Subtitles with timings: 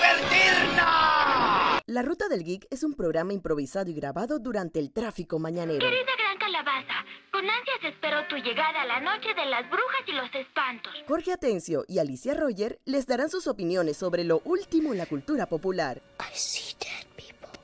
[0.00, 1.80] divertirnos!
[1.86, 5.80] La Ruta del Geek es un programa improvisado y grabado durante el tráfico mañanero.
[5.80, 10.12] Querida gran calabaza, con ansias espero tu llegada a la noche de las brujas y
[10.12, 10.92] los espantos.
[11.08, 15.46] Jorge Atencio y Alicia Roger les darán sus opiniones sobre lo último en la cultura
[15.46, 16.00] popular.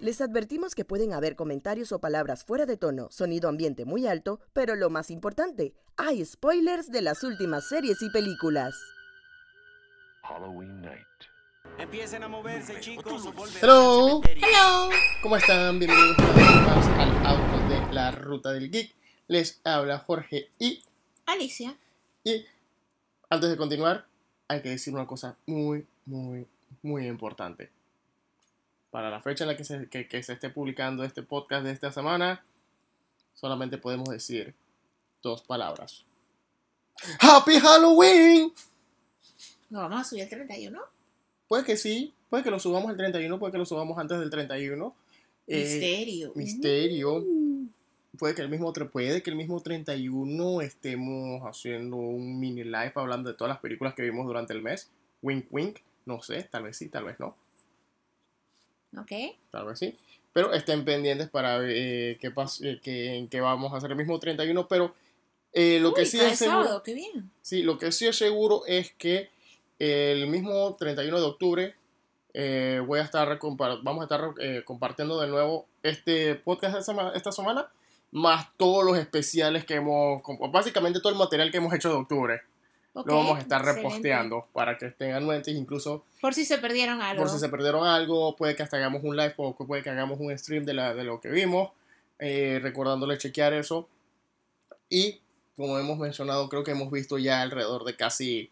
[0.00, 4.41] Les advertimos que pueden haber comentarios o palabras fuera de tono, sonido ambiente muy alto,
[4.53, 8.75] pero lo más importante, hay spoilers de las últimas series y películas.
[10.23, 11.07] Halloween night.
[11.79, 13.25] Empiecen a moverse, chicos,
[13.61, 14.21] Hello.
[14.25, 14.91] Hello.
[15.23, 15.79] ¿Cómo están?
[15.79, 18.95] Bienvenidos una vez más al auto de la ruta del geek.
[19.29, 20.83] Les habla Jorge y,
[21.27, 21.77] Alicia.
[22.25, 22.45] y
[23.29, 24.07] antes de continuar
[24.48, 26.47] hay que decir una cosa muy, muy,
[26.83, 27.70] muy importante.
[28.91, 31.73] Para la fecha en la que se, que- que se esté publicando este podcast de
[31.73, 32.45] esta semana,
[33.34, 34.55] solamente podemos decir
[35.23, 36.05] dos palabras.
[37.20, 38.53] ¡Happy Halloween!
[39.69, 40.81] ¿Nos vamos a subir el 31?
[41.48, 44.30] Puede que sí, puede que lo subamos el 31, puede que lo subamos antes del
[44.30, 44.94] 31.
[45.48, 46.33] Eh, Misterio.
[46.34, 47.25] misterio.
[48.19, 53.30] Puede que el mismo puede que el mismo 31 estemos haciendo un mini live hablando
[53.30, 54.88] de todas las películas que vimos durante el mes.
[55.22, 57.36] Wink wink, no sé, tal vez sí, tal vez no,
[58.98, 59.12] Ok.
[59.50, 59.94] tal vez sí.
[60.33, 63.97] Pero estén pendientes para ver eh, qué eh, qué- en qué vamos a hacer el
[63.97, 64.94] mismo 31, pero
[65.53, 67.31] eh, lo que sí es seguro, sábado, qué bien.
[67.42, 69.31] Sí, lo que sí es seguro es que
[69.78, 71.74] el mismo 31 de octubre
[72.34, 73.38] eh, voy a estar
[73.82, 77.69] vamos a estar eh, compartiendo de nuevo este podcast esta sema- esta semana,
[78.12, 82.41] más todos los especiales que hemos, básicamente todo el material que hemos hecho de octubre.
[82.92, 83.82] Ok, lo vamos a estar excelente.
[83.88, 87.22] reposteando para que estén anuentes, incluso Por si se perdieron algo.
[87.22, 90.19] por si se perdieron algo, puede que hasta hagamos un live o puede que hagamos
[90.19, 91.70] un stream de, la, de lo que vimos,
[92.19, 93.86] eh, recordándole chequear eso.
[94.88, 95.20] Y
[95.56, 98.50] como hemos mencionado, creo que hemos visto ya alrededor de casi...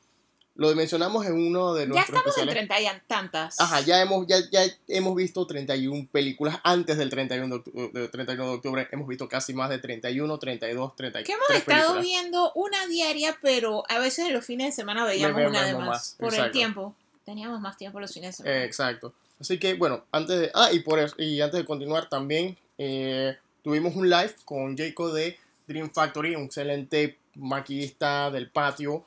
[0.57, 2.69] Lo mencionamos en uno de ya nuestros estamos en especiales.
[2.69, 3.61] 30 y tantas.
[3.61, 8.09] Ajá, ya hemos, ya, ya hemos visto 31 películas antes del 31 de, octu- de
[8.09, 8.89] 31 de octubre.
[8.93, 12.03] Hemos visto casi más de 31, 32, 33 Que hemos estado películas.
[12.05, 15.75] viendo una diaria, pero a veces en los fines de semana veíamos Ve- una de
[15.75, 15.87] más.
[15.89, 16.95] más, Por el tiempo.
[17.25, 18.57] Teníamos más tiempo los fines de semana.
[18.57, 19.13] Eh, exacto.
[19.41, 20.51] Así que bueno, antes de.
[20.55, 25.13] Ah, y por eso, y antes de continuar también, eh, tuvimos un live con Jacob
[25.14, 29.05] de Dream Factory, un excelente maquillista del patio.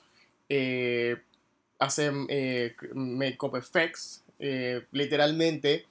[0.50, 1.18] eh,
[1.79, 4.23] hace eh, makeup effects.
[4.39, 5.85] eh, literalmente.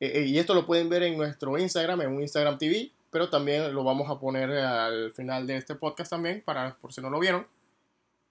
[0.00, 2.90] eh, eh, y esto lo pueden ver en nuestro Instagram, en un Instagram TV.
[3.10, 7.00] Pero también lo vamos a poner al final de este podcast también, para por si
[7.02, 7.46] no lo vieron.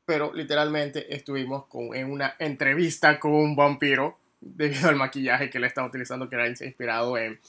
[0.05, 5.67] Pero literalmente estuvimos con, en una entrevista con un vampiro debido al maquillaje que le
[5.67, 7.39] estaba utilizando que era inspirado en,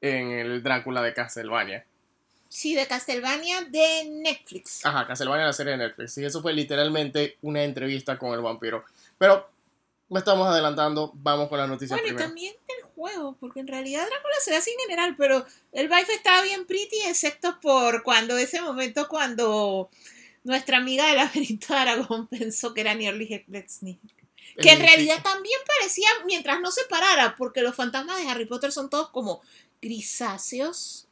[0.00, 1.84] en el Drácula de Castlevania.
[2.50, 4.84] Sí, de Castlevania de Netflix.
[4.84, 6.18] Ajá, Castlevania la serie de Netflix.
[6.18, 8.84] Y eso fue literalmente una entrevista con el vampiro.
[9.16, 9.48] Pero
[10.08, 14.04] me estamos adelantando, vamos con las noticias bueno, y también del juego, porque en realidad
[14.04, 18.36] Drácula se ve así en general, pero el vibe estaba bien pretty, excepto por cuando
[18.36, 19.88] ese momento cuando
[20.42, 24.00] nuestra amiga del laberinto de Aragón pensó que era Nearly Lexney.
[24.60, 28.72] Que en realidad también parecía, mientras no se parara, porque los fantasmas de Harry Potter
[28.72, 29.40] son todos como
[29.80, 31.06] grisáceos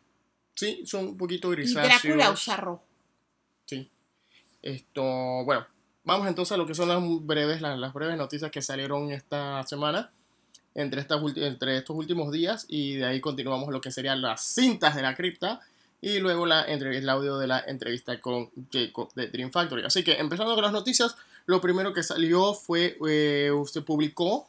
[0.59, 2.03] Sí, son un poquito y grisáceos.
[2.03, 2.83] Drácula usa rojo.
[3.65, 3.89] Sí.
[4.61, 5.05] Esto,
[5.45, 5.65] bueno,
[6.03, 9.63] vamos entonces a lo que son las breves, las, las breves noticias que salieron esta
[9.69, 10.11] semana
[10.75, 14.97] entre, estas entre estos últimos días y de ahí continuamos lo que serían las cintas
[14.97, 15.61] de la cripta
[16.01, 19.85] y luego la el audio de la entrevista con Jacob de Dream Factory.
[19.85, 21.15] Así que empezando con las noticias,
[21.47, 24.49] lo primero que salió fue, eh, usted publicó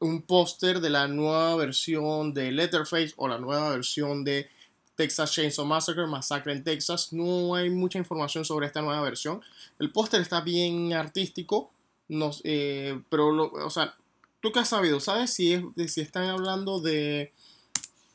[0.00, 4.50] un póster de la nueva versión de Letterface o la nueva versión de
[4.96, 7.12] Texas Chainsaw Massacre, Masacre en Texas.
[7.12, 9.42] No hay mucha información sobre esta nueva versión.
[9.78, 11.70] El póster está bien artístico,
[12.08, 13.94] no, eh, pero, lo- o sea,
[14.40, 15.00] ¿tú qué has sabido?
[15.00, 17.32] ¿Sabes si, es, de si están hablando de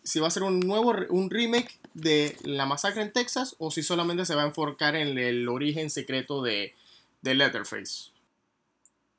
[0.04, 3.84] si va a ser un nuevo un remake de la masacre en Texas o si
[3.84, 6.74] solamente se va a enfocar en el origen secreto de,
[7.22, 8.12] de Letterface?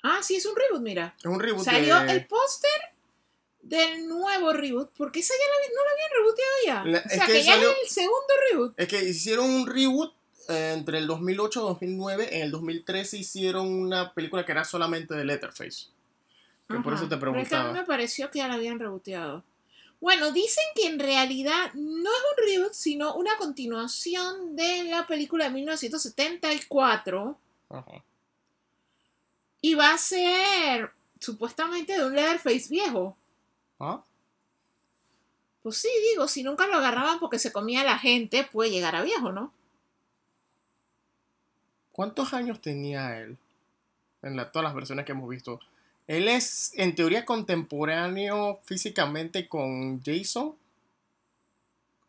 [0.03, 1.15] Ah, sí, es un reboot, mira.
[1.19, 2.13] Es un reboot Salió de...
[2.13, 2.71] el póster
[3.71, 6.85] del nuevo reboot, porque esa ya la, no lo habían rebooteado ya.
[6.85, 8.75] La- o es sea, que que, ya salió- es el segundo reboot.
[8.77, 10.13] Es que hicieron un reboot
[10.49, 12.37] eh, entre el 2008 y 2009.
[12.37, 15.87] En el 2013 hicieron una película que era solamente de Letterface.
[16.69, 17.73] Que por eso te pero es que a mí preguntaba.
[17.73, 19.45] me pareció que ya la habían reboteado.
[20.01, 25.45] Bueno, dicen que en realidad no es un reboot, sino una continuación de la película
[25.45, 27.39] de 1974.
[27.69, 28.05] Ajá.
[29.61, 33.17] Y va a ser supuestamente de un Leatherface viejo.
[33.81, 34.05] ¿Ah?
[35.63, 38.95] Pues sí, digo, si nunca lo agarraban porque se comía a la gente, puede llegar
[38.97, 39.53] a viejo, ¿no?
[41.93, 43.37] ¿Cuántos años tenía él?
[44.23, 45.61] En la- todas las versiones que hemos visto
[46.07, 50.57] Él es, en teoría, contemporáneo físicamente con Jason.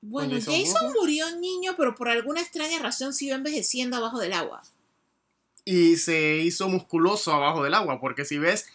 [0.02, 4.64] Bueno, Jason Jason murió niño, pero por alguna extraña razón siguió envejeciendo abajo del agua.
[5.66, 8.00] Y se hizo musculoso abajo del agua.
[8.02, 8.66] Porque si ves,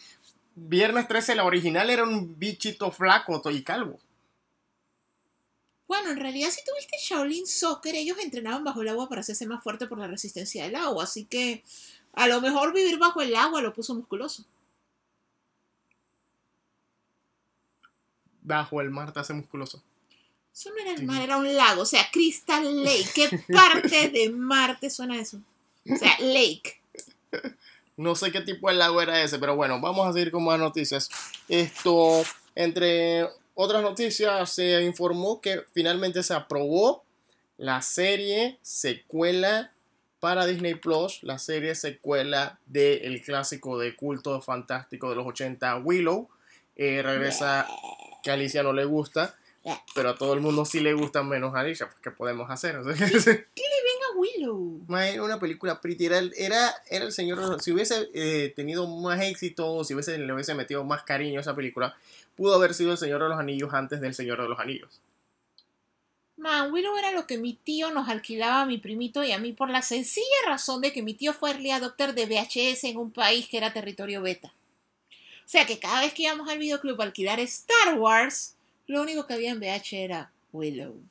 [0.59, 3.99] Viernes 13, la original era un bichito flaco y calvo.
[5.87, 9.63] Bueno, en realidad si tuviste Shaolin Soccer, ellos entrenaban bajo el agua para hacerse más
[9.63, 11.63] fuerte por la resistencia del agua, así que
[12.13, 14.45] a lo mejor vivir bajo el agua lo puso musculoso.
[18.41, 19.83] Bajo el mar te hace musculoso.
[20.51, 23.09] Eso no era el mar, era un lago, o sea, Crystal Lake.
[23.13, 25.39] ¿Qué parte de mar te suena eso?
[25.87, 26.81] O sea, Lake.
[27.97, 30.59] No sé qué tipo de lago era ese, pero bueno, vamos a seguir con más
[30.59, 31.09] noticias.
[31.49, 32.23] Esto,
[32.53, 37.03] entre otras noticias, se informó que finalmente se aprobó
[37.57, 39.71] la serie secuela
[40.19, 46.29] para Disney Plus, la serie secuela del clásico de culto fantástico de los 80, Willow.
[46.75, 47.67] Eh, regresa
[48.21, 49.35] que Alicia no le gusta,
[49.95, 52.75] pero a todo el mundo sí le gusta menos a Alicia, pues, ¿qué podemos hacer?
[54.17, 54.81] Willow.
[54.87, 56.05] Ma, Era una película pretty.
[56.05, 57.61] Era, era, era el señor.
[57.61, 61.55] Si hubiese eh, tenido más éxito, si hubiese, le hubiese metido más cariño a esa
[61.55, 61.95] película,
[62.35, 65.01] pudo haber sido el Señor de los Anillos antes del Señor de los Anillos.
[66.37, 69.53] Man, Willow era lo que mi tío nos alquilaba a mi primito y a mí
[69.53, 73.11] por la sencilla razón de que mi tío fue early adopter de VHS en un
[73.11, 74.53] país que era territorio beta.
[75.47, 78.55] O sea que cada vez que íbamos al videoclub a alquilar Star Wars,
[78.85, 81.01] lo único que había en VH era Willow.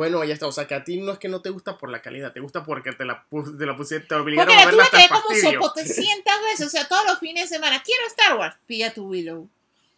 [0.00, 0.46] Bueno, ya está.
[0.46, 2.40] O sea, que a ti no es que no te gusta por la calidad, te
[2.40, 4.96] gusta porque te la, pus- te la pusieron, te obligaron Porque a la verla hasta
[4.96, 5.52] el ver como fastidio.
[5.60, 7.82] sopotecientas veces, o sea, todos los fines de semana.
[7.82, 9.46] Quiero Star Wars, pilla tu Willow.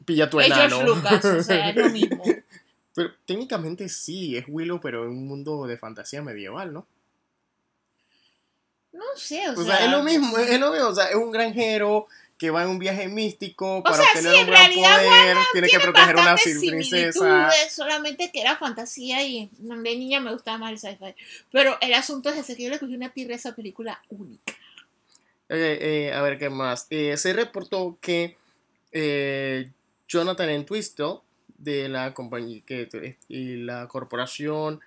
[0.04, 0.78] Pilla tu Es enano.
[0.78, 2.24] George Lucas, o sea, es lo mismo.
[2.94, 6.86] Pero técnicamente sí, es Willow, pero en un mundo de fantasía medieval, ¿no?
[8.92, 10.88] No sé, o, O sea, es lo mismo, es lo mismo.
[10.88, 12.06] O sea, es un granjero
[12.42, 15.78] que va en un viaje místico para sea, obtener sí, un gran poder, tiene que
[15.78, 17.50] proteger a una princesa.
[17.70, 21.14] solamente que era fantasía y de niña me gustaba más el sci-fi.
[21.52, 24.54] Pero el asunto es ese que yo le cogí una tirre a esa película única.
[25.48, 26.88] Eh, eh, a ver qué más.
[26.90, 28.36] Eh, se reportó que
[28.90, 29.70] eh,
[30.08, 31.20] Jonathan Entwistle
[31.58, 34.80] de la compañía que, y la corporación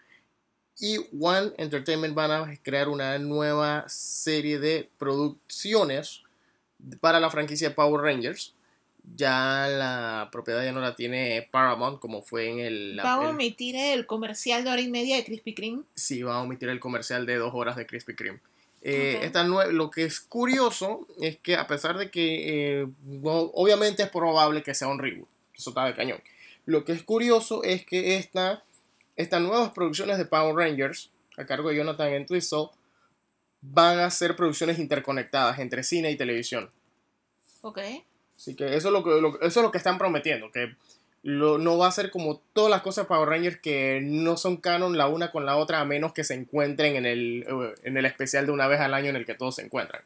[0.77, 6.24] y One Entertainment van a crear una nueva serie de producciones
[6.99, 8.53] para la franquicia Power Rangers.
[9.15, 12.99] Ya la propiedad ya no la tiene Paramount como fue en el...
[13.03, 15.83] Vamos a omitir el comercial de hora y media de Krispy Kreme.
[15.93, 18.39] sí, va a omitir el comercial de dos horas de Krispy Kreme.
[18.81, 19.23] Eh, Ok.
[19.25, 24.01] esta nue- lo que es curioso es que a pesar de que eh, no- obviamente
[24.03, 26.19] es probable que sea un reboot, eso está de cañón.
[26.65, 28.63] Lo que es curioso es que esta,
[29.15, 32.69] estas nuevas producciones de Power Rangers, a cargo de Jonathan Entwistle,
[33.61, 36.69] van a ser producciones interconectadas entre cine y televisión.
[37.67, 37.79] Ok.
[38.37, 40.75] Así que eso es lo que, lo- eso es lo que están prometiendo, que
[41.23, 44.97] lo- no va a ser como todas las cosas Power Rangers que no son canon
[44.97, 48.05] la una con la otra a menos que se encuentren en el, eh, en el
[48.05, 50.03] especial de una vez al año en el que todos se encuentran.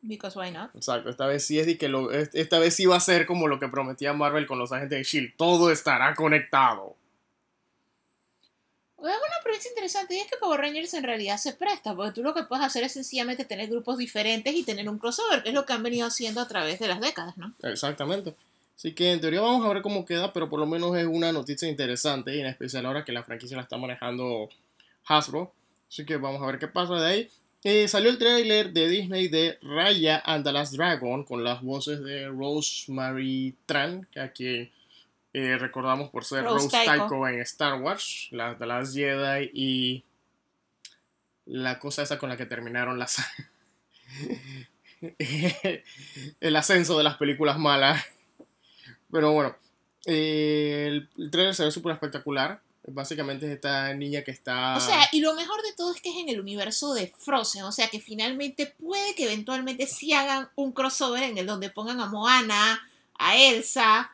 [0.00, 0.74] Because why not?
[0.74, 3.46] Exacto, esta vez sí es de que lo, esta vez sí va a ser como
[3.48, 6.96] lo que prometía Marvel con los agentes de Shield, todo estará conectado.
[9.00, 12.22] Hay una premisa interesante y es que Power Rangers en realidad se presta, porque tú
[12.22, 15.54] lo que puedes hacer es sencillamente tener grupos diferentes y tener un crossover, que es
[15.54, 17.54] lo que han venido haciendo a través de las décadas, ¿no?
[17.62, 18.34] Exactamente.
[18.76, 21.32] Así que en teoría vamos a ver cómo queda, pero por lo menos es una
[21.32, 24.48] noticia interesante y en especial ahora que la franquicia la está manejando
[25.06, 25.52] Hasbro.
[25.88, 27.30] Así que vamos a ver qué pasa de ahí.
[27.64, 32.00] Eh, salió el trailer de Disney de Raya and the Last Dragon con las voces
[32.04, 34.70] de Rosemary Tran, que aquí
[35.38, 37.04] eh, recordamos por ser Rose Rose, Tycho.
[37.04, 40.04] Tycho en Star Wars, la de las Jedi y
[41.46, 43.16] la cosa esa con la que terminaron las
[46.40, 48.04] el ascenso de las películas malas.
[49.10, 49.56] Pero bueno,
[50.04, 52.60] eh, el, el trailer se ve súper espectacular.
[52.90, 54.76] Básicamente es esta niña que está...
[54.76, 57.64] O sea, y lo mejor de todo es que es en el universo de Frozen,
[57.64, 62.00] o sea que finalmente puede que eventualmente sí hagan un crossover en el donde pongan
[62.00, 62.80] a Moana,
[63.18, 64.10] a Elsa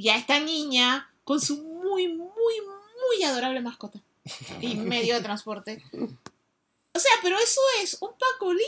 [0.00, 4.00] y a esta niña con su muy, muy, muy adorable mascota
[4.62, 5.82] y medio de transporte.
[5.92, 8.64] O sea, pero eso es un pacolín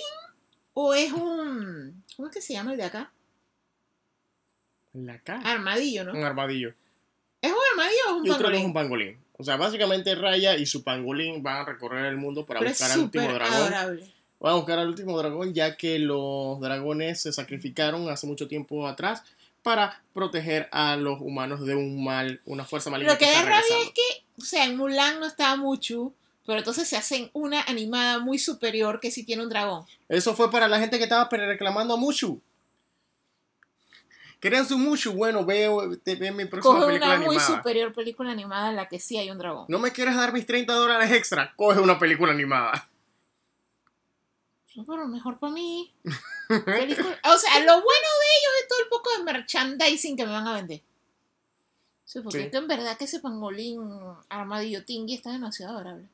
[0.74, 2.04] o es un...
[2.16, 3.10] ¿Cómo es que se llama el de acá?
[4.92, 5.40] La cara.
[5.50, 6.12] Armadillo, ¿no?
[6.12, 6.74] Un armadillo.
[7.40, 8.66] ¿Es un armadillo o es un Yo creo que es pangolín?
[8.66, 9.18] un pangolín.
[9.38, 12.78] O sea, básicamente Raya y su pangolín van a recorrer el mundo para Pero es
[12.78, 13.54] buscar al último dragón.
[13.54, 14.12] adorable.
[14.38, 18.86] Van a buscar al último dragón ya que los dragones se sacrificaron hace mucho tiempo
[18.86, 19.22] atrás
[19.62, 23.48] para proteger a los humanos de un mal, una fuerza maligna Lo que está da
[23.48, 26.14] rabia es que, o sea, en Mulan no estaba Muchu,
[26.46, 29.84] pero entonces se hacen una animada muy superior que sí tiene un dragón.
[30.08, 32.40] Eso fue para la gente que estaba reclamando a Mushu.
[34.40, 37.56] Querían su mucho, bueno, veo, te, mi próxima Coge película una muy animada.
[37.58, 39.66] superior película animada en la que sí hay un dragón.
[39.68, 41.52] ¿No me quieres dar mis 30 dólares extra?
[41.54, 42.88] Coge una película animada.
[44.74, 45.92] No, pero mejor para mí.
[46.50, 50.46] O sea, lo bueno de ellos es todo el poco de merchandising que me van
[50.48, 50.82] a vender.
[52.04, 52.44] Sí, porque Sí.
[52.44, 53.80] es que en verdad que ese pangolín
[54.28, 56.08] armadillo tingui está demasiado adorable.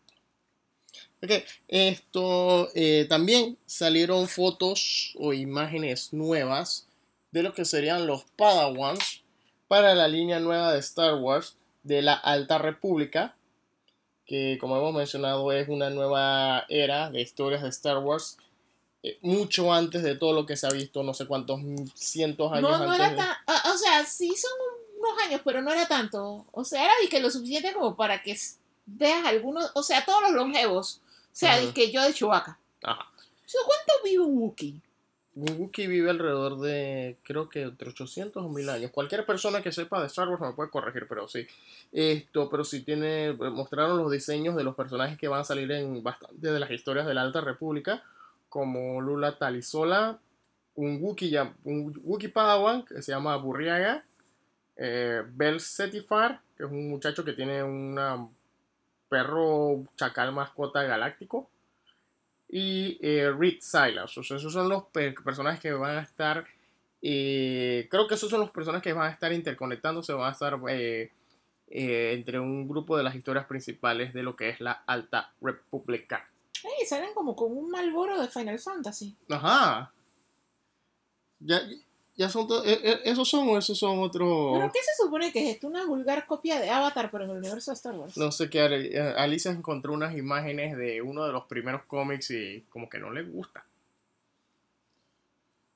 [1.23, 1.31] Ok,
[1.67, 6.87] esto eh, también salieron fotos o imágenes nuevas
[7.33, 9.23] de lo que serían los Padawans
[9.67, 13.35] para la línea nueva de Star Wars de la Alta República,
[14.25, 18.39] que como hemos mencionado es una nueva era de historias de Star Wars,
[19.03, 21.61] eh, mucho antes de todo lo que se ha visto, no sé cuántos
[21.95, 23.07] cientos años No, no antes.
[23.13, 23.73] era tan.
[23.73, 24.51] O sea, sí son
[24.99, 26.47] unos años, pero no era tanto.
[26.51, 28.37] O sea, era que lo suficiente como para que
[28.87, 29.71] veas algunos.
[29.75, 31.01] O sea, todos los longevos.
[31.07, 32.59] O sea, que yo de Chewbacca.
[32.83, 33.07] Ajá.
[33.13, 34.81] O sea, ¿Cuánto vive un Wookiee?
[35.37, 38.91] Un Wookiee vive alrededor de, creo que entre 800 o 1000 años.
[38.91, 41.47] Cualquier persona que sepa de Star Wars me puede corregir, pero sí.
[41.93, 46.03] Esto, pero sí tiene, mostraron los diseños de los personajes que van a salir en
[46.03, 48.03] bastante de las historias de la Alta República,
[48.49, 50.19] como Lula Talisola,
[50.75, 54.05] un Wookiee, un Wookiee Padawan que se llama Burriaga,
[54.77, 57.99] eh, Bel Setifar, que es un muchacho que tiene un
[59.09, 61.49] perro chacal mascota galáctico
[62.49, 64.17] y eh, Reed Silas.
[64.17, 66.45] O esos son los pe- personajes que van a estar.
[67.03, 70.59] eh, creo que esos son los personajes que van a estar interconectándose, van a estar
[70.69, 71.11] eh,
[71.69, 76.29] entre un grupo de las historias principales de lo que es la Alta República.
[76.65, 79.15] Ey, salen como con un malboro de Final Fantasy.
[79.29, 79.93] Ajá.
[81.41, 81.61] Ya,
[82.17, 84.59] ya son eh, ¿Esos son o esos son otros.?
[84.59, 85.69] ¿Pero qué se supone que es esto?
[85.69, 88.17] Una vulgar copia de Avatar, pero en el universo de Star Wars.
[88.17, 88.65] No sé qué.
[88.65, 93.11] Eh, Alicia encontró unas imágenes de uno de los primeros cómics y como que no
[93.13, 93.65] le gusta.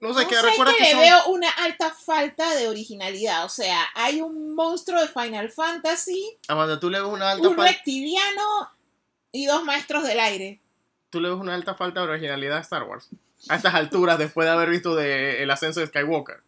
[0.00, 0.34] No sé No qué.
[0.34, 3.44] sé, Recuerda que que le son- veo una alta falta de originalidad.
[3.44, 7.54] O sea, hay un monstruo de Final Fantasy, Amanda, tú le ves una alta un
[7.54, 7.70] falta.
[7.70, 8.68] reptiliano
[9.30, 10.58] y dos maestros del aire.
[11.12, 13.10] Tú le ves una alta falta de originalidad a Star Wars.
[13.48, 16.42] A estas alturas, después de haber visto de el ascenso de Skywalker.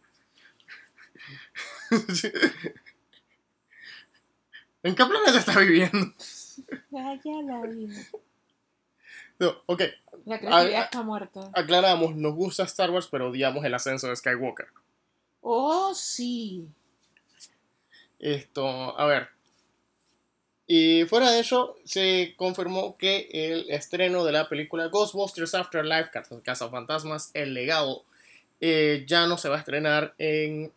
[4.83, 6.13] ¿En qué planeta está viviendo?
[6.89, 8.07] Ya, ya la vimos.
[9.37, 9.81] No, ok,
[10.25, 11.51] La creatividad está muerta.
[11.53, 14.67] aclaramos, nos gusta Star Wars, pero odiamos el ascenso de Skywalker.
[15.41, 16.67] Oh, sí.
[18.17, 19.34] Esto, a ver.
[20.67, 26.09] Y fuera de eso, se confirmó que el estreno de la película Ghostbusters Afterlife,
[26.43, 28.03] Casa Fantasmas, El Legado,
[28.61, 30.71] eh, ya no se va a estrenar en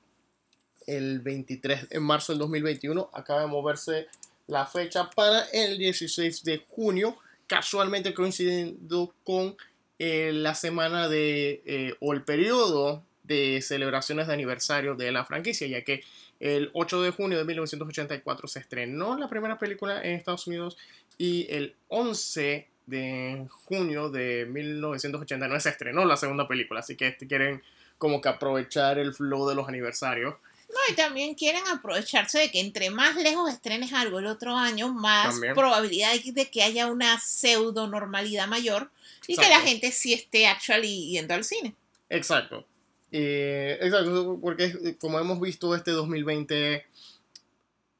[0.86, 3.10] el 23 de marzo del 2021.
[3.14, 4.08] Acaba de moverse
[4.46, 7.16] la fecha para el 16 de junio,
[7.46, 9.56] casualmente coincidiendo con
[9.98, 15.66] eh, la semana de, eh, o el periodo de celebraciones de aniversario de la franquicia,
[15.66, 16.02] ya que
[16.40, 20.76] el 8 de junio de 1984 se estrenó la primera película en Estados Unidos
[21.16, 27.26] y el 11 de junio de 1989 se estrenó la segunda película, así que este
[27.26, 27.62] quieren
[27.98, 30.34] como que aprovechar el flow de los aniversarios.
[30.68, 34.92] No, y también quieren aprovecharse de que entre más lejos estrenes algo el otro año,
[34.92, 35.54] más También.
[35.54, 38.90] probabilidad de que haya una pseudo normalidad mayor
[39.26, 41.74] y que la gente sí esté actually yendo al cine.
[42.10, 42.66] Exacto.
[43.10, 46.86] Eh, exacto, porque eh, como hemos visto este 2020,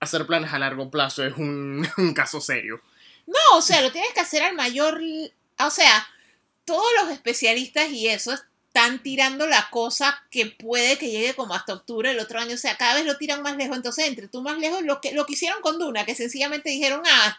[0.01, 2.81] hacer planes a largo plazo es un, caso serio.
[3.27, 5.01] No, o sea, lo tienes que hacer al mayor.
[5.59, 6.07] O sea,
[6.65, 11.75] todos los especialistas y eso están tirando la cosa que puede que llegue como hasta
[11.75, 12.55] octubre del otro año.
[12.55, 13.77] O sea, cada vez lo tiran más lejos.
[13.77, 17.03] Entonces, entre tú más lejos, lo que, lo que hicieron con Duna, que sencillamente dijeron,
[17.07, 17.39] ah,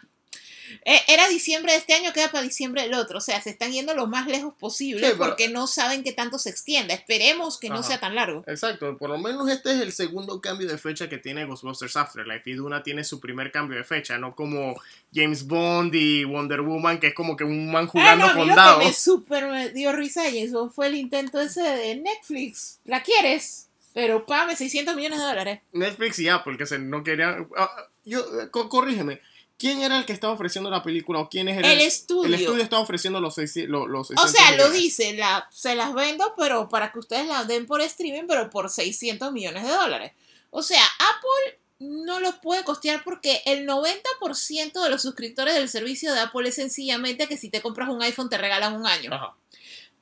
[0.84, 3.18] era diciembre de este año, queda para diciembre del otro.
[3.18, 6.12] O sea, se están yendo lo más lejos posible Sí, pero- porque no saben que
[6.12, 6.94] tanto se extienda.
[6.94, 8.44] Esperemos que no sea tan largo.
[8.46, 12.48] Exacto, por lo menos este es el segundo cambio de fecha que tiene Ghostbusters Afterlife
[12.50, 14.74] y Duna tiene su primer cambio de fecha, no como
[15.14, 18.34] James Bond y Wonder Woman, que es como que un man Ah, jugando no, a
[18.34, 18.84] mí con dados.
[18.84, 22.78] me súper me dio risa James Bond fue el intento ese de Netflix.
[22.84, 23.68] ¿La quieres?
[23.92, 25.60] Pero págame 600 millones de dólares.
[25.72, 27.48] Netflix y Apple, que se no querían...
[27.56, 27.70] ah,
[28.04, 29.20] yo, co- corrígeme,
[29.60, 32.24] ¿quién era el que estaba ofreciendo la película o quién es el, El estudio.
[32.24, 35.74] El estudio estaba ofreciendo los, seis- lo- los O 600 sea, lo dice, la, se
[35.76, 39.70] las vendo, pero para que ustedes las den por streaming, pero por 600 millones de
[39.70, 40.12] dólares.
[40.50, 46.12] O sea, Apple no lo puede costear porque el 90% de los suscriptores del servicio
[46.12, 49.12] de Apple es sencillamente que si te compras un iPhone te regalan un año.
[49.14, 49.34] Ajá.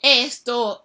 [0.02, 0.84] Esto.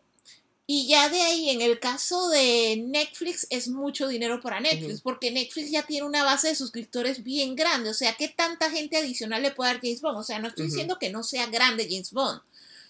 [0.66, 5.30] Y ya de ahí, en el caso de Netflix, es mucho dinero para Netflix, porque
[5.30, 7.90] Netflix ya tiene una base de suscriptores bien grande.
[7.90, 10.18] O sea, ¿qué tanta gente adicional le puede dar James Bond?
[10.18, 12.42] O sea, no estoy diciendo que no sea grande James Bond,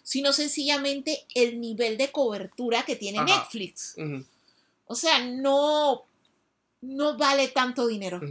[0.03, 3.39] sino sencillamente el nivel de cobertura que tiene Ajá.
[3.39, 3.95] Netflix.
[4.85, 6.03] O sea, no,
[6.81, 8.21] no vale tanto dinero.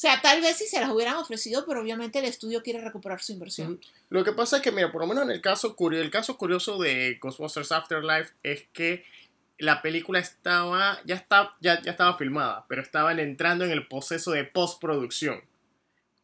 [0.00, 3.32] Sea, tal vez si se las hubieran ofrecido, pero obviamente el estudio quiere recuperar su
[3.32, 3.78] inversión.
[4.08, 6.38] Lo que pasa es que, mira, por lo menos en el caso, curio- el caso
[6.38, 9.04] curioso de Ghostbusters Afterlife es que
[9.58, 14.30] la película estaba, ya, está, ya, ya estaba filmada, pero estaban entrando en el proceso
[14.30, 15.42] de postproducción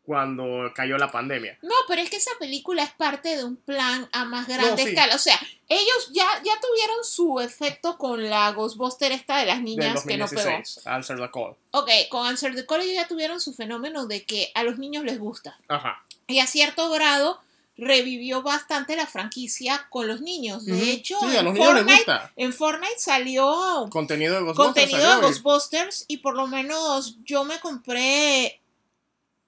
[0.06, 1.58] cuando cayó la pandemia.
[1.62, 4.90] No, pero es que esa película es parte de un plan a más grande sí.
[4.90, 5.16] escala.
[5.16, 10.04] O sea, ellos ya, ya tuvieron su efecto con la Ghostbuster esta de las niñas
[10.06, 10.42] que no pegó.
[10.42, 11.56] 2016, Answer the Call.
[11.72, 15.04] Ok, con Answer the Call ellos ya tuvieron su fenómeno de que a los niños
[15.04, 15.58] les gusta.
[15.66, 16.04] Ajá.
[16.28, 17.40] Y a cierto grado
[17.76, 20.64] revivió bastante la franquicia con los niños.
[20.64, 22.32] De hecho, sí, a en, los niños les gusta.
[22.36, 24.84] en Fortnite salió Contenido de Ghostbusters.
[24.84, 28.60] contenido de Ghostbusters y por lo menos yo me compré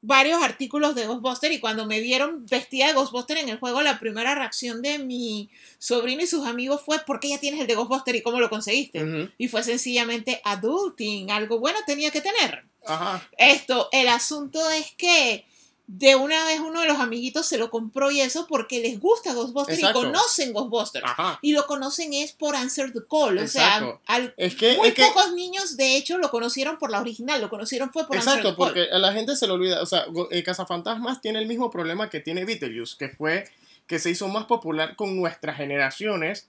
[0.08, 4.00] varios artículos de Ghostbusters y cuando me vieron vestida de Ghostbuster en el juego, la
[4.00, 7.74] primera reacción de mi sobrino y sus amigos fue ¿por qué ya tienes el de
[7.74, 9.30] Ghostbuster y cómo lo conseguiste?
[9.36, 12.64] Y fue sencillamente adulting, algo bueno tenía que tener.
[12.86, 13.28] Ajá.
[13.36, 15.44] Esto, el asunto es que
[15.90, 19.32] de una vez uno de los amiguitos se lo compró y eso porque les gusta
[19.32, 20.00] Ghostbusters Exacto.
[20.00, 21.04] y conocen Ghostbusters.
[21.06, 21.38] Ajá.
[21.40, 23.38] Y lo conocen es por Answer the Call.
[23.38, 24.00] O Exacto.
[24.06, 27.00] sea, al- Es que, muy es que pocos niños, de hecho, lo conocieron por la
[27.00, 28.66] original, lo conocieron fue por Answer Exacto, the Call.
[28.74, 32.10] porque a la gente se le olvida, o sea, eh, Cazafantasmas tiene el mismo problema
[32.10, 33.48] que tiene Beetlejuice, que fue
[33.86, 36.48] que se hizo más popular con nuestras generaciones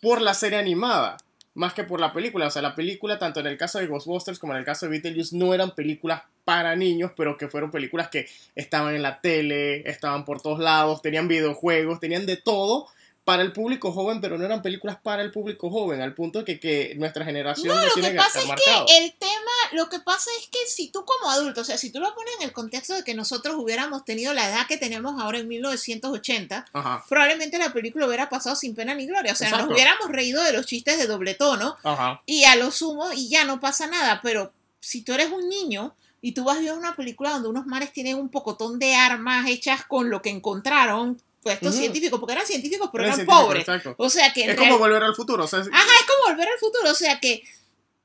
[0.00, 1.18] por la serie animada,
[1.54, 2.46] más que por la película.
[2.46, 4.90] O sea, la película, tanto en el caso de Ghostbusters como en el caso de
[4.90, 9.88] Beetlejuice, no eran películas para niños, pero que fueron películas que estaban en la tele,
[9.88, 12.88] estaban por todos lados, tenían videojuegos, tenían de todo
[13.24, 16.58] para el público joven, pero no eran películas para el público joven, al punto que,
[16.58, 18.86] que nuestra generación No, lo lo tiene que pasa es marcado.
[18.86, 21.90] que el tema, lo que pasa es que si tú como adulto, o sea, si
[21.92, 25.20] tú lo pones en el contexto de que nosotros hubiéramos tenido la edad que tenemos
[25.20, 29.32] ahora en 1980, Ajá, probablemente la película hubiera pasado sin pena ni gloria.
[29.32, 29.66] O sea, Exacto.
[29.66, 32.22] nos hubiéramos reído de los chistes de doble tono ajá.
[32.26, 34.20] y a lo sumo y ya no pasa nada.
[34.22, 37.66] Pero si tú eres un niño y tú vas a ver una película donde unos
[37.66, 41.80] mares tienen un pocotón de armas hechas con lo que encontraron, pues estos Ujú.
[41.80, 43.60] científicos, porque eran científicos pero Era eran científico, pobres.
[43.62, 43.94] Exacto.
[43.98, 45.44] O sea que Es como volver al futuro.
[45.44, 46.90] O sea, es- Ajá, es como volver al futuro.
[46.90, 47.42] O sea que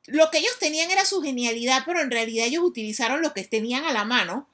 [0.07, 3.85] lo que ellos tenían era su genialidad, pero en realidad ellos utilizaron lo que tenían
[3.85, 4.47] a la mano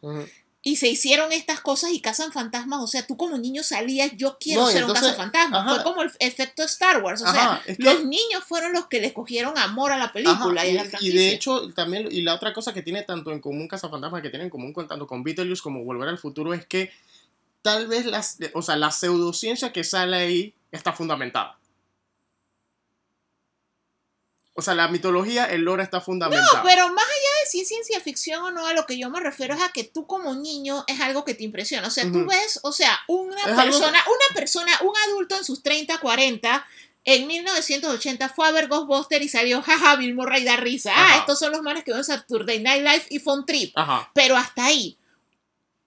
[0.63, 2.79] y se hicieron estas cosas y cazan fantasmas.
[2.81, 5.75] O sea, tú como niño salías, yo quiero No, ser entonces- un cazafantasma.
[5.75, 7.21] Fue como el efecto Star Wars.
[7.21, 10.05] O Ajá, sea, es que- los niños fueron los que les cogieron amor a la
[10.05, 11.19] Ajá, película y, a y, la y franquicia.
[11.19, 14.45] de hecho, también, y la otra cosa que tiene tanto en común Cazafantasmas, que tiene
[14.45, 16.91] en común con, tanto con Beetlejuice como Volver al Futuro, es que
[17.61, 21.57] tal vez las, o sea, la pseudociencia que sale ahí está fundamentada.
[24.53, 26.57] O sea, la mitología, el lore está fundamentado.
[26.57, 29.09] No, pero más allá de si es ciencia ficción o no, a lo que yo
[29.09, 31.87] me refiero es a que tú como niño es algo que te impresiona.
[31.87, 35.45] O sea, tú ves, o sea, una Es algo- persona, una persona, un adulto en
[35.45, 36.65] sus 30, 40,
[37.05, 40.91] en 1980 fue a ver Ghostbuster y salió, jaja, Bill Murray da risa.
[40.95, 41.17] Ah, Ajá.
[41.19, 43.71] estos son los manes que ven Saturday Night Live y fue un trip.
[43.77, 44.11] Ajá.
[44.13, 44.97] Pero hasta ahí.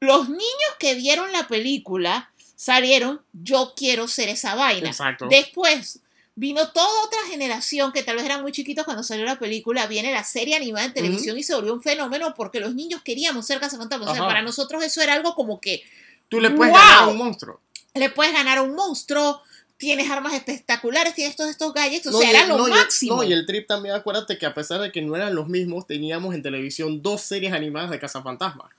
[0.04, 4.88] Los niños que vieron la película salieron, yo quiero ser esa vaina.
[4.88, 5.26] Exacto.
[5.28, 6.00] Después
[6.36, 9.86] vino toda otra generación que tal vez eran muy chiquitos cuando salió la película.
[9.86, 13.46] Viene la serie animada en televisión y se volvió un fenómeno porque los niños queríamos
[13.46, 14.10] ser cazafantasmas.
[14.10, 15.82] O sea, para nosotros eso era algo como que
[16.28, 16.80] Tú le puedes ¡Wow!
[16.82, 17.60] ganar a un monstruo.
[17.94, 19.42] le puedes ganar a un monstruo,
[19.76, 22.06] tienes armas espectaculares, tienes todos estos gadgets.
[22.06, 23.16] O No, sea, era lo máximo.
[23.16, 25.86] no, y el trip también, acuérdate que a pesar de que no eran los mismos,
[25.86, 28.72] teníamos en televisión dos series animadas de Cazafantasmas.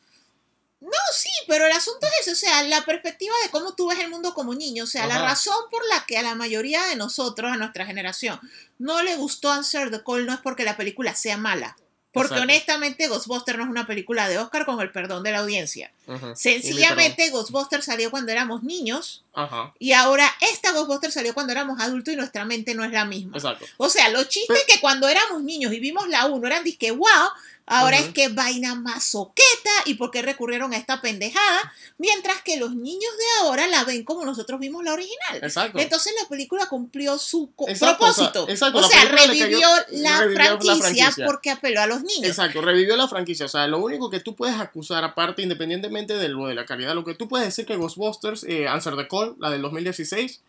[0.86, 3.98] No, sí, pero el asunto es ese, o sea, la perspectiva de cómo tú ves
[3.98, 6.95] el mundo como niño, o sea, la razón por la que a la mayoría de
[6.95, 8.39] nosotros, a nuestra generación,
[8.78, 11.76] no le gustó Answer the Call no es porque la película sea mala,
[12.12, 12.43] porque Exacto.
[12.43, 15.91] honestamente Ghostbusters no es una película de Oscar con el perdón de la audiencia.
[16.36, 22.13] Sencillamente Ghostbusters salió cuando éramos niños Ajá, y ahora esta Ghostbusters salió cuando éramos adultos
[22.13, 23.36] y nuestra mente no es la misma.
[23.36, 23.65] exacto.
[23.78, 27.30] O sea, los chistes que cuando éramos niños y vimos la 1 eran disque wow,
[27.67, 32.58] ahora es que vaina más soqueta y por qué recurrieron a esta pendejada, mientras que
[32.58, 35.38] los niños de ahora la ven como nosotros vimos la original.
[35.41, 35.80] Exacto.
[35.80, 38.49] Entonces la película cumplió su Exacto, o sea, propósito.
[38.49, 40.75] exacto, o sea, revivió, cayó- la, revivió la franquicia
[41.06, 41.25] franquicia.
[41.25, 42.25] porque apeló a los niños.
[42.30, 43.45] Exacto, revivió la franquicia.
[43.45, 46.93] O sea, lo único que tú puedes acusar, aparte, independientemente de lo de la calidad,
[46.93, 50.41] lo que tú puedes decir que Ghostbusters, eh, Answer the Call, la del 2016,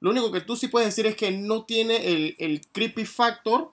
[0.00, 3.72] lo único que tú sí puedes decir es que no tiene el, el creepy factor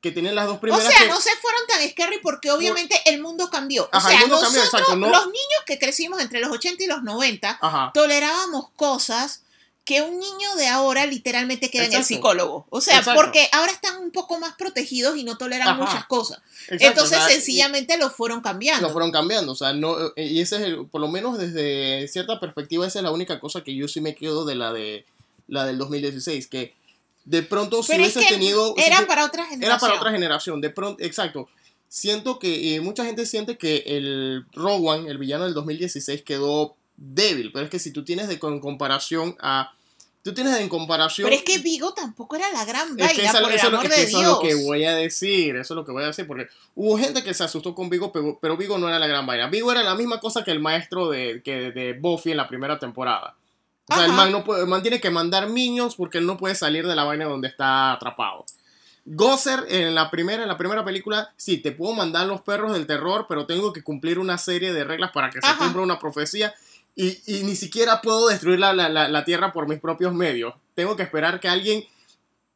[0.00, 0.86] que tienen las dos O primeras.
[0.86, 3.84] sea, que- no se fueron tan scary porque obviamente el mundo cambió.
[3.84, 6.50] O Ajá, sea, el mundo nosotros, cambió, exacto, no- los niños que crecimos entre los
[6.50, 7.90] 80 y los 90, Ajá.
[7.92, 9.42] tolerábamos cosas
[9.84, 12.14] que un niño de ahora literalmente queda en el Exacto.
[12.14, 12.66] psicólogo.
[12.70, 13.20] O sea, Exacto.
[13.20, 15.78] porque ahora están un poco más protegidos y no toleran Ajá.
[15.82, 16.38] muchas cosas.
[16.68, 18.86] Exacto, Entonces, o sea, sencillamente lo fueron cambiando.
[18.86, 22.38] Lo fueron cambiando, o sea, no, y ese es el, por lo menos desde cierta
[22.38, 25.04] perspectiva, esa es la única cosa que yo sí me quedo de la de
[25.48, 26.74] la del 2016, que
[27.24, 28.74] De pronto, si Pero es hubiese que tenido.
[28.76, 29.70] era para otra generación.
[29.70, 30.60] era para otra generación.
[30.60, 31.48] De pronto, exacto.
[31.88, 37.50] Siento que eh, mucha gente siente que el Rowan, el villano del 2016, quedó débil.
[37.52, 39.72] Pero es que si tú tienes de, con comparación a.
[40.22, 41.24] Tú tienes en comparación.
[41.26, 43.66] Pero es que Vigo tampoco era la gran Es vaina, que eso, por el eso
[43.66, 44.30] es lo- amor es que de eso Dios.
[44.30, 45.56] es lo que voy a decir.
[45.56, 46.26] Eso es lo que voy a decir.
[46.26, 49.24] Porque hubo gente que se asustó con Vigo, pero, pero Vigo no era la gran
[49.26, 49.48] vaina.
[49.48, 52.78] Vigo era la misma cosa que el maestro de, que, de Buffy en la primera
[52.78, 53.34] temporada.
[53.90, 56.36] O sea, el man, no puede, el man tiene que mandar minions porque él no
[56.36, 58.44] puede salir de la vaina donde está atrapado.
[59.04, 62.86] Gosser en la primera, en la primera película, sí, te puedo mandar los perros del
[62.86, 66.54] terror, pero tengo que cumplir una serie de reglas para que se cumpla una profecía.
[66.94, 70.54] Y, y ni siquiera puedo destruir la, la- la- la tierra por mis propios medios.
[70.74, 71.84] Tengo que esperar que alguien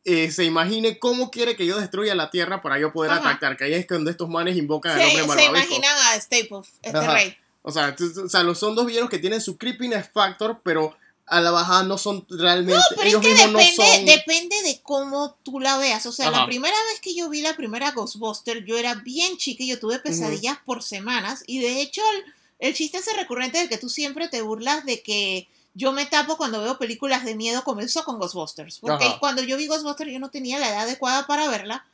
[0.04, 3.30] eh, se imagine cómo quiere que yo destruya la tierra para yo poder Ajá.
[3.30, 3.56] atacar.
[3.56, 6.98] Que ahí es cuando estos manes invocan al Se, hombre se imaginan a Staples, este
[6.98, 7.14] Ajá.
[7.14, 7.36] rey.
[7.62, 10.94] O sea, o sea, los- son dos villanos que tienen su creepiness factor, pero
[11.26, 12.74] a la bajada no son realmente.
[12.74, 14.04] No, pero ellos es que depende, no son.
[14.04, 16.04] depende de cómo tú la veas.
[16.06, 16.40] O sea, Ajá.
[16.40, 19.80] la primera vez que yo vi la primera Ghostbuster, yo era bien chica y yo
[19.80, 21.42] tuve pesadillas por semanas.
[21.46, 22.34] Y de hecho, el,
[22.68, 26.36] el chiste ese recurrente del que tú siempre te burlas de que yo me tapo
[26.36, 28.78] cuando veo películas de miedo comenzó con Ghostbusters.
[28.78, 29.18] Porque Ajá.
[29.18, 31.86] cuando yo vi Ghostbusters yo no tenía la edad adecuada para verla.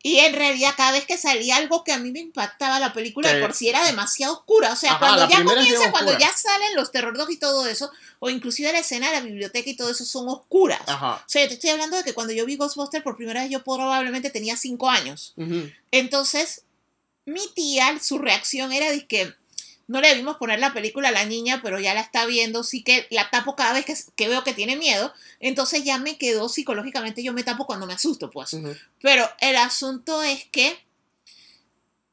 [0.00, 3.32] Y en realidad cada vez que salía algo que a mí me impactaba la película
[3.32, 4.72] de por sí era demasiado oscura.
[4.72, 6.18] O sea, Ajá, cuando ya comienza, cuando oscura.
[6.30, 9.68] ya salen los terror dogs y todo eso, o inclusive la escena de la biblioteca
[9.68, 10.80] y todo eso son oscuras.
[10.86, 11.14] Ajá.
[11.14, 13.64] O sea, te estoy hablando de que cuando yo vi Ghostbusters por primera vez yo
[13.64, 15.34] probablemente tenía 5 años.
[15.90, 16.62] Entonces,
[17.24, 19.34] mi tía, su reacción era de que
[19.88, 22.82] no le vimos poner la película a la niña, pero ya la está viendo, sí
[22.82, 25.12] que la tapo cada vez que, que veo que tiene miedo.
[25.40, 28.54] Entonces ya me quedó psicológicamente, yo me tapo cuando me asusto, pues.
[29.00, 30.78] Pero el asunto es que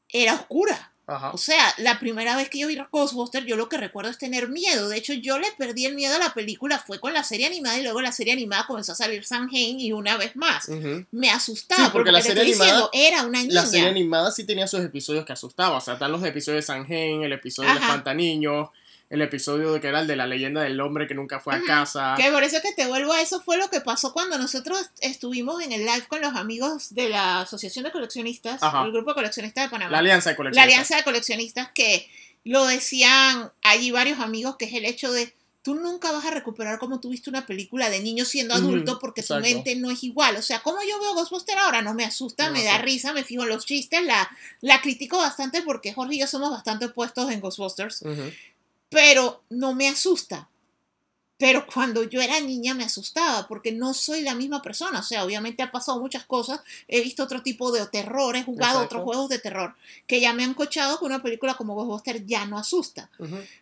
[0.08, 0.92] era oscura.
[1.08, 1.30] Ajá.
[1.30, 4.48] O sea, la primera vez que yo vi Ghostbusters, yo lo que recuerdo es tener
[4.48, 4.88] miedo.
[4.88, 7.78] De hecho, yo le perdí el miedo a la película, fue con la serie animada
[7.78, 10.68] y luego la serie animada comenzó a salir Samhain y una vez más.
[11.12, 13.54] Me asustaba, Sí, porque porque, la serie estoy animada- diciendo, era una niña.
[13.54, 15.76] La serie animada sí tenía sus episodios que asustaban.
[15.76, 17.76] O sea, están los episodios de San el episodio de.
[17.76, 18.70] Espantaniños,
[19.08, 21.62] el episodio de que era el de la leyenda del hombre que nunca fue a
[21.62, 22.14] casa.
[22.16, 25.62] Que por eso que te vuelvo a eso fue lo que pasó cuando nosotros estuvimos
[25.62, 28.84] en el live con los amigos de la Asociación de Coleccionistas, Ajá.
[28.84, 29.92] el grupo de coleccionistas de Panamá.
[29.92, 30.64] La alianza de la coleccionistas.
[30.74, 32.08] alianza de coleccionistas que
[32.44, 36.78] lo decían allí varios amigos, que es el hecho de tú nunca vas a recuperar
[36.78, 39.42] como tuviste una película de niño siendo adulto porque tu exacto.
[39.56, 40.36] mente no es igual.
[40.36, 42.66] O sea, como yo veo Ghostbuster ahora no me asusta, No, me sí.
[42.66, 46.28] da risa, me fijo en los chistes, la, la critico bastante porque Jorge y yo
[46.28, 48.30] somos bastante opuestos en Ghostbusters, Ujú.
[48.88, 50.48] Pero no me asusta.
[51.38, 55.00] Pero cuando yo era niña me asustaba porque no soy la misma persona.
[55.00, 56.60] O sea, obviamente ha pasado muchas cosas.
[56.88, 58.86] He visto otro tipo de terror, he jugado Exacto.
[58.86, 59.74] otros juegos de terror
[60.06, 63.10] que ya me han cochado que una película como Ghostbusters ya no asusta.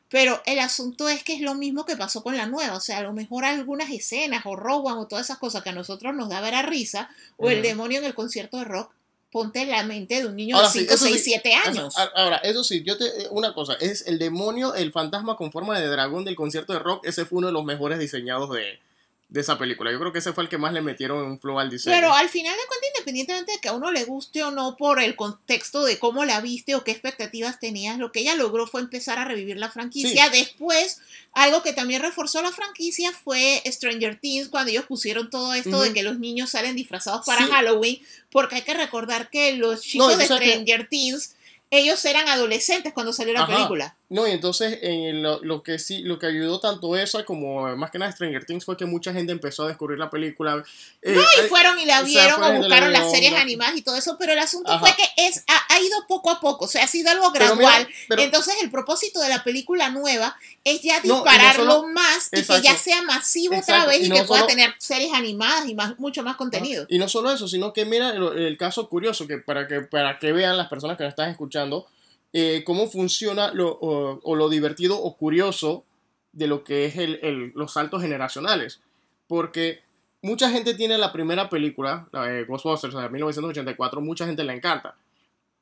[0.09, 2.77] Pero el asunto es que es lo mismo que pasó con la nueva.
[2.77, 5.75] O sea, a lo mejor algunas escenas o Rowan o todas esas cosas que a
[5.75, 8.93] nosotros nos da ver a risa o el demonio en el concierto de rock,
[9.35, 11.55] ponte en la mente de un niño Ahora de sí, 5, eso 6, sí, 7
[11.55, 11.93] años.
[12.15, 13.05] Ahora, eso sí, yo te.
[13.07, 16.79] eh, Una cosa, es el demonio, el fantasma con forma de dragón del concierto de
[16.79, 17.05] rock.
[17.05, 18.79] Ese fue uno de los mejores diseñados de,
[19.29, 19.91] de esa película.
[19.91, 21.97] Yo creo que ese fue el que más le metieron un flow al diseño.
[21.97, 25.01] Pero al final de cuentas, independientemente de que a uno le guste o no por
[25.01, 28.81] el contexto de cómo la viste o qué expectativas tenías, lo que ella logró fue
[28.81, 30.29] empezar a revivir la franquicia.
[30.31, 31.01] Después,
[31.33, 35.93] algo que también reforzó la franquicia fue Stranger Things, cuando ellos pusieron todo esto de
[35.93, 37.51] que los niños salen disfrazados para Sí.
[37.51, 41.35] Halloween, porque hay que recordar que los chicos de sabes que- Stranger Things,
[41.71, 43.53] ellos eran adolescentes cuando salió la Ajá.
[43.57, 43.97] película.
[44.11, 47.75] No, y entonces en lo, lo que sí, lo que ayudó tanto eso como eh,
[47.75, 50.63] más que nada Stranger Things fue que mucha gente empezó a descubrir la película.
[51.01, 53.33] Eh, No, y fueron y la o sea, vieron o y la buscaron las series
[53.35, 54.81] animadas y todo eso, pero el asunto Ajá.
[54.81, 57.47] fue que es, ha, ha ido poco a poco, o sea, ha sido algo pero
[57.57, 57.87] gradual.
[57.87, 61.65] mira, pero- Entonces el propósito de la película nueva es ya No, y no dispararlo
[61.81, 62.63] solo- más y Exacto.
[62.63, 65.75] que ya sea masivo otra vez y y, no que pueda tener series animadas y
[65.75, 66.85] más, mucho más contenido.
[66.91, 70.19] Y no solo eso, sino que mira el, el caso curioso, que para que, para
[70.19, 71.87] que vean las personas que nos están escuchando,
[72.35, 75.85] eh, cómo funciona lo, o, o lo divertido o curioso
[76.33, 78.81] de lo que es el, el- los saltos generacionales.
[79.29, 79.81] Porque
[80.21, 84.53] mucha gente tiene la primera película, la de Ghostbusters, la de 1984, mucha gente le
[84.53, 84.97] encanta.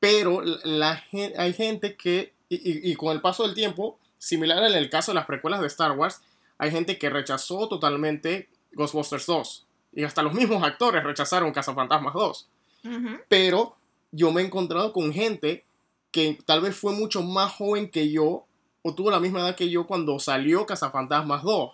[0.01, 1.05] Pero la, la
[1.39, 5.17] hay gente que, y, y- con el paso del tiempo, similar en el caso de
[5.17, 6.23] las precuelas de Star Wars,
[6.59, 9.67] hay gente que rechazó totalmente Ghostbusters 2.
[9.95, 12.49] Y hasta los mismos actores rechazaron Cazafantasmas 2.
[12.85, 13.09] Ujú.
[13.29, 13.77] Pero
[14.11, 15.65] yo me he encontrado con gente
[16.13, 18.47] que tal vez fue mucho más joven que yo
[18.83, 21.71] o tuvo la misma edad que yo cuando salió Cazafantasmas 2.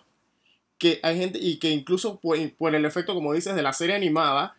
[0.79, 3.97] Que hay gente, y que incluso por, por el efecto, como dices, de la serie
[3.97, 4.57] animada,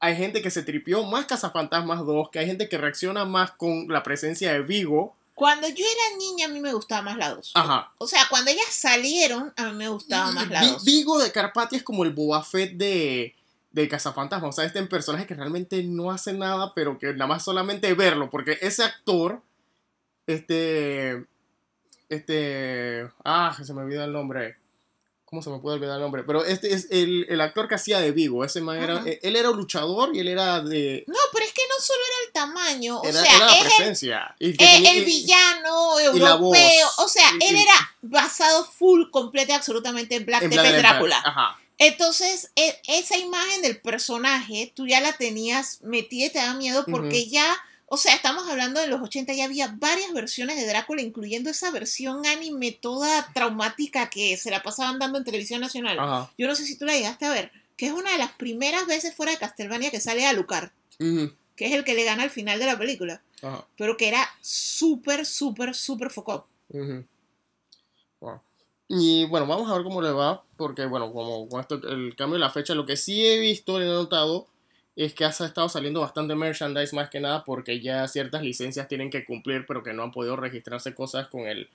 [0.00, 3.86] hay gente que se tripió más Cazafantasmas 2, que hay gente que reacciona más con
[3.88, 5.14] la presencia de Vigo.
[5.34, 7.52] Cuando yo era niña a mí me gustaba más la 2.
[7.54, 7.92] Ajá.
[7.98, 10.84] O sea, cuando ellas salieron a mí me gustaba más la Vi- 2.
[10.84, 13.34] Vigo de Carpathia es como el Boba Fett de,
[13.72, 14.48] de Cazafantasma.
[14.48, 18.28] O sea, este personaje que realmente no hace nada, pero que nada más solamente verlo,
[18.30, 19.42] porque ese actor,
[20.26, 21.24] este,
[22.08, 24.56] este, ah, se me olvida el nombre.
[25.24, 26.24] ¿Cómo se me puede olvidar el nombre?
[26.24, 28.44] Pero este es el, el actor que hacía de Vigo.
[28.44, 29.04] Ese man era, Ajá.
[29.06, 31.04] él era un luchador y él era de...
[31.06, 33.60] No, pero es que no solo era el tamaño, o Era, sea, era la es
[33.60, 34.34] el, presencia.
[34.40, 39.54] Y que eh, tenía- el villano europeo, o sea, él era basado full, completo y
[39.54, 41.22] absolutamente en Black en el Drácula.
[41.24, 41.60] Ajá.
[41.82, 46.84] Entonces, e- esa imagen del personaje, tú ya la tenías metida y te da miedo
[46.84, 51.00] porque ya, o sea, estamos hablando de los 80, ya había varias versiones de Drácula,
[51.00, 55.96] incluyendo esa versión anime toda traumática que se la pasaban dando en televisión nacional.
[56.36, 58.86] Yo no sé si tú la llegaste a ver, que es una de las primeras
[58.86, 61.32] veces fuera de Castlevania que sale Alucard, Ujú.
[61.56, 63.22] que es el que le gana al final de la película,
[63.78, 66.46] pero que era súper, súper, súper focado.
[68.92, 72.34] Y bueno, vamos a ver cómo le va, porque bueno, como con esto, el cambio
[72.34, 74.48] de la fecha, lo que sí he visto y he notado
[74.96, 79.08] es que ha estado saliendo bastante merchandise más que nada porque ya ciertas licencias tienen
[79.08, 81.68] que cumplir, pero que no han podido registrarse cosas con el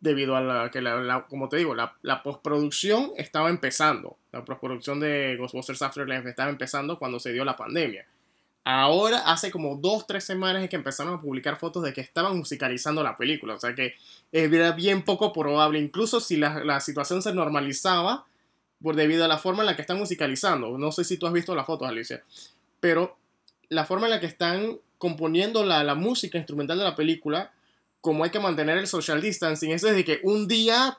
[0.00, 4.16] debido a la que la, la- como te digo, la, la postproducción estaba empezando.
[4.32, 8.06] La postproducción de Ghostbusters Afterlife estaba empezando cuando se dio la pandemia.
[8.64, 12.36] Ahora, hace como dos, tres semanas es que empezaron a publicar fotos de que estaban
[12.36, 13.54] musicalizando la película.
[13.54, 13.94] O sea que
[14.32, 18.26] era bien poco probable, incluso si la, la situación se normalizaba,
[18.82, 20.78] por debido a la forma en la que están musicalizando.
[20.78, 22.22] No sé si tú has visto las fotos, Alicia,
[22.80, 23.16] pero
[23.68, 27.52] la forma en la que están componiendo la, la música instrumental de la película,
[28.00, 30.98] como hay que mantener el social distancing, es de que un día,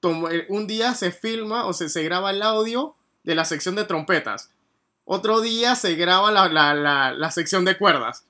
[0.00, 3.74] tomo- eh, un día se filma o se, se graba el audio de la sección
[3.76, 4.50] de trompetas.
[5.04, 8.24] Otro día se graba la, la- la- la sección de cuerdas.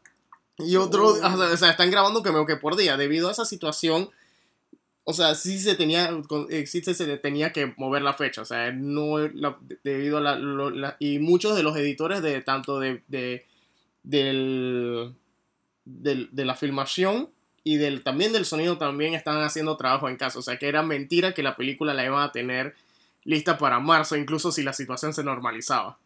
[0.58, 1.52] Y otro, Oh.
[1.52, 2.96] o sea, están grabando como que por día.
[2.98, 4.10] Debido a esa situación,
[5.08, 6.10] o sea, sí se tenía,
[6.50, 8.42] eh, se, tenía que mover la fecha.
[8.42, 13.02] O sea, no, la- debido a la, Y muchos de los editores de tanto de,
[13.08, 13.46] de-
[15.84, 17.30] del, de la filmación
[17.64, 20.38] y del, también del sonido también están haciendo trabajo en casa.
[20.38, 22.74] O sea, que era mentira que la película la iban a tener
[23.24, 25.98] lista para marzo, incluso si la situación se normalizaba.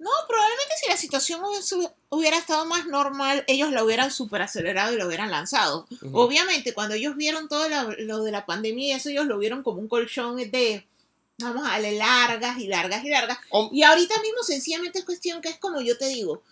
[0.00, 1.42] No, probablemente si la situación
[2.08, 5.86] hubiera estado más normal, ellos la hubieran super acelerado y lo hubieran lanzado.
[6.12, 9.62] Obviamente, cuando ellos vieron todo la- lo de la pandemia y eso, ellos lo vieron
[9.62, 10.86] como un colchón de,
[11.38, 13.38] vamos a darle largas y largas y largas.
[13.72, 16.42] Y ahorita mismo sencillamente es cuestión que es como yo te digo,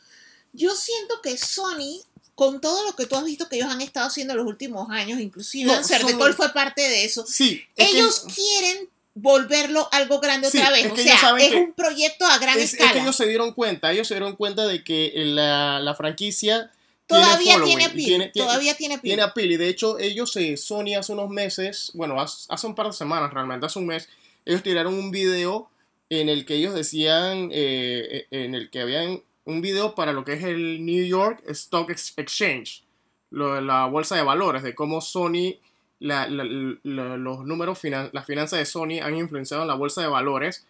[0.52, 2.02] yo siento que Sony,
[2.34, 4.90] con todo lo que tú has visto que ellos han estado haciendo en los últimos
[4.90, 8.88] años, inclusive No, Answer Call fue parte de eso, Sí, es que- ellos quieren
[9.20, 10.86] volverlo algo grande Sí, otra vez.
[10.86, 12.92] es o que sea, es un proyecto a gran es, es escala.
[12.92, 16.70] que ellos se dieron cuenta, ellos se dieron cuenta de que la, la franquicia
[17.06, 19.08] todavía tiene appeal, tiene- tiene- todavía tiene appeal.
[19.10, 19.50] tiene appeal.
[19.52, 22.92] Y de hecho, ellos, eh, Sony, hace unos meses, bueno, hace, hace un par de
[22.92, 24.08] semanas realmente, hace un mes,
[24.44, 25.70] ellos tiraron un video
[26.10, 30.24] en el que ellos decían, eh, eh, en el que habían un video para lo
[30.24, 32.82] que es el New York Stock Ex- Exchange,
[33.30, 35.56] lo de la bolsa de valores, de cómo Sony,
[36.00, 40.66] los números, finan- las finanzas de Sony han influenciado en la bolsa de valores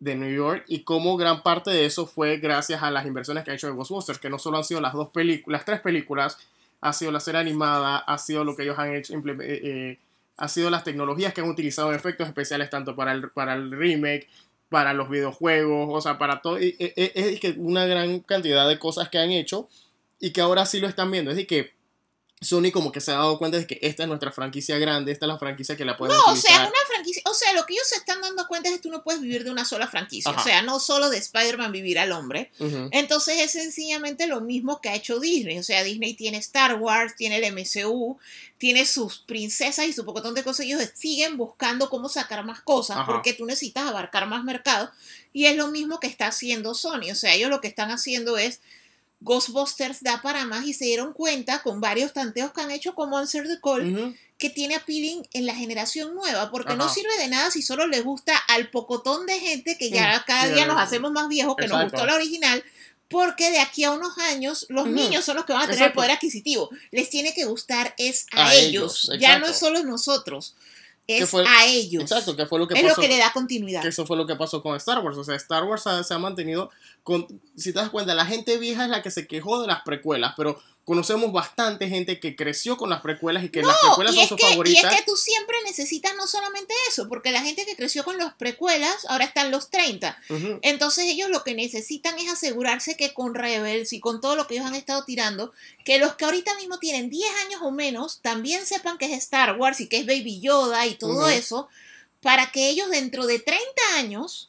[0.00, 3.50] de New York y cómo gran parte de eso fue gracias a las inversiones que
[3.50, 6.38] ha hecho de Ghostbusters, que no solo han sido las dos películas, las tres películas,
[6.80, 9.98] ha sido la serie animada, ha sido lo que ellos han hecho, eh, eh,
[10.36, 13.72] ha sido las tecnologías que han utilizado en efectos especiales tanto para el, para el
[13.72, 14.28] remake,
[14.68, 19.18] para los videojuegos, o sea, para todo, es que una gran cantidad de cosas que
[19.18, 19.68] han hecho
[20.20, 21.72] y que ahora sí lo están viendo, es decir, que
[22.40, 25.26] Sony como que se ha dado cuenta de que esta es nuestra franquicia grande, esta
[25.26, 27.22] es la franquicia que la pueden No, o sea, una franquicia.
[27.26, 29.42] O sea, lo que ellos se están dando cuenta es que tú no puedes vivir
[29.42, 30.30] de una sola franquicia.
[30.30, 30.40] Ajá.
[30.40, 32.50] O sea, no solo de Spider-Man vivir al hombre.
[32.92, 35.58] Entonces es sencillamente lo mismo que ha hecho Disney.
[35.58, 38.18] O sea, Disney tiene Star Wars, tiene el MCU,
[38.56, 40.66] tiene sus princesas y su pocotón de cosas.
[40.66, 43.06] Ellos siguen buscando cómo sacar más cosas Ajá.
[43.06, 44.90] porque tú necesitas abarcar más mercado.
[45.32, 47.10] Y es lo mismo que está haciendo Sony.
[47.10, 48.60] O sea, ellos lo que están haciendo es
[49.20, 53.18] Ghostbusters da para más y se dieron cuenta con varios tanteos que han hecho como
[53.18, 57.50] Answer the Call que tiene appealing en la generación nueva, porque no sirve de nada
[57.50, 61.10] si solo les gusta al pocotón de gente que ya Mm, cada día nos hacemos
[61.10, 62.64] más viejos, que nos gustó la original,
[63.08, 65.90] porque de aquí a unos años los niños son los que van a tener Exacto.
[65.90, 66.70] el poder adquisitivo.
[66.92, 70.77] Les tiene que gustar es a, A ellos, ellos, ya no es solo nosotros, ¿Qué
[71.08, 71.44] es fue?
[71.46, 72.02] a ellos.
[72.02, 72.96] Exacto, que fue lo que es pasó.
[72.96, 73.80] lo que le da continuidad.
[73.82, 75.16] que eso fue lo que pasó con Star Wars.
[75.16, 76.70] O sea, Star Wars ha- se ha mantenido
[77.02, 79.82] con, si te das cuenta, la gente vieja es la que se quejó de las
[79.82, 84.26] precuelas, pero conocemos bastante gente que creció con las precuelas y que las precuelas son
[84.26, 84.96] sus que, y es favoritas.
[84.96, 89.04] que tú siempre necesitas no solamente eso, porque la gente que creció con las precuelas
[89.06, 90.18] ahora están los 30.
[90.30, 90.58] Ujú.
[90.62, 94.54] Entonces ellos lo que necesitan es asegurarse que con Rebels y con todo lo que
[94.54, 95.52] ellos han estado tirando,
[95.84, 99.58] que los que ahorita mismo tienen 10 años o menos también sepan que es Star
[99.58, 101.68] Wars y que es Baby Yoda y todo eso,
[102.22, 103.62] para que ellos dentro de 30
[103.96, 104.48] años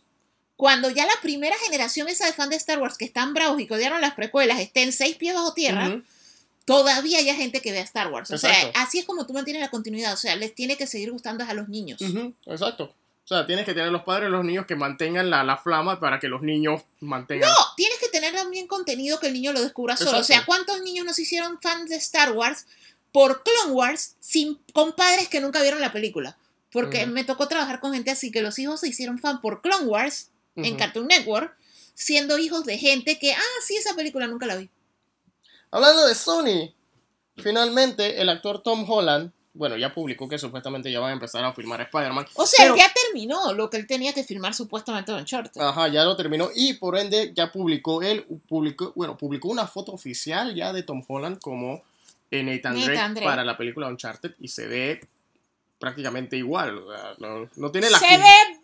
[0.56, 3.68] cuando ya la primera generación esa de fan de Star Wars que están bravos y
[3.68, 6.02] que odiaron las precuelas estén seis pies bajo tierra.
[6.70, 8.30] Todavía hay gente que ve a Star Wars.
[8.30, 10.14] O sea, así es como tú mantienes la continuidad.
[10.14, 12.00] O sea, les tiene que seguir gustando a los niños.
[12.46, 12.84] Exacto.
[13.24, 16.00] O sea, tienes que tener los padres y los niños que mantengan la, la flama
[16.00, 17.50] para que los niños mantengan.
[17.50, 20.12] No, tienes que tener también contenido que el niño lo descubra solo.
[20.18, 20.22] Exacto.
[20.22, 22.68] O sea, ¿cuántos niños nos hicieron fans de Star Wars
[23.12, 26.38] por Clone Wars sin, con padres que nunca vieron la película?
[26.72, 29.86] Porque me tocó trabajar con gente así, que los hijos se hicieron fan por Clone
[29.86, 30.76] Wars en.
[30.76, 31.56] Cartoon Network,
[31.96, 34.70] siendo hijos de gente que, ah, sí, esa película nunca la vi.
[35.72, 36.74] Hablando de Sony,
[37.38, 41.52] finalmente el actor Tom Holland, bueno, ya publicó que supuestamente ya van a empezar a
[41.54, 42.26] filmar Spider-Man.
[42.36, 45.60] O sea, Pero- ya terminó lo que él tenía que filmar supuestamente en Uncharted.
[45.62, 49.92] Ajá, ya lo terminó y por ende ya publicó él, publicó, bueno, publicó una foto
[49.92, 51.84] oficial ya de Tom Holland como
[52.32, 53.26] eh, Nathan, Nathan Drake, Drake.
[53.26, 55.02] para la película Uncharted y se ve
[55.80, 56.82] prácticamente igual,
[57.20, 58.59] no, no tiene la se ve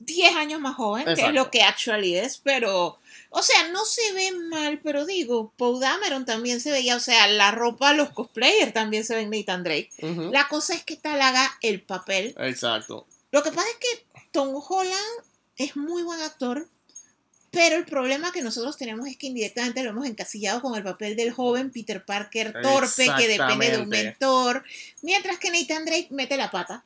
[0.00, 2.98] 10 años más joven, que es lo que actually es, pero,
[3.30, 7.26] o sea, no se ve mal, pero digo, Paul Dameron también se veía, o sea,
[7.28, 9.90] la ropa, los cosplayers también se ven Nathan Drake.
[10.32, 12.34] La cosa es que tal haga el papel.
[12.38, 13.06] Exacto.
[13.30, 15.24] Lo que pasa es que Tom Holland
[15.56, 16.68] es muy buen actor,
[17.50, 21.14] pero el problema que nosotros tenemos es que indirectamente lo hemos encasillado con el papel
[21.14, 24.64] del joven Peter Parker torpe que depende de un mentor,
[25.02, 26.84] mientras que Nathan Drake mete la pata,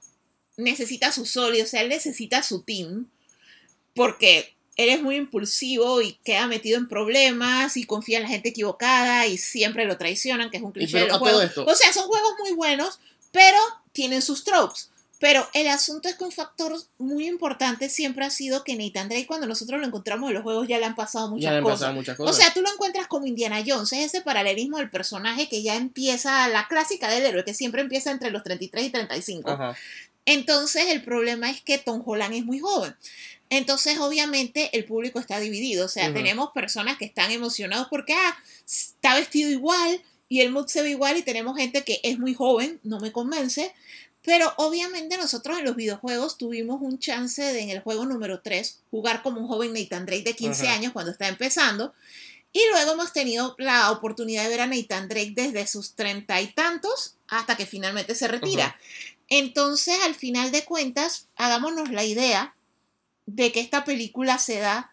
[0.58, 3.08] necesita su soli, o sea, él necesita su team,
[3.94, 8.50] porque él es muy impulsivo y queda metido en problemas y confía en la gente
[8.50, 12.52] equivocada y siempre lo traicionan, que es un cliché pero O sea, son juegos muy
[12.52, 13.00] buenos,
[13.32, 13.58] pero
[13.92, 14.90] tienen sus tropes.
[15.20, 19.26] Pero el asunto es que un factor muy importante siempre ha sido que Nathan Drake,
[19.26, 21.78] cuando nosotros lo encontramos en los juegos, ya le han pasado Ya muchas han cosas.
[21.80, 25.48] pasado muchas O sea, tú lo encuentras como Indiana Jones, es ese paralelismo del personaje
[25.48, 29.50] que ya empieza, la clásica del héroe, que siempre empieza entre los 33 y 35.
[29.50, 29.76] Ajá.
[30.30, 32.94] Entonces, el problema es que Tom Holland es muy joven.
[33.48, 35.86] Entonces, obviamente, el público está dividido.
[35.86, 38.36] O sea, tenemos personas que están emocionados porque, ah,
[38.66, 42.34] está vestido igual y el mood se ve igual y tenemos gente que es muy
[42.34, 43.74] joven, no me convence.
[44.22, 48.80] Pero obviamente nosotros en los videojuegos tuvimos un chance de en el juego número 3
[48.90, 50.76] jugar como un joven Nathan Drake de 15 Ajá.
[50.76, 51.94] años cuando está empezando.
[52.52, 56.48] Y luego hemos tenido la oportunidad de ver a Nathan Drake desde sus treinta y
[56.48, 58.76] tantos hasta que finalmente se retira.
[59.28, 62.54] Entonces, al final de cuentas, hagámonos la idea
[63.26, 64.92] de que esta película se da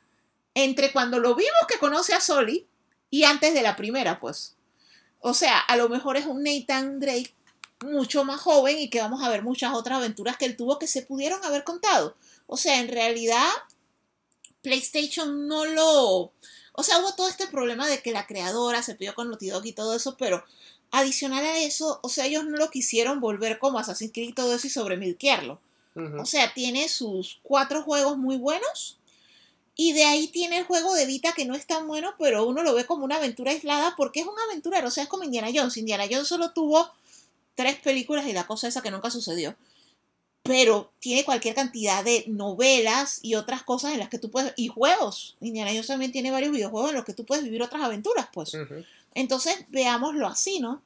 [0.54, 2.68] entre cuando lo vimos que conoce a Soli
[3.10, 4.56] y antes de la primera, pues.
[5.20, 7.34] O sea, a lo mejor es un Nathan Drake
[7.82, 10.88] mucho más joven y que vamos a ver muchas otras aventuras que él tuvo que
[10.88, 12.16] se pudieron haber contado.
[12.48, 13.50] O sea, en realidad,
[14.62, 16.34] PlayStation no lo...
[16.78, 19.66] O sea, hubo todo este problema de que la creadora se pidió con Naughty Dog
[19.66, 20.44] y todo eso, pero
[20.92, 24.56] adicional a eso, o sea, ellos no lo quisieron volver como Assassin's Creed y todo
[24.56, 25.60] eso y sobremilquearlo.
[25.96, 26.22] Ujú.
[26.22, 28.98] O sea, tiene sus cuatro juegos muy buenos.
[29.78, 32.64] Y de ahí tiene el juego de Vita que no es tan bueno, pero uno
[32.64, 34.88] lo ve como una aventura aislada porque es un aventurero.
[34.88, 35.76] O sea, es como Indiana Jones.
[35.76, 36.90] Indiana Jones solo tuvo
[37.56, 39.56] tres películas y la cosa esa que nunca sucedió.
[40.44, 44.54] Pero tiene cualquier cantidad de novelas y otras cosas en las que tú puedes.
[44.56, 45.36] Y juegos.
[45.42, 48.56] Indiana Jones también tiene varios videojuegos en los que tú puedes vivir otras aventuras, pues.
[49.16, 50.82] Entonces, veámoslo así, ¿no?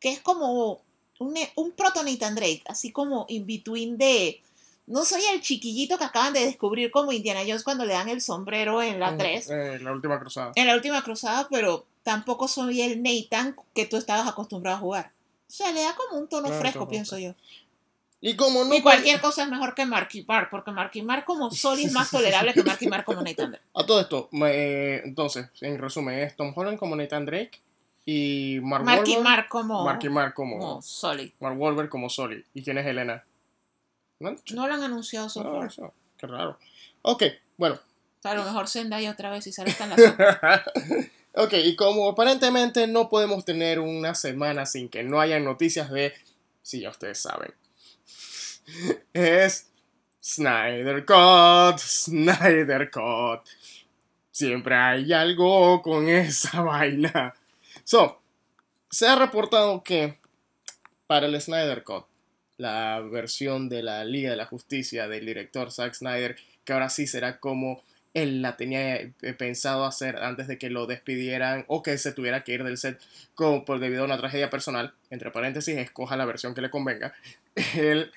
[0.00, 0.80] Que es como
[1.18, 4.40] un, un proto Nathan Drake, así como in between de.
[4.86, 8.20] No soy el chiquillito que acaban de descubrir como Indiana Jones cuando le dan el
[8.20, 9.18] sombrero en la Ujú.
[9.18, 10.52] 3, Eh, la última cruzada.
[10.56, 15.12] en la última cruzada, pero tampoco soy el Nathan que tú estabas acostumbrado a jugar.
[15.48, 17.34] O sea, le da como un tono fresco, tono pienso yo.
[18.20, 18.74] Y como no.
[18.74, 22.10] y cualquier cosa es mejor que Marky Mark, porque Marky Mark como Soli es más
[22.10, 23.64] tolerable que Marky Mark como Nathan Drake.
[23.74, 27.60] A todo esto, me- entonces, en resumen, es Tom Holland como Nathan Drake
[28.04, 31.32] y Mark Marky Wahlberg- Mark como, Marky Mark como, como Soli.
[31.40, 32.44] Mark Wahlberg como Soli.
[32.54, 33.24] ¿Y quién es Elena?
[34.18, 34.36] ¿No?
[34.52, 35.66] No lo han anunciado so Ah, far.
[35.68, 36.58] eso, Qué raro.
[37.02, 37.24] Ok,
[37.56, 37.78] bueno.
[38.24, 40.64] A lo mejor Zendaya otra vez y sale en la
[41.34, 46.12] ok, y como aparentemente no podemos tener una semana sin que no haya noticias de,
[46.62, 47.52] si ya ustedes saben,
[49.12, 49.68] es
[50.22, 53.40] Snyder Cut, Snyder Cut.
[54.30, 57.34] Siempre hay algo con esa vaina.
[57.84, 58.20] So,
[58.90, 60.18] se ha reportado que
[61.06, 62.04] para el Snyder Cut,
[62.56, 67.06] la versión de la Liga de la Justicia del director Zack Snyder, que ahora sí
[67.06, 67.82] será como
[68.14, 72.44] él la tenía eh, pensado hacer antes de que lo despidieran o que se tuviera
[72.44, 73.00] que ir del set
[73.34, 77.14] como por debido a una tragedia personal, entre paréntesis, escoja la versión que le convenga.
[77.74, 78.12] Él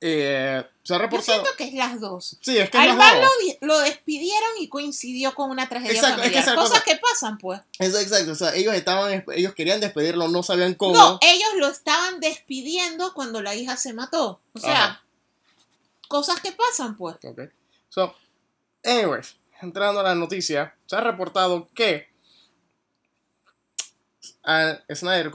[0.00, 1.40] eh, se ha Yo reportado.
[1.40, 2.36] siento que es las dos.
[2.42, 3.24] Sí, es que es Al las Val dos.
[3.24, 6.96] lo, di- lo despidieron y coincidió con una tragedia Exacto, es que Cosas cosa- que
[6.96, 7.60] pasan, pues.
[7.78, 10.94] Eso, exacto, o sea, ellos estaban, ellos querían despedirlo, no sabían cómo.
[10.94, 14.40] No, ellos lo estaban despidiendo cuando la hija se mató.
[14.52, 15.04] O sea, Ajá.
[16.08, 17.16] cosas que pasan, pues.
[17.24, 17.40] Ok.
[17.88, 18.14] So,
[18.84, 22.08] Anyways, entrando a la noticia, se ha reportado que
[24.42, 25.32] al Snyder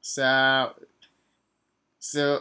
[0.00, 0.74] se ha,
[1.98, 2.38] se,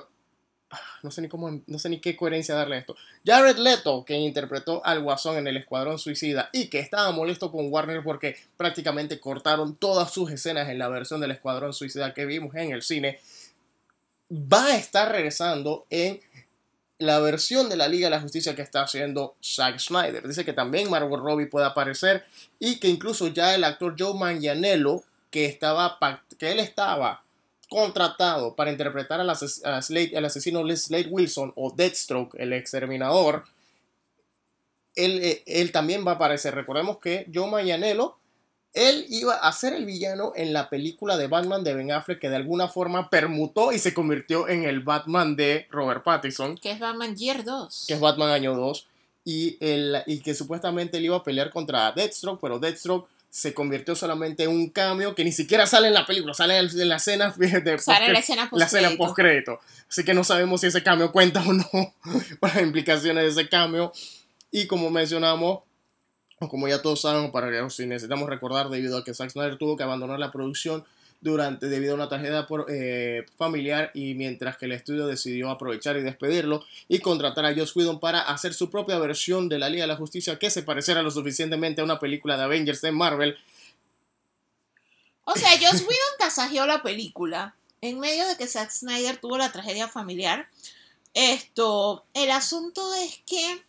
[1.04, 2.96] no sé ni cómo, no sé ni qué coherencia darle a esto.
[3.26, 7.72] Jared Leto, que interpretó al Guasón en el Escuadrón Suicida y que estaba molesto con
[7.72, 12.56] Warner porque prácticamente cortaron todas sus escenas en la versión del Escuadrón Suicida que vimos
[12.56, 13.20] en el cine,
[14.32, 16.22] va a estar regresando en
[17.02, 20.28] la versión de la Liga de la Justicia que está haciendo Zack Snyder.
[20.28, 22.24] Dice que también Margot Robbie puede aparecer
[22.60, 25.98] y que incluso ya el actor Joe Manganiello, que estaba
[26.38, 27.24] que él estaba
[27.72, 33.46] contratado para interpretar al, asesino Slade Wilson o Deathstroke, el exterminador,
[34.94, 36.54] él, eh, él, también va a aparecer.
[36.54, 38.18] Recordemos que Joe Manganiello
[38.74, 42.30] él iba a ser el villano en la película de Batman de Ben Affleck que
[42.30, 46.58] de alguna forma permutó y se convirtió en el Batman de Robert Pattinson.
[46.58, 47.86] Que es Batman Year 2.
[47.88, 48.88] Que es Batman año 2.
[49.24, 53.96] Y, el, y que supuestamente él iba a pelear contra Deathstroke, pero Deathstroke se convirtió
[53.96, 57.30] solamente en un cambio que ni siquiera sale en la película, sale en la escena
[57.38, 58.20] de sale en la
[58.66, 59.62] escena post crédito.
[59.90, 61.66] Así que no sabemos si ese cambio cuenta o no,
[62.40, 63.94] por las implicaciones de ese cambio.
[64.52, 65.62] Y como mencionamos,
[66.40, 69.84] como ya todos saben, para si necesitamos recordar, debido a que Zack Snyder tuvo que
[69.84, 70.84] abandonar la producción
[71.22, 75.96] durante debido a una tragedia por, eh, familiar y mientras que el estudio decidió aprovechar
[75.98, 79.84] y despedirlo y contratar a Joss Whedon para hacer su propia versión de la Liga
[79.84, 83.38] de la Justicia que se pareciera lo suficientemente a una película de Avengers de Marvel.
[85.24, 89.52] O sea, Joss Whedon tasajeó la película en medio de que Zack Snyder tuvo la
[89.52, 90.48] tragedia familiar.
[91.14, 93.64] Esto, el asunto es que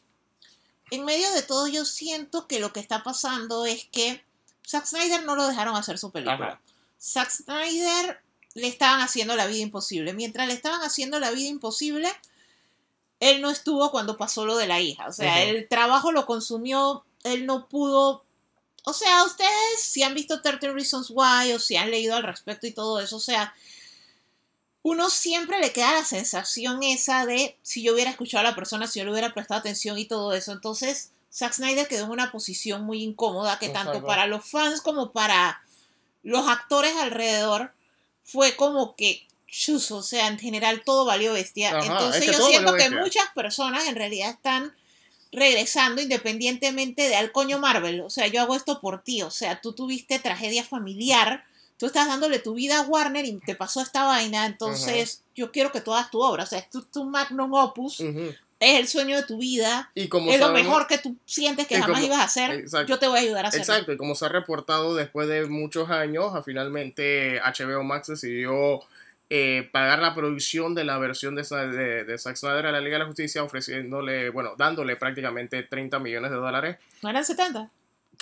[0.91, 4.25] en medio de todo yo siento que lo que está pasando es que
[4.67, 6.61] Zack Snyder no lo dejaron hacer su película.
[7.03, 8.21] Zack Snyder
[8.55, 10.13] le estaban haciendo la vida imposible.
[10.13, 12.09] Mientras le estaban haciendo la vida imposible,
[13.19, 15.09] él no estuvo cuando pasó lo de la hija.
[15.09, 18.25] O sea, el trabajo lo consumió, él no pudo...
[18.85, 22.67] O sea, ustedes si han visto 13 Reasons Why o si han leído al respecto
[22.67, 23.55] y todo eso, o sea,
[24.83, 28.89] uno siempre le queda la sensación esa de si yo hubiera escuchado a la persona,
[28.89, 30.51] si yo le hubiera prestado atención y todo eso.
[30.51, 35.13] Entonces, Zack Snyder quedó en una posición muy incómoda que tanto para los fans como
[35.13, 35.63] para
[36.23, 37.73] los actores alrededor
[38.23, 41.79] fue como que chus, o sea, en general todo valió bestia.
[41.83, 44.75] Entonces yo siento que muchas personas en realidad están
[45.31, 48.01] regresando independientemente de al coño Marvel.
[48.01, 49.23] O sea, yo hago esto por ti.
[49.23, 51.45] O sea, tú tuviste tragedia familiar
[51.83, 55.73] tú estás dándole tu vida a Warner y te pasó esta vaina, entonces yo quiero
[55.73, 58.01] que tú hagas tu obra, o sea, es tu, magnum opus,
[58.63, 61.81] es el sueño de tu vida, y como es lo mejor que tú sientes que
[61.81, 63.65] jamás ibas a hacer, yo te voy a ayudar a hacerlo.
[63.65, 68.81] Exacto, y como se ha reportado después de muchos años, finalmente HBO Max decidió
[69.31, 72.95] eh, pagar la producción de la versión de, de, de Zack Snyder a la Liga
[72.95, 76.77] de la Justicia, ofreciéndole, bueno, dándole prácticamente 30 millones de dólares.
[77.03, 77.71] ¿No eran 70?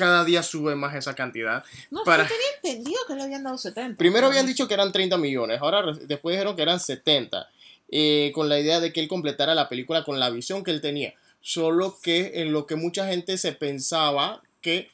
[0.01, 1.63] cada día sube más esa cantidad.
[1.91, 2.23] No, para...
[2.23, 3.99] yo tenía entendido que le habían dado 70.
[3.99, 7.49] Primero habían dicho que eran 30 millones, ahora después dijeron que eran 70,
[7.91, 10.81] eh, con la idea de que él completara la película con la visión que él
[10.81, 11.15] tenía.
[11.41, 14.91] Solo que en lo que mucha gente se pensaba que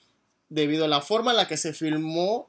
[0.49, 2.49] debido a la forma en la que se filmó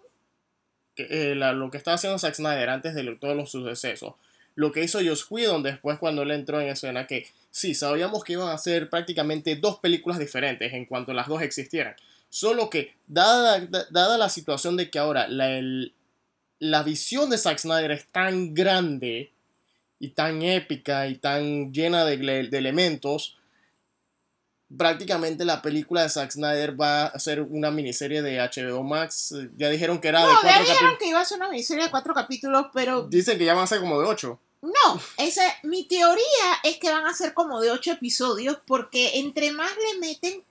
[0.95, 4.13] eh, lo que estaba haciendo Zack Snyder antes de todos los sucesos,
[4.55, 8.33] lo que hizo Joss Whedon después cuando él entró en escena, que sí, sabíamos que
[8.33, 11.95] iban a ser prácticamente dos películas diferentes en cuanto las dos existieran.
[12.29, 15.61] Solo que, dada, dada la situación de que ahora la,
[16.59, 19.31] la visión de Zack Snyder es tan grande
[19.99, 22.13] y tan épica y tan llena de,
[22.51, 23.37] elementos,
[24.75, 29.33] prácticamente la película de Zack Snyder va a ser una miniserie de HBO Max.
[29.55, 30.69] Ya dijeron que era de cuatro capítulos.
[30.69, 33.03] dijeron que iba a ser una miniserie de cuatro capítulos, pero...
[33.03, 34.39] Dicen que ya van a ser como de ocho.
[34.61, 36.23] No, ese, mi teoría
[36.63, 40.43] es que van a ser como de ocho episodios porque entre más le meten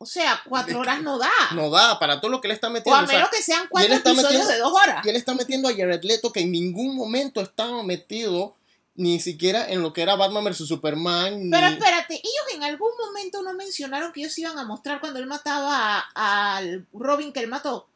[0.00, 1.28] o sea, cuatro horas no da.
[1.54, 3.00] No da para todo lo que le está metiendo.
[3.00, 5.04] O a menos que sean cuatro episodios de dos horas.
[5.04, 8.54] Y él está metiendo a Jared Leto que en ningún momento estaba metido
[8.98, 11.50] ni siquiera en lo que era Batman vs Superman.
[11.52, 15.26] Pero espérate, ellos en algún momento no mencionaron que ellos iban a mostrar cuando él
[15.26, 17.86] mataba al Robin que él mató.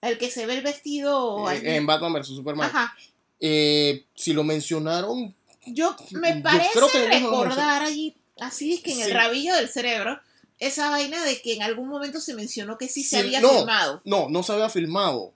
[0.00, 1.48] El que se ve el vestido.
[1.52, 2.68] Eh, en Batman vs Superman.
[2.68, 2.96] Ajá.
[3.38, 5.32] Eh, si lo mencionaron.
[5.66, 10.18] Yo me parece recordar allí, así es que en el rabillo del cerebro
[10.58, 14.02] esa vaina de que en algún momento se mencionó que sí se había filmado.
[14.04, 15.32] No, no se había filmado.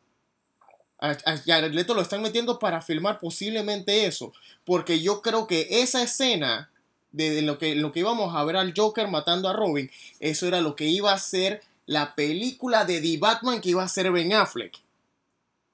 [1.05, 4.32] A, Jared Leto lo están metiendo para filmar posiblemente eso.
[4.64, 6.70] Porque yo creo que esa escena
[7.12, 9.90] de, lo, que, lo que íbamos a ver al Joker matando a Robin,
[10.20, 13.88] eso era lo que iba a ser la película de The Batman que iba a
[13.88, 14.78] ser Ben Affleck.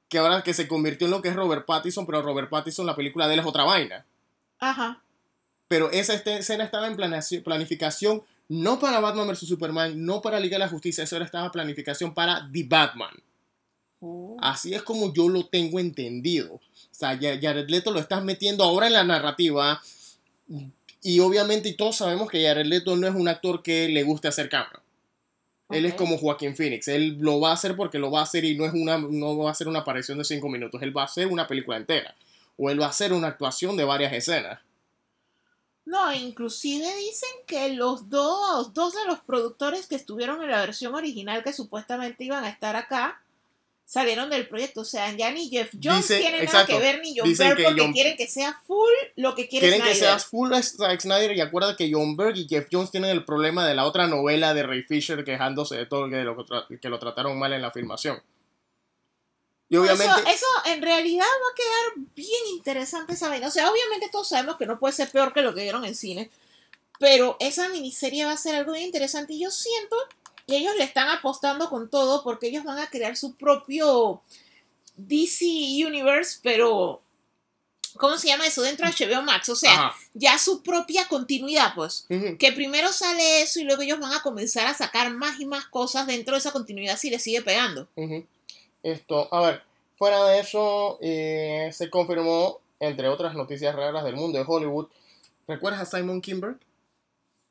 [0.09, 2.97] Que ahora que se convirtió en lo que es Robert Pattinson, pero Robert Pattinson la
[2.97, 4.05] película de él es otra vaina.
[4.59, 5.01] Ajá.
[5.69, 9.47] Pero esa este, escena estaba en planificación no para Batman vs.
[9.47, 13.15] Superman, no para Liga de la Justicia, eso era estaba planificación para The Batman.
[14.01, 14.37] Oh.
[14.41, 16.55] Así es como yo lo tengo entendido.
[16.55, 19.81] O sea, Jared Leto lo estás metiendo ahora en la narrativa.
[21.03, 24.29] Y obviamente y todos sabemos que Jared Leto no es un actor que le guste
[24.29, 24.83] hacer cámara.
[25.71, 26.89] Él es como Joaquín Phoenix.
[26.89, 29.39] Él lo va a hacer porque lo va a hacer y no, es una, no
[29.39, 30.83] va a ser una aparición de cinco minutos.
[30.83, 32.15] Él va a hacer una película entera.
[32.57, 34.61] O él va a hacer una actuación de varias escenas.
[35.85, 40.95] No, inclusive dicen que los dos, dos de los productores que estuvieron en la versión
[40.95, 43.23] original que supuestamente iban a estar acá
[43.91, 44.83] salieron del proyecto.
[44.83, 47.45] O sea, ya ni Jeff Jones Dice- tiene exacto, nada que ver ni John que
[47.65, 50.11] porque John- quieren que sea full lo que quiere Quieren que Snyder.
[50.13, 53.67] seas full Zack Snyder y acuerda que John Berg y Jeff Jones tienen el problema
[53.67, 56.37] de la otra novela de Ray Fisher quejándose de todo que lo,
[56.81, 58.23] que lo trataron mal en la filmación.
[59.69, 60.05] Y obviamente...
[60.05, 63.49] Eso, eso en realidad va a quedar bien interesante esa vaina.
[63.49, 65.97] O sea, obviamente todos sabemos que no puede ser peor que lo que vieron en
[65.97, 66.31] cine.
[67.01, 69.33] Pero esa miniserie va a ser algo bien interesante.
[69.35, 69.97] Y yo siento
[70.51, 74.21] que ellos le están apostando con todo porque ellos van a crear su propio
[74.97, 75.45] DC
[75.87, 77.01] Universe, pero.
[77.97, 78.63] ¿Cómo se llama eso?
[78.63, 79.49] Dentro de HBO Max.
[79.49, 79.97] O sea, Ajá.
[80.15, 82.07] ya su propia continuidad, pues.
[82.39, 85.67] Que primero sale eso y luego ellos van a comenzar a sacar más y más
[85.67, 87.89] cosas dentro de esa continuidad si le sigue pegando.
[88.83, 89.63] Esto, a ver,
[89.99, 94.87] fuera de eso, eh, se confirmó, entre otras noticias raras del mundo de Hollywood,
[95.49, 96.57] ¿recuerdas a Simon Kimber?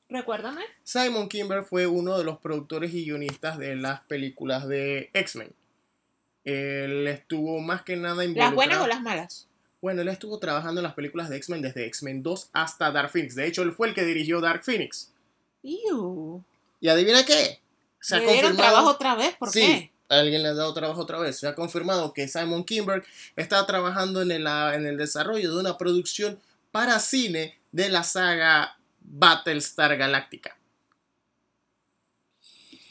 [0.09, 0.63] Recuérdame.
[0.83, 5.53] Simon Kimber fue uno de los productores y guionistas de las películas de X-Men.
[6.43, 8.49] Él estuvo más que nada involucrado.
[8.49, 9.47] ¿Las buenas o las malas?
[9.81, 13.35] Bueno, él estuvo trabajando en las películas de X-Men desde X-Men 2 hasta Dark Phoenix.
[13.35, 15.13] De hecho, él fue el que dirigió Dark Phoenix.
[15.61, 17.59] ¿Y adivina qué?
[17.99, 18.71] Se ha ¿Le dieron confirmado.
[18.73, 19.35] trabajo otra vez?
[19.35, 19.91] ¿Por sí, qué?
[20.09, 21.37] alguien le ha dado trabajo otra vez.
[21.37, 23.03] Se ha confirmado que Simon Kimberg
[23.35, 26.39] está trabajando en el, en el desarrollo de una producción
[26.71, 30.55] para cine de la saga Battlestar Galactica.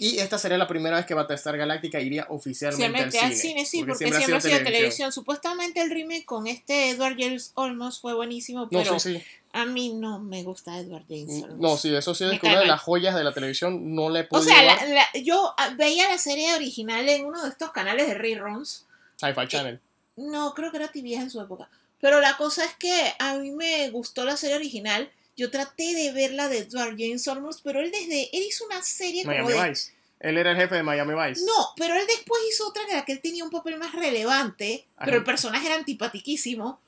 [0.01, 3.27] Y esta sería la primera vez que Battlestar Galactica iría oficialmente al Siempre cine.
[3.33, 5.11] al cine, sí, porque, siempre, ha sido televisión.
[5.13, 9.25] Supuestamente el remake con este Edward James Olmos fue buenísimo, No, pero sí, sí.
[9.53, 11.59] a mí no me gusta Edward James Olmos.
[11.59, 14.21] No, sí, eso sí es que una de las joyas de la televisión no le
[14.21, 17.73] O puedo sea, la- la- yo ah, veía la serie original en uno de estos
[17.73, 18.87] canales de reruns.
[19.17, 19.81] Sci-Fi Channel.
[20.17, 21.69] No, creo que era TV en su época.
[22.01, 25.11] Pero la cosa es que a mí me gustó la serie original.
[25.39, 28.82] Yo traté de ver la de Edward James Olmos, pero él desde él hizo una
[28.82, 29.93] serie como Miami de Vice.
[30.18, 31.45] Él era el jefe de Miami Vice.
[31.47, 34.89] No, pero él después hizo otra en la que él tenía un papel más relevante,
[34.97, 35.05] Ajá.
[35.05, 36.80] pero el personaje era antipatiquísimo.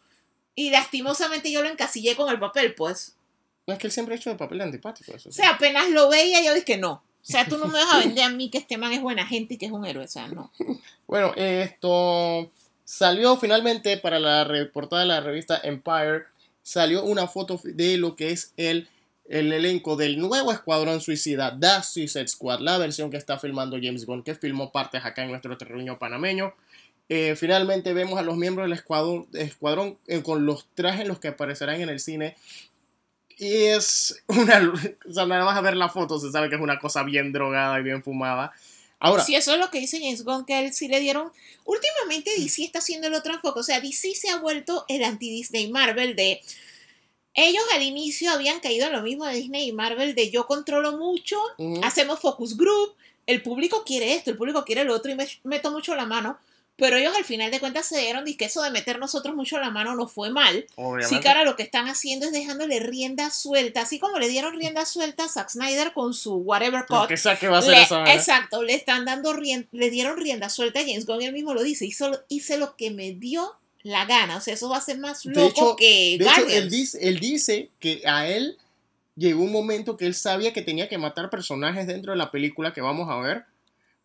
[0.56, 3.14] Y lastimosamente yo lo encasillé con el papel, pues.
[3.68, 5.12] No es que él siempre ha hecho el papel de antipático.
[5.14, 6.92] Eso O sea, apenas lo veía, yo dije no.
[6.92, 9.24] O sea, tú no me vas a vender a mí que este man es buena
[9.24, 10.04] gente y que es un héroe.
[10.04, 10.50] O sea, no.
[11.06, 12.50] Bueno, esto
[12.84, 16.24] salió finalmente para la portada de la revista Empire.
[16.62, 18.88] Salió una foto de lo que es el,
[19.28, 24.06] el elenco del nuevo Escuadrón Suicida, The Suicide Squad, la versión que está filmando James
[24.06, 26.54] Gunn, que filmó partes acá en nuestro terruño panameño.
[27.08, 31.18] Eh, finalmente vemos a los miembros del escuadrón, escuadrón eh, con los trajes en los
[31.18, 32.36] que aparecerán en el cine.
[33.36, 34.60] Y es una.
[35.16, 37.80] O nada más a ver la foto se sabe que es una cosa bien drogada
[37.80, 38.52] y bien fumada.
[39.00, 41.32] Ahora, Si eso es lo que dice James Gunn, que él sí le dieron.
[41.64, 43.60] Últimamente DC está haciendo el otro enfoque.
[43.60, 46.42] O sea, DC se ha vuelto el anti-Disney Marvel de.
[47.32, 50.98] Ellos al inicio habían caído en lo mismo de Disney y Marvel de yo controlo
[50.98, 51.40] mucho,
[51.82, 52.94] hacemos focus group,
[53.26, 56.38] el público quiere esto, el público quiere lo otro y me meto mucho la mano.
[56.76, 59.58] Pero ellos al final de cuentas se dieron de que eso de meter nosotros mucho
[59.60, 60.64] la mano no fue mal.
[60.76, 61.20] obviamente.
[61.20, 64.86] Sí, ahora lo que están haciendo es dejándole rienda suelta, así como le dieron rienda
[64.86, 67.08] suelta a Zack Snyder con su Whatever Lo Cut.
[67.08, 70.48] que sea que va a Le- esa exacto, le están dando rien- le dieron rienda
[70.48, 73.52] suelta a James Gunn, él mismo lo dice, hizo, hice lo que me dio
[73.82, 76.46] la gana, o sea, eso va a ser más De loco hecho- que De hecho,
[76.48, 78.56] él dice, él dice que a él
[79.16, 82.72] llegó un momento que él sabía que tenía que matar personajes dentro de la película
[82.72, 83.44] que vamos a ver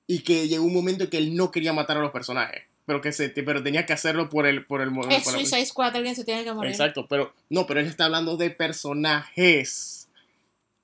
[0.08, 3.12] y que llegó un momento que él no quería matar a los personajes, pero que
[3.12, 6.16] se, pero tenía que hacerlo por el por el es por el- Suicide Squad, alguien
[6.16, 6.72] se tiene que morir.
[6.72, 10.08] Exacto, pero no, pero él está hablando de personajes.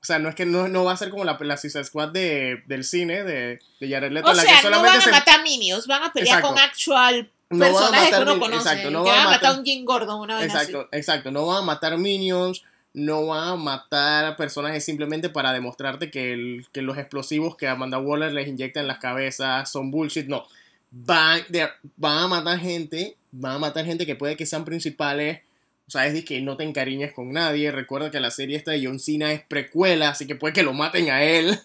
[0.01, 2.09] O sea, no es que no, no va a ser como la, la Suicide Squad
[2.09, 5.19] de, del cine de, de Jared Leto, O la sea, que no solamente van a
[5.19, 6.55] matar minions, van a pelear Exacto.
[6.55, 8.69] con actual No van a personajes que uno conoce.
[8.69, 10.71] exacto, no que van a matar a un Jim Gordon, una vez así.
[10.71, 11.29] Exacto, exacto.
[11.31, 12.63] No van a matar minions,
[12.93, 17.67] no van a matar a personajes simplemente para demostrarte que, el- que los explosivos que
[17.67, 20.27] Amanda Waller les inyecta en las cabezas son bullshit.
[20.27, 20.45] No.
[20.91, 25.39] Van, de- van a matar gente, van a matar gente que puede que sean principales.
[25.87, 27.71] O sea, es que no te encariñes con nadie.
[27.71, 30.73] Recuerda que la serie esta de John Cena es precuela, así que puede que lo
[30.73, 31.59] maten a él.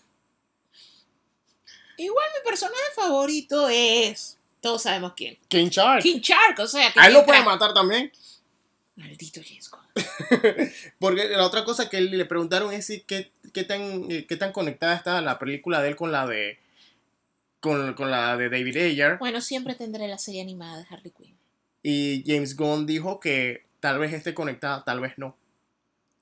[1.97, 4.39] Igual mi personaje favorito es.
[4.61, 5.39] Todos sabemos quién.
[5.49, 6.03] King Shark.
[6.03, 8.11] King Shark, o sea, que A él lo pueden matar también.
[8.97, 9.81] Maldito James Gunn.
[10.99, 14.53] Porque la otra cosa que le preguntaron es si qué, qué tan, eh, qué tan
[14.53, 16.59] conectada está la película de él con la de
[17.61, 19.19] con, con la de David Ayer.
[19.19, 21.37] Bueno, siempre tendré la serie animada de Harley Quinn.
[21.83, 25.37] Y James Gunn dijo que tal vez esté conectada, tal vez no.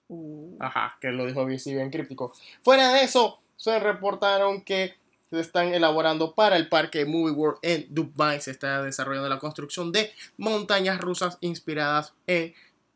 [0.09, 0.57] Uh.
[0.61, 2.33] Ajá, que lo dijo así bien críptico.
[2.63, 4.95] Fuera de eso, se reportaron que
[5.31, 8.41] se están elaborando para el parque Movie World en Dubai.
[8.41, 12.55] Se está desarrollando la construcción de montañas rusas inspiradas en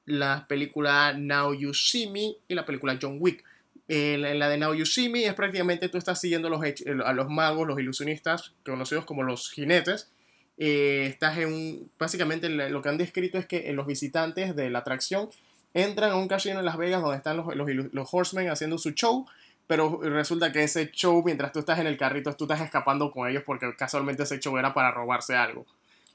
[0.09, 3.45] la película Now You See Me y la película John Wick.
[3.89, 7.67] En la- de Now You See Me es prácticamente tú estás siguiendo a los magos,
[7.67, 10.11] los ilusionistas, conocidos como los jinetes.
[10.59, 14.71] Eh, estás en un- básicamente lo que han descrito es que eh, los visitantes de
[14.71, 15.31] la atracción
[15.73, 18.91] entran a un casino en Las Vegas donde están los, los, los horsemen haciendo su
[18.91, 19.27] show,
[19.67, 23.29] pero resulta que ese show, mientras tú estás en el carrito, tú estás escapando con
[23.29, 25.65] ellos porque casualmente ese show era para robarse algo.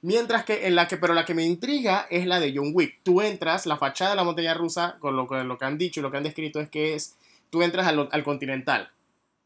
[0.04, 3.00] Mientras que en la que, pero la que me intriga es la de John Wick.
[3.04, 6.02] Tú entras, la fachada de la montaña rusa, con lo que, lo que han dicho
[6.02, 7.16] y lo que han descrito es que es,
[7.50, 8.92] tú entras al, al continental.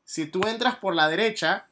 [0.04, 1.68] Si tú entras por la derecha,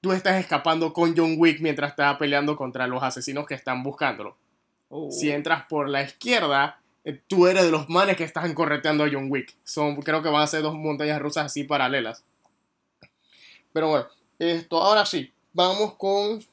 [0.00, 4.36] tú estás escapando con John Wick mientras está peleando contra los asesinos que están buscándolo.
[5.10, 9.08] Si entras por la izquierda, eh, tú eres de los manes que están correteando a
[9.10, 9.56] John Wick.
[9.64, 12.22] Son, creo que van a ser dos montañas rusas así paralelas.
[13.72, 14.06] Pero bueno,
[14.38, 16.44] esto, ahora sí, vamos con...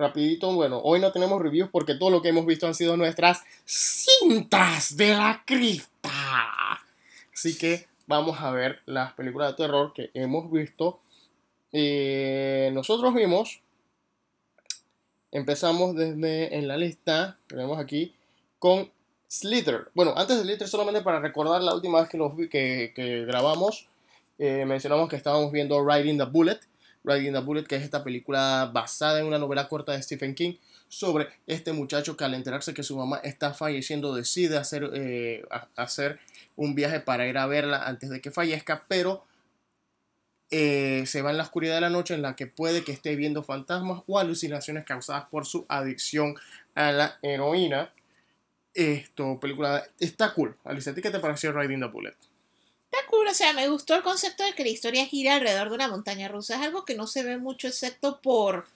[0.00, 3.42] Rapidito, bueno, hoy no tenemos reviews porque todo lo que hemos visto han sido nuestras
[3.66, 6.80] cintas de la cripta.
[7.34, 11.00] Así que vamos a ver las películas de terror que hemos visto.
[11.70, 13.60] Eh, nosotros vimos
[15.32, 18.14] Empezamos desde en la lista, tenemos aquí,
[18.58, 18.90] con
[19.28, 19.88] Slither.
[19.94, 23.86] Bueno, antes de Slither, solamente para recordar la última vez que, los que grabamos,
[24.38, 26.58] eh, mencionamos que estábamos viendo Riding the Bullet.
[27.04, 30.54] Riding the Bullet, que es esta película basada en una novela corta de Stephen King
[30.88, 35.44] sobre este muchacho que al enterarse que su mamá está falleciendo decide hacer, eh,
[36.56, 39.24] un viaje para ir a verla antes de que fallezca, pero
[40.50, 43.14] eh, se va en la oscuridad de la noche en la que puede que esté
[43.14, 46.34] viendo fantasmas o alucinaciones causadas por su adicción
[46.74, 47.92] a la heroína.
[48.74, 50.56] Esto, película, está cool.
[50.64, 52.29] Alicia, ¿a ti qué te pareció Riding the Bullet?
[52.92, 55.74] Está cool, o sea, me gustó el concepto de que la historia gira alrededor de
[55.76, 56.56] una montaña rusa.
[56.56, 58.66] Es algo que no se ve mucho excepto por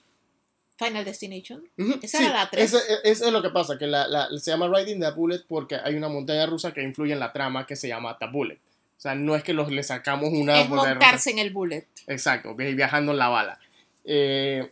[0.77, 1.67] Final Destination.
[2.01, 2.73] Esa era la tres.
[2.73, 5.75] Eso, eso es lo que pasa, que la, la- se llama Riding the Bullet porque
[5.75, 8.55] hay una montaña rusa que influye en la trama que se llama The Bullet.
[8.97, 10.89] O sea, no es que los, le sacamos una es rusa.
[10.91, 11.85] montarse en el bullet.
[12.07, 13.59] Exacto, vi- viajando en la bala.
[14.05, 14.71] Eh,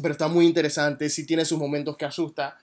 [0.00, 2.58] pero está muy interesante, sí tiene sus momentos que asusta,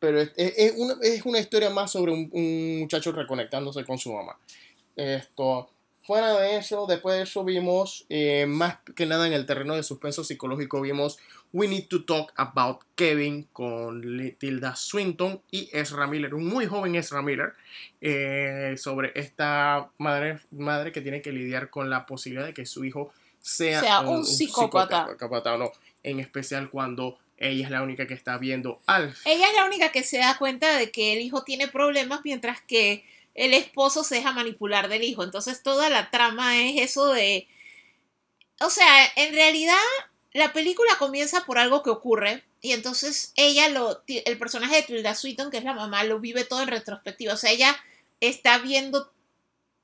[0.00, 3.98] pero es, es- es una, es una historia más sobre un, un muchacho reconectándose con
[3.98, 4.36] su mamá.
[4.96, 5.70] Esto,
[6.02, 9.82] fuera de eso, después de eso vimos, eh, más que nada en el terreno de
[9.82, 11.18] suspenso psicológico, vimos
[11.52, 14.02] We Need to Talk About Kevin con
[14.38, 17.54] Tilda Swinton y Ezra Miller, un muy joven Ezra Miller,
[18.00, 22.84] eh, sobre esta madre, madre que tiene que lidiar con la posibilidad de que su
[22.84, 25.08] hijo sea, Sea un psicópata.
[25.08, 25.72] psicópata o no,
[26.02, 29.92] en especial cuando ella es la única que está viendo al Ella es la única
[29.92, 33.04] que se da cuenta de que el hijo tiene problemas mientras que
[33.36, 35.22] el esposo se deja manipular del hijo.
[35.22, 37.46] Entonces toda la trama es eso de...
[38.60, 39.76] O sea, en realidad
[40.32, 44.02] la película comienza por algo que ocurre y entonces ella lo...
[44.06, 47.34] El personaje de Tilda Swinton, que es la mamá, lo vive todo en retrospectiva.
[47.34, 47.76] O sea, ella
[48.20, 49.12] está viendo,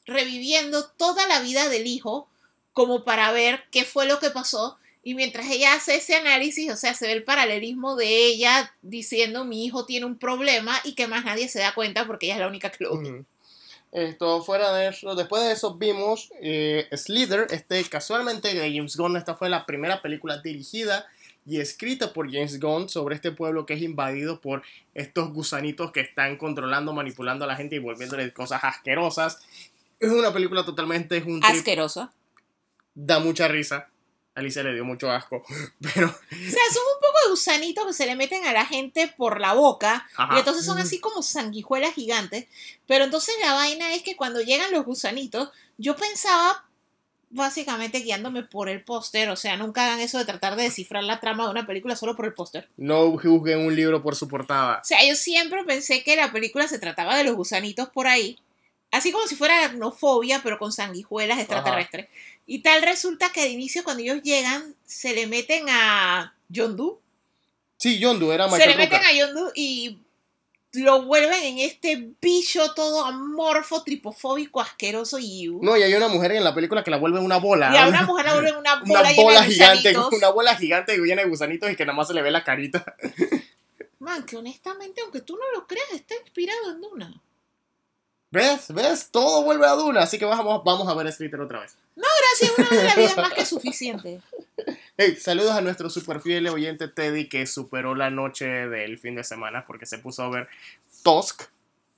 [0.06, 2.28] reviviendo toda la vida del hijo
[2.72, 6.76] como para ver qué fue lo que pasó y mientras ella hace ese análisis, o
[6.76, 11.08] sea, se ve el paralelismo de ella diciendo mi hijo tiene un problema y que
[11.08, 13.02] más nadie se da cuenta porque ella es la única que lo.
[13.92, 19.18] Esto, fuera de eso, después de eso vimos eh, Slither, este, casualmente de James Gunn,
[19.18, 21.06] esta fue la primera película dirigida
[21.44, 24.62] y escrita por James Gunn sobre este pueblo que es invadido por
[24.94, 29.40] estos gusanitos que están controlando, manipulando a la gente y volviéndole cosas asquerosas.
[30.00, 32.12] Es una película totalmente, es un Asquerosa.
[32.94, 33.91] da mucha risa.
[34.34, 35.42] Alicia le dio mucho asco,
[35.94, 36.08] pero...
[36.08, 39.40] O sea, son un poco de gusanitos que se le meten a la gente por
[39.40, 40.36] la boca Ajá.
[40.36, 42.46] y entonces son así como sanguijuelas gigantes.
[42.86, 46.64] Pero entonces la vaina es que cuando llegan los gusanitos, yo pensaba
[47.32, 51.18] básicamente guiándome por el póster, o sea, nunca hagan eso de tratar de descifrar la
[51.18, 52.68] trama de una película solo por el póster.
[52.76, 54.80] No juzguen un libro por su portada.
[54.82, 58.38] O sea, yo siempre pensé que la película se trataba de los gusanitos por ahí.
[58.92, 62.08] Así como si fuera aracnofobia, pero con sanguijuelas extraterrestres.
[62.46, 67.00] Y tal resulta que de inicio, cuando ellos llegan, se le meten a Yondu.
[67.78, 69.98] Sí, Yondu era Se Michael le meten a Yondu y
[70.74, 75.48] lo vuelven en este bicho todo amorfo, tripofóbico, asqueroso y...
[75.48, 77.72] No, y hay una mujer en la película que la vuelve una bola.
[77.72, 80.54] y a una mujer la vuelven una bola, una llena bola de gigante, una bola
[80.56, 82.84] gigante llena de gusanitos y que nada más se le ve la carita.
[84.00, 87.22] Man, que honestamente, aunque tú no lo creas, está inspirado en Duna.
[88.32, 88.72] ¿Ves?
[88.72, 89.10] ¿Ves?
[89.10, 91.76] Todo vuelve a Duna, así que vamos, vamos a ver Slither otra vez.
[91.94, 94.20] No, gracias, una vez la vida es más que suficiente.
[94.98, 99.24] Hey, saludos a nuestro super fiel oyente Teddy que superó la noche del fin de
[99.24, 100.48] semana porque se puso a ver
[101.02, 101.44] Tusk,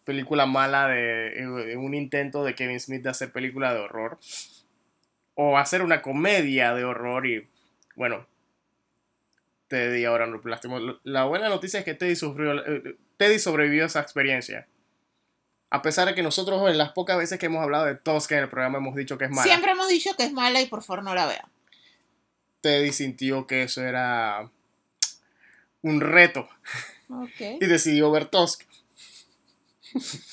[0.04, 4.18] película mala de, de un intento de Kevin Smith de hacer película de horror
[5.34, 7.46] o hacer una comedia de horror y
[7.96, 8.26] bueno,
[9.68, 10.78] Teddy ahora no plástico.
[11.02, 14.68] La buena noticia es que Teddy sufrió, eh, Teddy sobrevivió a esa experiencia.
[15.74, 18.38] A pesar de que nosotros en las pocas veces que hemos hablado de Tusk en
[18.38, 19.42] el programa hemos dicho que es mala.
[19.42, 21.46] Siempre hemos dicho que es mala y por favor no la vean.
[22.60, 24.48] Teddy sintió que eso era
[25.82, 26.48] un reto
[27.08, 27.40] Ok.
[27.60, 28.62] y decidió ver Tusk.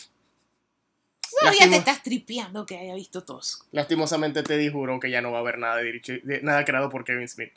[1.39, 3.63] Todavía te estás tripeando que haya visto Tusk.
[3.71, 7.27] Lastimosamente Teddy juró que ya no va a haber nada, de- nada creado por Kevin
[7.27, 7.53] Smith.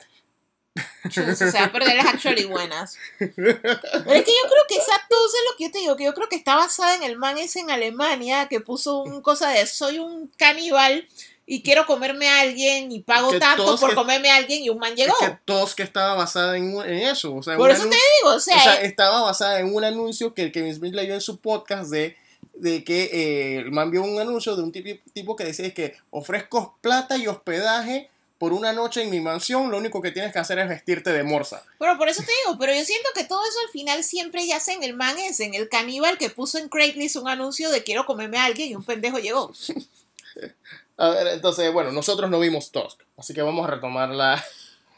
[1.05, 2.97] O sea, pero las actually buenas.
[3.17, 6.03] Pero es que yo creo que exacto, eso es lo que yo te digo, que
[6.03, 9.49] yo creo que está basada en el man ese en Alemania que puso un cosa
[9.49, 11.07] de soy un caníbal
[11.45, 14.69] y quiero comerme a alguien y pago Que tanto por que- comerme a alguien y
[14.69, 15.13] un man llegó.
[15.21, 17.33] Es que Tusk estaba basada en, en eso.
[17.35, 19.83] O sea, Por eso te digo, o sea, o sea, eh, estaba basada en un
[19.83, 22.17] anuncio que Kevin Smith leyó en su podcast de,
[22.55, 25.73] de que eh, el man vio un anuncio de un tipo, tipo que decía es
[25.73, 30.33] que ofrezco plata y hospedaje por una noche en mi mansión, lo único que tienes
[30.33, 31.63] que hacer es vestirte de morsa.
[31.79, 34.59] Bueno, por eso te digo, pero yo siento que todo eso al final siempre ya
[34.67, 38.05] en el man ese, en el caníbal que puso en Craigslist un anuncio de quiero
[38.05, 39.53] comerme a alguien y un pendejo llegó.
[40.97, 44.41] A ver, entonces, bueno, nosotros no vimos Tusk, así que vamos a retomar la,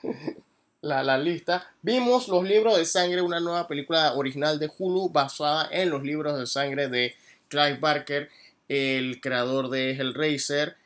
[0.81, 1.71] la, la lista.
[1.81, 6.37] Vimos Los Libros de Sangre, una nueva película original de Hulu basada en los libros
[6.37, 7.15] de sangre de
[7.47, 8.29] Clive Barker,
[8.67, 10.77] el creador de Hellraiser.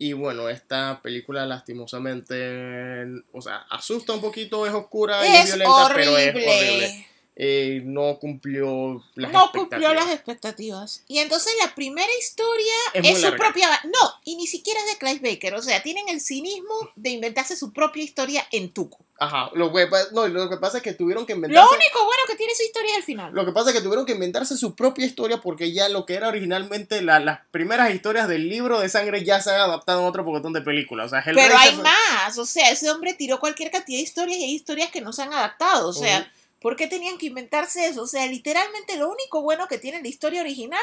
[0.00, 5.90] Y bueno, esta película lastimosamente, o sea, asusta un poquito, es oscura y es violenta,
[5.92, 7.06] pero es horrible.
[7.40, 9.94] Eh, no cumplió las no cumplió expectativas.
[9.94, 11.04] las expectativas.
[11.06, 13.36] Y entonces la primera historia Es es, su larga.
[13.38, 13.68] propia...
[13.84, 15.54] No, y ni siquiera es de Clive Baker.
[15.54, 18.98] O sea, tienen el cinismo de inventarse su propia historia en Tuco.
[19.20, 21.74] Ajá, lo que, no, lo que pasa es que tuvieron que Lo inventarse...
[21.74, 23.32] único bueno que tiene su historia es el final.
[23.32, 26.14] Lo que pasa es que tuvieron que inventarse su propia historia porque ya lo que
[26.14, 30.06] era originalmente la- las primeras historias del libro de sangre ya se han adaptado en
[30.06, 31.06] otro pocotón de películas.
[31.06, 32.36] O sea, Pero hay fue- más.
[32.36, 35.22] O sea, ese hombre tiró cualquier cantidad de historias y hay historias que no se
[35.22, 35.88] han adaptado.
[35.88, 36.28] O sea, Ujú.
[36.60, 38.02] ¿Por qué tenían que inventarse eso?
[38.02, 40.80] O sea, literalmente lo único bueno que tiene la historia original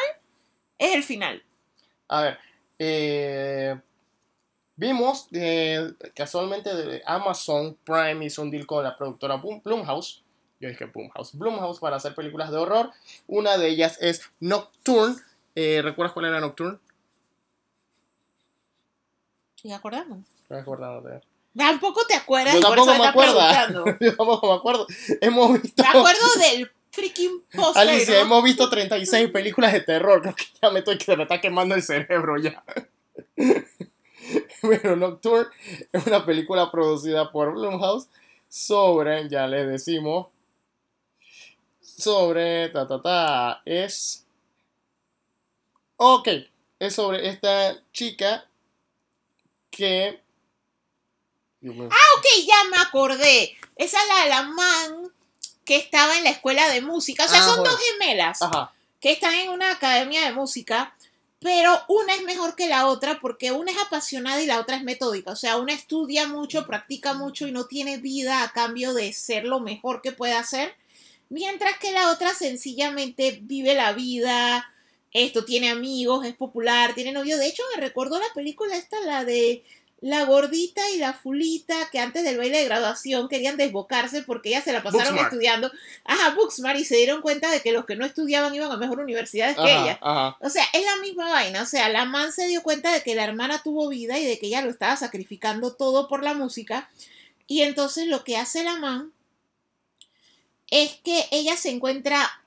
[0.78, 1.43] es el final.
[2.07, 2.38] A ver,
[2.80, 3.80] eh,
[4.76, 10.23] vimos eh, casualmente de Amazon Prime hizo un deal con la productora Blumhouse.
[10.59, 11.38] Yo dije Blumhouse.
[11.38, 12.91] Blumhouse para hacer películas de horror.
[13.28, 15.15] Una de ellas es Nocturne.
[15.55, 16.78] Eh, ¿Recuerdas cuál era Nocturne?
[19.55, 20.19] ¿Sí acordamos?
[20.49, 21.21] No me acuerdo de-
[21.58, 22.56] Tampoco te acuerdas.
[22.56, 23.86] Yo tampoco me acuerdo.
[23.99, 24.88] Yo tampoco me acuerdo.
[25.22, 25.84] Hemos visto.
[25.84, 27.82] Me acuerdo del freaking póster.
[27.82, 28.22] Alicia, ¿no?
[28.22, 30.22] hemos visto 36 películas de terror.
[30.22, 32.64] Creo que ya me estoy que me está quemando el cerebro ya.
[34.62, 35.49] bueno, Nocturne
[35.91, 38.08] es una película producida por Blumhouse
[38.49, 40.28] sobre, ya les decimos,
[41.82, 44.26] sobre, ta, ta, ta, es...
[45.97, 46.28] Ok,
[46.80, 48.45] es sobre esta chica
[49.70, 50.24] que...
[51.74, 51.86] Mío.
[51.86, 53.57] Ok, ya me acordé.
[53.76, 55.11] Esa es la de la man
[55.66, 57.26] que estaba en la escuela de música.
[57.26, 60.95] O sea, Ah, son dos gemelas Ajá, que están en una academia de música,
[61.39, 64.84] pero una es mejor que la otra porque una es apasionada y la otra es
[64.84, 65.32] metódica.
[65.32, 69.45] O sea, una estudia mucho, practica mucho y no tiene vida a cambio de ser
[69.45, 70.76] lo mejor que puede hacer.
[71.30, 74.72] Mientras que la otra sencillamente vive la vida,
[75.11, 77.38] esto, tiene amigos, es popular, tiene novio.
[77.38, 79.63] De hecho, me recordó la película esta, la de
[80.01, 84.63] la gordita y la fulita, que antes del baile de graduación querían desbocarse porque ellas
[84.63, 85.33] se la pasaron Booksmart.
[85.33, 85.71] estudiando.
[86.03, 88.99] Ajá, Booksmart, y se dieron cuenta de que los que no estudiaban iban a mejor
[88.99, 89.99] universidades que ajá, ella.
[90.01, 90.37] ajá.
[90.41, 91.63] O sea, es la misma vaina.
[91.63, 94.37] O sea, la man se dio cuenta de que la hermana tuvo vida y de
[94.37, 96.89] que ella lo estaba sacrificando todo por la música.
[97.47, 99.11] Y entonces lo que hace la man
[100.69, 102.43] es que ella se encuentra,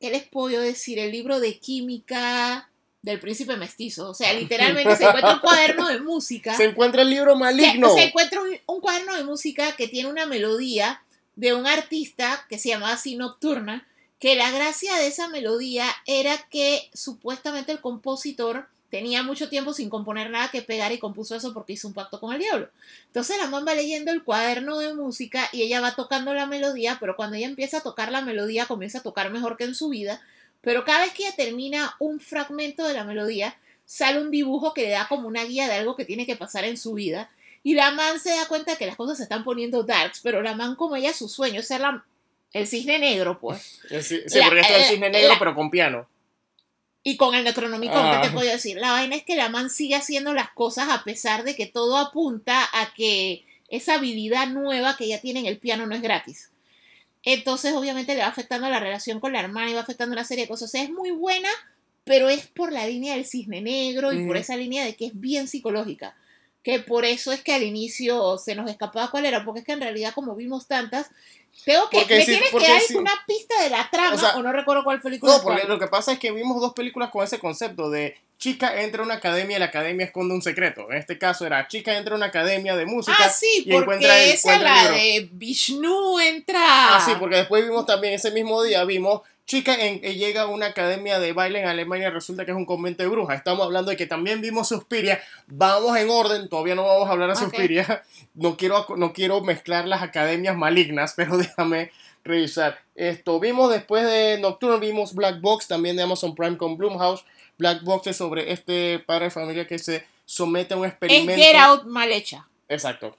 [0.00, 0.98] ¿qué les puedo decir?
[0.98, 2.67] El libro de química
[3.02, 4.10] del príncipe mestizo.
[4.10, 6.56] O sea, literalmente se encuentra un cuaderno de música.
[6.56, 7.94] Se encuentra el libro maligno.
[7.94, 11.02] se encuentra un, un cuaderno de música que tiene una melodía
[11.36, 13.86] de un artista que se llamaba así Nocturna,
[14.18, 19.90] que la gracia de esa melodía era que supuestamente el compositor tenía mucho tiempo sin
[19.90, 22.70] componer nada que pegar y compuso eso porque hizo un pacto con el diablo.
[23.06, 26.96] Entonces la man va leyendo el cuaderno de música y ella va tocando la melodía,
[26.98, 29.90] pero cuando ella empieza a tocar la melodía comienza a tocar mejor que en su
[29.90, 30.20] vida,
[30.60, 34.82] pero cada vez que ella termina un fragmento de la melodía, sale un dibujo que
[34.82, 37.30] le da como una guía de algo que tiene que pasar en su vida.
[37.62, 40.54] Y la man se da cuenta que las cosas se están poniendo darks, pero la
[40.54, 42.04] man como ella su sueño es ser la
[42.52, 43.80] El cisne negro, pues.
[44.02, 46.08] Sí, sí, La- porque esto es eh, cisne negro, la- pero con piano.
[47.02, 48.20] Y con el Necronomicon, Ah.
[48.20, 48.76] ¿qué te puedo decir?
[48.76, 51.96] La vaina es que la man sigue haciendo las cosas a pesar de que todo
[51.96, 56.50] apunta a que esa habilidad nueva que ella tiene en el piano no es gratis.
[57.24, 60.44] Entonces, obviamente, le va afectando la relación con la hermana y va afectando una serie
[60.44, 60.68] de cosas.
[60.68, 61.48] O sea, es muy buena,
[62.04, 65.20] pero es por la línea del cisne negro y por esa línea de que es
[65.20, 66.16] bien psicológica.
[66.62, 69.72] Que por eso es que al inicio se nos escapaba cuál era, porque es que
[69.72, 71.08] en realidad, como vimos tantas,
[71.64, 71.98] tengo que.
[72.00, 72.96] Porque me sí, tienes que dar sí.
[72.96, 75.32] una pista de la trama, O sea, o no recuerdo cuál película.
[75.34, 75.56] No, cuál.
[75.56, 79.02] porque lo que pasa es que vimos dos películas con ese concepto de chica entra
[79.02, 80.90] a una academia y la academia esconde un secreto.
[80.90, 83.16] En este caso era chica entra a una academia de música.
[83.18, 85.28] Ah, sí, y encuentra porque el- esa encuentra el la libro.
[85.28, 86.96] de Vishnu entra.
[86.96, 90.46] Ah, sí, porque después vimos también ese mismo día, vimos chica en, eh, llega a
[90.46, 93.38] una academia de baile en Alemania, resulta que es un convento de brujas.
[93.38, 95.20] Estamos hablando de que también vimos Suspiria.
[95.46, 97.36] Vamos en orden, todavía no vamos a hablar de.
[97.36, 98.04] Suspiria.
[98.34, 101.90] No quiero, no quiero mezclar las academias malignas, pero déjame
[102.22, 102.78] revisar.
[102.94, 107.24] Esto, vimos después de Nocturne, vimos Black Box, también de Amazon Prime con Blumhouse.
[107.56, 111.42] Black Box es sobre este padre de familia que se somete a un es experimento.
[111.42, 112.46] Get Out mal hecha.
[112.68, 113.16] Exacto.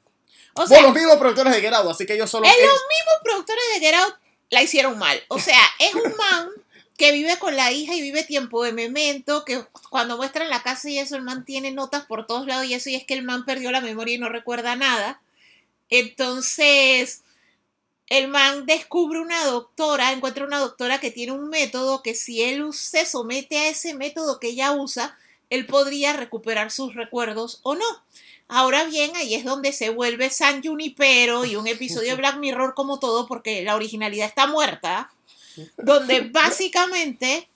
[0.53, 2.45] O sea, Por los mismos productores de Get Out, así que ellos solo...
[2.45, 4.15] es ellos- los mismos productores de Get Out
[4.49, 5.21] la hicieron mal.
[5.27, 6.49] O sea, es un man
[6.97, 10.89] que vive con la hija y vive tiempo de memento, que cuando muestran la casa
[10.89, 13.23] y eso, el man tiene notas por todos lados y eso, y es que el
[13.23, 15.21] man perdió la memoria y no recuerda nada.
[15.89, 17.23] Entonces,
[18.07, 22.73] el man descubre una doctora, encuentra una doctora que tiene un método que si él
[22.73, 25.17] se somete a ese método que ella usa,
[25.49, 28.03] él podría recuperar sus recuerdos o no.
[28.49, 32.73] Ahora bien, ahí es donde se vuelve San Junipero y un episodio de Black Mirror
[32.73, 35.09] como todo, porque la originalidad está muerta,
[35.77, 37.47] donde básicamente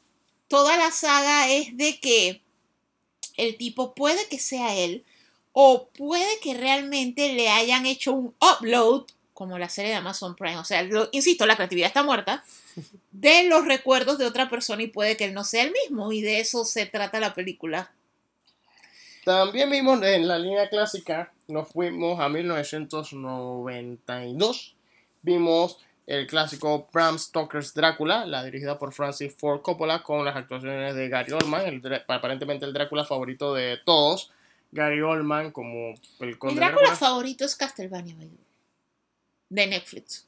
[0.48, 2.42] toda la saga es de que
[3.38, 5.04] el tipo puede que sea él,
[5.52, 10.58] o puede que realmente le hayan hecho un upload, como la serie de Amazon Prime,
[10.60, 12.44] o sea, lo- insisto, la creatividad está muerta,
[13.12, 16.22] de los recuerdos de otra persona y puede que él no sea el mismo, y
[16.22, 17.92] de eso se trata la película.
[19.24, 24.76] También vimos en la línea clásica, nos fuimos a 1992.
[25.22, 30.96] Vimos el clásico Bram Stoker's Drácula, la dirigida por Francis Ford Coppola, con las actuaciones
[30.96, 34.32] de Gary Oldman, el, aparentemente el Drácula favorito de todos.
[34.72, 36.98] Gary Oldman como el Mi conde Drácula Drácula.
[36.98, 38.16] favorito es Castlevania,
[39.50, 40.28] de Netflix.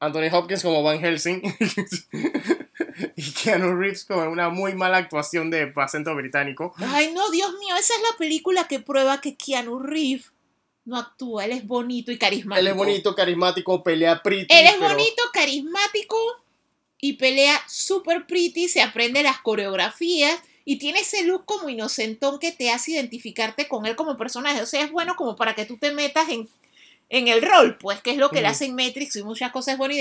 [0.00, 1.42] Anthony Hopkins como Van Helsing.
[3.16, 6.74] y Keanu Reeves como una muy mala actuación de acento británico.
[6.78, 10.32] Ay, no, Dios mío, esa es la película que prueba que Keanu Reeves
[10.84, 12.60] no actúa, él es bonito y carismático.
[12.60, 14.46] Él es bonito, carismático, pelea pretty.
[14.54, 16.16] Él es pero- bonito, carismático
[17.00, 22.52] y pelea super pretty, se aprende las coreografías y tiene ese look como inocentón que
[22.52, 24.60] te hace identificarte con él como personaje.
[24.62, 26.48] O sea, es bueno como para que tú te metas en,
[27.08, 28.50] en el rol, pues, que es lo que le Ujú.
[28.50, 29.72] hace en Matrix y muchas cosas.
[29.74, 29.94] Es bueno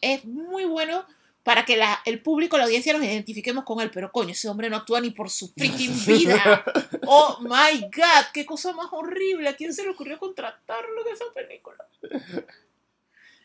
[0.00, 1.04] es muy bueno
[1.44, 3.90] para que la- el público, la audiencia nos identifiquemos con él.
[3.92, 6.64] Pero coño, ese hombre no actúa ni por su freaking vida.
[7.06, 9.48] Oh my god, qué cosa más horrible.
[9.48, 11.76] ¿A quién se le ocurrió contratarlo de esa película?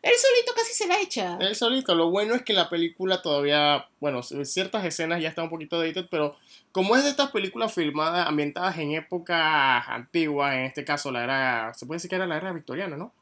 [0.01, 1.37] Él solito casi se la echa.
[1.41, 1.93] Él solito.
[1.93, 6.05] Lo bueno es que la película todavía, bueno, ciertas escenas ya están un poquito dated,
[6.09, 6.37] pero
[6.71, 11.73] como es de estas películas filmadas, ambientadas en épocas antiguas, en este caso la era,
[11.73, 13.13] se puede decir que era la era victoriana, ¿no?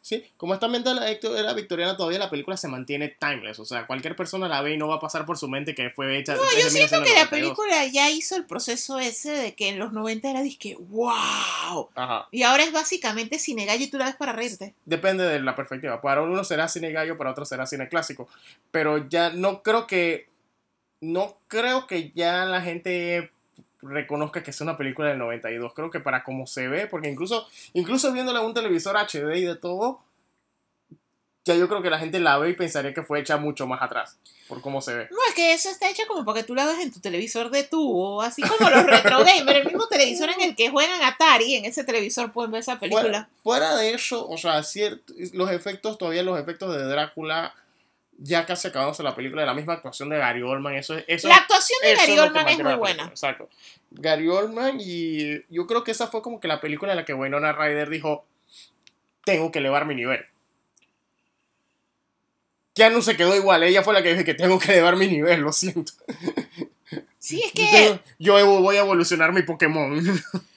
[0.00, 3.86] Sí, como está ambientada la era victoriana, todavía la película se mantiene timeless, o sea,
[3.86, 6.34] cualquier persona la ve y no va a pasar por su mente que fue hecha.
[6.34, 9.92] No, yo siento que la película ya hizo el proceso ese de que en los
[9.92, 11.88] 90 era disque, wow.
[11.94, 14.74] Ajá, Y ahora es básicamente cine gallo y tú la ves para reírte.
[14.84, 16.00] depende de la perspectiva.
[16.00, 18.28] Para uno será cine gallo, para otro será cine clásico.
[18.70, 20.28] Pero ya no creo que.
[21.00, 23.30] No creo que ya la gente
[23.84, 25.72] reconozca que es una película del 92.
[25.74, 29.44] Creo que para cómo se ve, porque incluso, incluso viéndola en un televisor HD y
[29.44, 30.00] de todo,
[31.44, 33.82] ya yo creo que la gente la ve y pensaría que fue hecha mucho más
[33.82, 34.16] atrás,
[34.48, 35.08] por cómo se ve.
[35.10, 37.50] No, es que eso está hecho como para que tú la veas en tu televisor
[37.50, 41.56] de tubo, así como los retro gamers, el mismo televisor en el que juegan Atari,
[41.56, 43.02] en ese televisor pueden ver esa película.
[43.02, 45.02] Fuera, fuera de eso, o sea, ciert-
[45.34, 47.54] los efectos, todavía los efectos de Drácula,
[48.18, 51.04] ya casi acabándose la película, de la misma actuación de Gary Oldman, eso es...
[51.08, 53.04] Eso La actuación de Gary Oldman es muy buena.
[53.04, 53.48] Exacto.
[53.90, 57.14] Gary Oldman y yo creo que esa fue como que la película en la que
[57.14, 58.26] Winona Ryder dijo,
[59.24, 60.24] tengo que elevar mi nivel.
[62.74, 65.40] Keanu se quedó igual, ella fue la que dijo que tengo que elevar mi nivel,
[65.40, 65.92] lo siento.
[67.18, 70.00] Sí, es que yo voy a evolucionar mi Pokémon.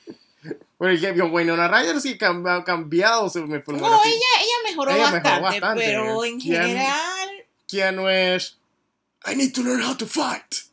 [0.79, 5.83] Bueno, Winona Ryder sí ha cambiado su mi no, ella, ella mejoró Ella mejoró bastante,
[5.83, 7.16] pero en general
[7.67, 8.57] Keanu es...
[9.25, 10.67] I need to learn how to fight.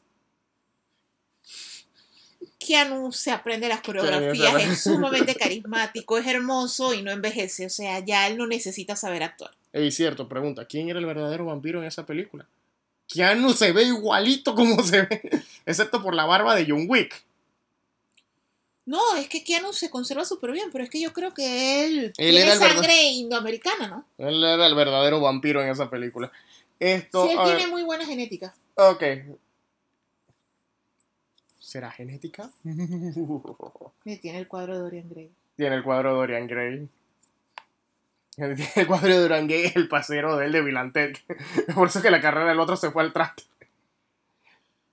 [2.65, 7.99] Keanu se aprende las coreografías, es sumamente carismático, es hermoso y no envejece, o sea,
[7.99, 9.51] ya él no necesita saber actuar.
[9.73, 12.47] Ey, cierto, pregunta, ¿quién era el verdadero vampiro en esa película?
[13.09, 17.23] Keanu se ve igualito como se ve, excepto por la barba de John Wick.
[18.87, 22.13] No, es que Keanu se conserva súper bien, pero es que yo creo que él,
[22.19, 24.05] Él tiene sangre indoamericana, ¿no?
[24.19, 26.31] Él era el verdadero vampiro en esa película.
[26.81, 28.55] Esto, Sí, él ver, tiene muy buena genética.
[28.75, 29.03] ok.
[31.59, 32.51] ¿Será genética?
[34.21, 35.31] Tiene el cuadro de Dorian Gray.
[35.57, 36.89] Tiene el cuadro de Dorian Gray.
[38.37, 41.25] Tiene el cuadro de Dorian Gray, el pasero de él de Vilantec.
[41.75, 43.43] Por eso que la carrera del otro se fue al traste.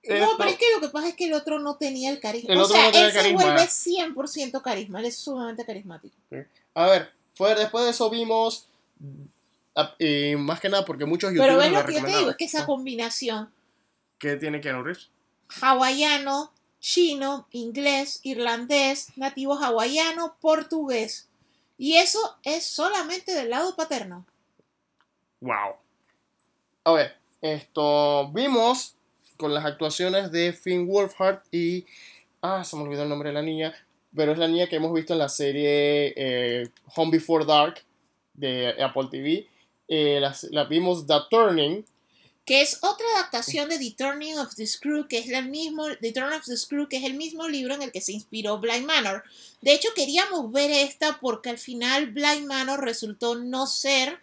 [0.08, 2.18] No, Esto- pero es que lo que pasa es que el otro no tenía el
[2.18, 2.52] carisma.
[2.52, 4.98] El o sea, no él se vuelve 100% carisma.
[4.98, 6.16] Él es sumamente carismático.
[6.74, 8.66] A ver, fue, después de eso vimos.
[9.98, 12.30] Y más que nada porque muchos Pero youtubers ves lo lo que yo te digo,
[12.30, 13.50] es que esa combinación
[14.18, 15.10] ¿Qué tiene Keanu Reeves?
[15.60, 21.28] hawaiano, chino, inglés, irlandés, nativo hawaiano, portugués.
[21.78, 24.24] Y eso es solamente del lado paterno.
[25.40, 25.76] Wow.
[26.84, 28.96] A ver, esto vimos
[29.36, 31.84] con las actuaciones de Finn Wolfhard y.
[32.40, 33.74] Ah, se me olvidó el nombre de la niña.
[34.14, 37.82] Pero es la niña que hemos visto en la serie eh, Home Before Dark
[38.34, 39.48] de Apple TV.
[39.94, 41.84] Eh, la, la vimos The Turning.
[42.46, 46.12] que es otra adaptación de The Turning of the Screw, que es el mismo, The
[46.12, 48.86] Turn of the Screw, que es el mismo libro en el que se inspiró Blind
[48.86, 49.22] Manor.
[49.60, 54.18] De hecho, queríamos ver esta porque al final Blind Manor resultó no ser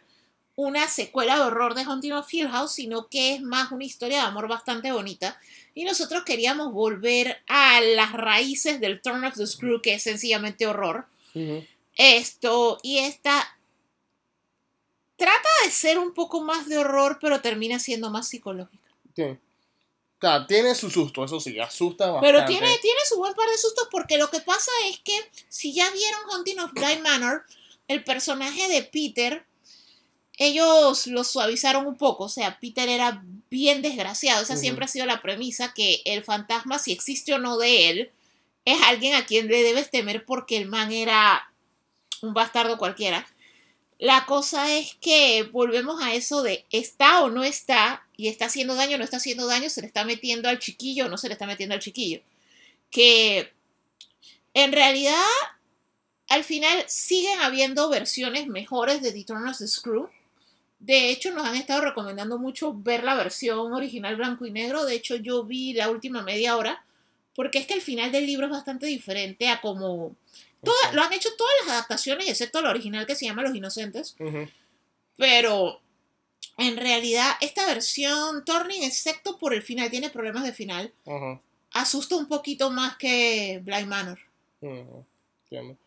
[0.55, 4.17] una secuela de horror de Haunting of Hill House, sino que es más una historia
[4.17, 5.39] de amor bastante bonita.
[5.75, 10.65] Y nosotros queríamos volver a las raíces del Turn of the Screw, que es sencillamente
[10.65, 11.05] horror.
[11.95, 13.55] Esto, y esta
[15.19, 18.89] trata de ser un poco más de horror, pero termina siendo más psicológica.
[19.15, 19.23] Sí.
[19.23, 22.27] O sea, tiene su susto, eso sí, asusta bastante.
[22.27, 25.13] Pero tiene, tiene su buen par de sustos porque lo que pasa es que
[25.47, 27.45] si ya vieron Haunting of Blind Manor,
[27.87, 29.45] el personaje de Peter,
[30.37, 32.25] ellos lo suavizaron un poco.
[32.25, 34.41] O sea, Peter era bien desgraciado.
[34.43, 38.11] Esa siempre ha sido la premisa que el fantasma, si existe o no de él,
[38.65, 41.49] es alguien a quien le debes temer porque el man era
[42.21, 43.27] un bastardo cualquiera.
[43.99, 48.75] La cosa es que volvemos a eso de está o no está, y está haciendo
[48.75, 51.27] daño o no está haciendo daño, se le está metiendo al chiquillo o no se
[51.27, 52.21] le está metiendo al chiquillo.
[52.89, 53.51] Que
[54.53, 55.21] en realidad
[56.29, 60.09] al final siguen habiendo versiones mejores de The Turn of the Screw.
[60.79, 64.85] De hecho, nos han estado recomendando mucho ver la versión original blanco y negro.
[64.85, 66.85] De hecho, yo vi la última media hora,
[67.35, 70.15] porque es que el final del libro es bastante diferente a como...
[70.63, 74.15] Toda- lo han hecho todas las adaptaciones, excepto la original que se llama Los Inocentes.
[75.17, 75.79] Pero
[76.57, 80.93] en realidad esta versión Turning, excepto por el final, tiene problemas de final.
[81.73, 84.19] Asusta un poquito más que Blind Manor.
[84.61, 85.77] Entiendo.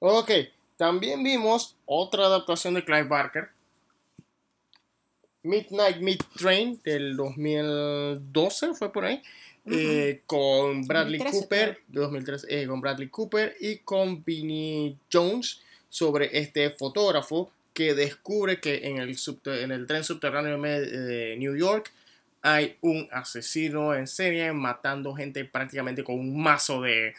[0.00, 0.30] Ok,
[0.76, 3.50] también vimos otra adaptación de Clive Barker.
[5.42, 9.22] Midnight Meat Train del 2012, fue por ahí.
[9.70, 16.38] Eh, con Bradley 2013 Cooper, 2003, eh, con Bradley Cooper y con Vinnie Jones sobre
[16.38, 19.16] este fotógrafo que descubre que en el,
[19.46, 21.92] en el tren subterráneo de New York
[22.42, 27.14] hay un asesino en serie matando gente prácticamente con un mazo de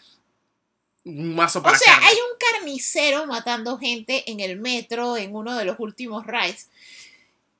[1.03, 2.07] un mazo O para sea, carne.
[2.07, 6.69] hay un carnicero matando gente en el metro en uno de los últimos rides.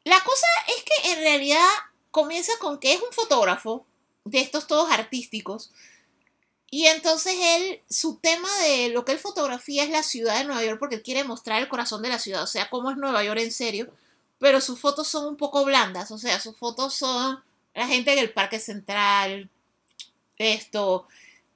[0.04, 1.68] La cosa es que en realidad
[2.12, 3.86] comienza con que es un fotógrafo
[4.26, 5.72] de estos todos artísticos.
[6.70, 10.64] Y entonces él, su tema de lo que él fotografía es la ciudad de Nueva
[10.64, 13.24] York porque él quiere mostrar el corazón de la ciudad, o sea, cómo es Nueva
[13.24, 13.90] York en serio.
[14.40, 17.44] Pero sus fotos son un poco blandas, o sea, sus fotos son
[17.76, 19.50] la gente en el parque central,
[20.38, 21.08] esto,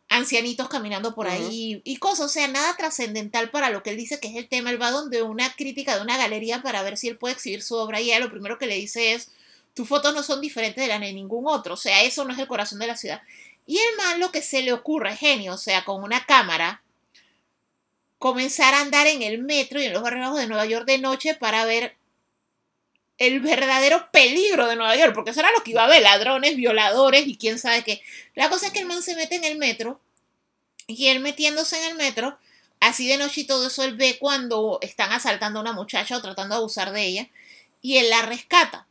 [0.09, 4.19] ancianitos caminando por ahí y cosas, o sea, nada trascendental para lo que él dice
[4.19, 4.69] que es el tema.
[4.69, 7.75] Él va donde una crítica de una galería para ver si él puede exhibir su
[7.75, 9.31] obra y ella lo primero que le dice es,
[9.75, 12.39] tus fotos no son diferentes de las de ningún otro, o sea, eso no es
[12.39, 13.21] el corazón de la ciudad.
[13.67, 16.81] Y el man lo que se le ocurre, genio, o sea, con una cámara,
[18.17, 21.35] comenzar a andar en el metro y en los barrios de Nueva York de noche
[21.35, 21.95] para ver
[23.17, 26.55] el verdadero peligro de Nueva York, porque eso era lo que iba a ver, ladrones,
[26.55, 28.01] violadores y quién sabe qué.
[28.33, 29.99] La cosa es que el man se mete en el metro
[30.87, 32.37] y él metiéndose en el metro,
[32.79, 36.21] así de noche y todo eso, él ve cuando están asaltando a una muchacha o
[36.21, 37.29] tratando de abusar de ella
[37.81, 38.87] y él la rescata.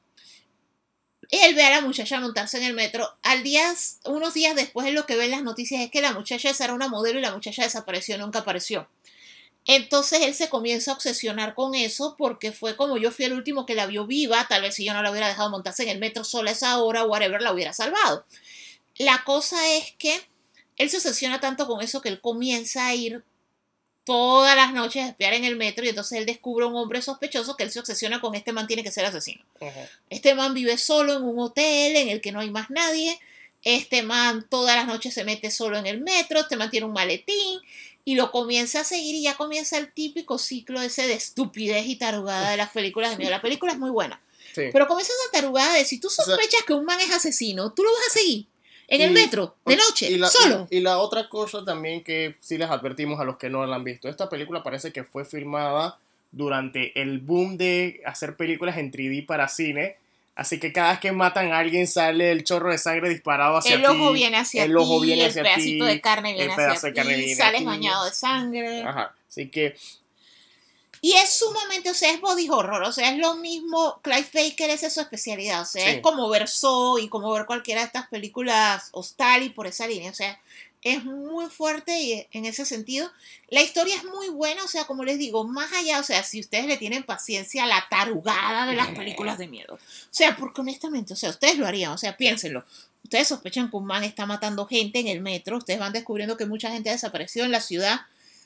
[1.30, 3.08] Él ve a la muchacha montarse en el metro.
[3.22, 6.50] Al día, unos días después, lo que ve en las noticias es que la muchacha
[6.50, 8.88] esa era una modelo y la muchacha desapareció, nunca apareció.
[9.66, 13.64] Entonces él se comienza a obsesionar con eso porque fue como yo fui el último
[13.64, 15.98] que la vio viva, tal vez si yo no la hubiera dejado montarse en el
[15.98, 18.26] metro sola esa hora, whatever, la hubiera salvado.
[18.98, 20.20] La cosa es que
[20.76, 23.24] él se obsesiona tanto con eso que él comienza a ir
[24.04, 27.00] todas las noches a espiar en el metro y entonces él descubre a un hombre
[27.02, 29.42] sospechoso que él se obsesiona con este man tiene que ser asesino.
[30.10, 33.18] Este man vive solo en un hotel en el que no hay más nadie.
[33.62, 36.40] Este man todas las noches se mete solo en el metro.
[36.40, 37.60] Este man tiene un maletín
[38.04, 41.96] y lo comienza a seguir y ya comienza el típico ciclo ese de estupidez y
[41.96, 43.30] tarugada de las películas de miedo.
[43.30, 44.20] La película es muy buena.
[44.54, 44.64] Sí.
[44.72, 47.82] Pero comienza esa tarugada de si tú sea- sospechas que un man es asesino, tú
[47.82, 48.46] lo vas a seguir
[48.88, 50.66] en el Y- metro, de noche, y la, solo.
[50.70, 53.76] Y, y la otra cosa también que sí les advertimos a los que no la
[53.76, 54.08] han visto.
[54.08, 55.98] Esta película parece que fue filmada
[56.32, 59.96] durante el boom de hacer películas en 3D para cine.
[60.36, 63.76] Así que cada vez que matan a alguien sale el chorro de sangre disparado hacia
[63.76, 66.56] el ojo viene hacia el ojo viene el hacia pedacito ti, de carne el viene
[66.56, 67.64] pedazo hacia de carne ti, viene a sales ti.
[67.66, 68.82] bañado de sangre.
[68.82, 69.14] Ajá.
[69.28, 69.76] Así que
[71.04, 74.70] Y es sumamente, o sea, es body horror, o sea, es lo mismo, Clive Baker
[74.70, 75.96] esa es su especialidad, o sea, Sí.
[75.96, 79.86] es como ver Saw y como ver cualquiera de estas películas hostal y por esa
[79.86, 80.40] línea, o sea,
[80.80, 83.12] es muy fuerte y en ese sentido.
[83.50, 86.40] La historia es muy buena, o sea, como les digo, más allá, o sea, si
[86.40, 89.74] ustedes le tienen paciencia a la tarugada de las películas de miedo.
[89.74, 89.78] O
[90.10, 92.64] sea, porque honestamente, o sea, ustedes lo harían, o sea, piénsenlo.
[93.02, 96.46] Ustedes sospechan que un man está matando gente en el metro, ustedes van descubriendo que
[96.46, 98.00] mucha gente ha desaparecido en la ciudad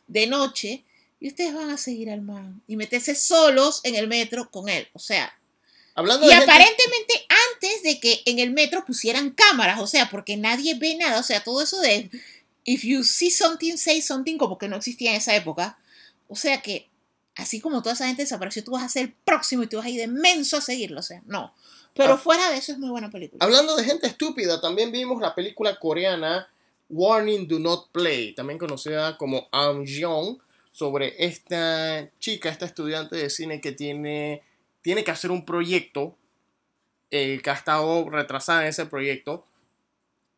[0.08, 0.82] de noche
[1.20, 4.88] y ustedes van a seguir al man y meterse solos en el metro con él.
[4.92, 5.32] O sea,
[5.94, 10.08] hablando y de gente- aparentemente antes de que en el metro pusieran cámaras, o sea,
[10.10, 12.10] porque nadie ve nada, o sea, todo eso de
[12.64, 15.78] if you see something, say something, como que no existía en esa época.
[16.28, 16.88] O sea que,
[17.34, 19.86] así como toda esa gente desapareció, tú vas a ser el próximo y tú vas
[19.86, 21.54] a ir de menso a seguirlo, o sea, no.
[21.94, 22.18] Pero Ah.
[22.18, 23.44] fuera de eso es muy buena película.
[23.44, 26.48] Hablando de gente estúpida, también vimos la película coreana
[26.90, 30.38] Warning Do Not Play, también conocida como Am Jeong,
[30.78, 34.44] sobre esta chica, esta estudiante de cine que tiene,
[34.80, 36.14] tiene que hacer un proyecto,
[37.10, 39.44] eh, que ha estado retrasada en ese proyecto,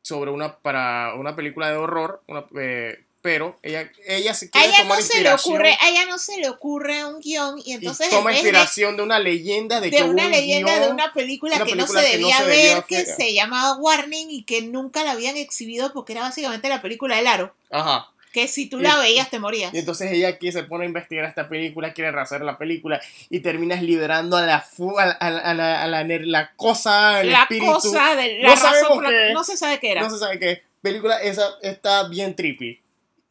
[0.01, 4.69] sobre una, para una película de horror, una, eh, pero ella, ella se A quiere
[4.69, 7.73] ella tomar no se le ocurre, a ella no se le ocurre un guion y
[7.73, 10.89] y entonces en toma inspiración de, una leyenda de, de que una un leyenda de
[10.89, 13.15] una película, una que, película no se que no debía se ver, debía que hacer.
[13.15, 17.27] se llamaba Warning y que nunca la habían exhibido porque era básicamente la película del
[17.27, 18.11] aro, Ajá.
[18.33, 19.73] Que si tú Y- la veías te morías.
[19.75, 23.41] Y entonces ella aquí se pone a investigar esta película, quiere rehacer la película y
[23.41, 27.73] terminas liberando a la a, a a la, a la la cosa, el la espíritu.
[27.73, 29.33] cosa de la No razón qué.
[29.33, 30.03] no se sabe qué era.
[30.03, 30.63] No se sabe qué.
[30.83, 32.81] Película esa está bien trippy.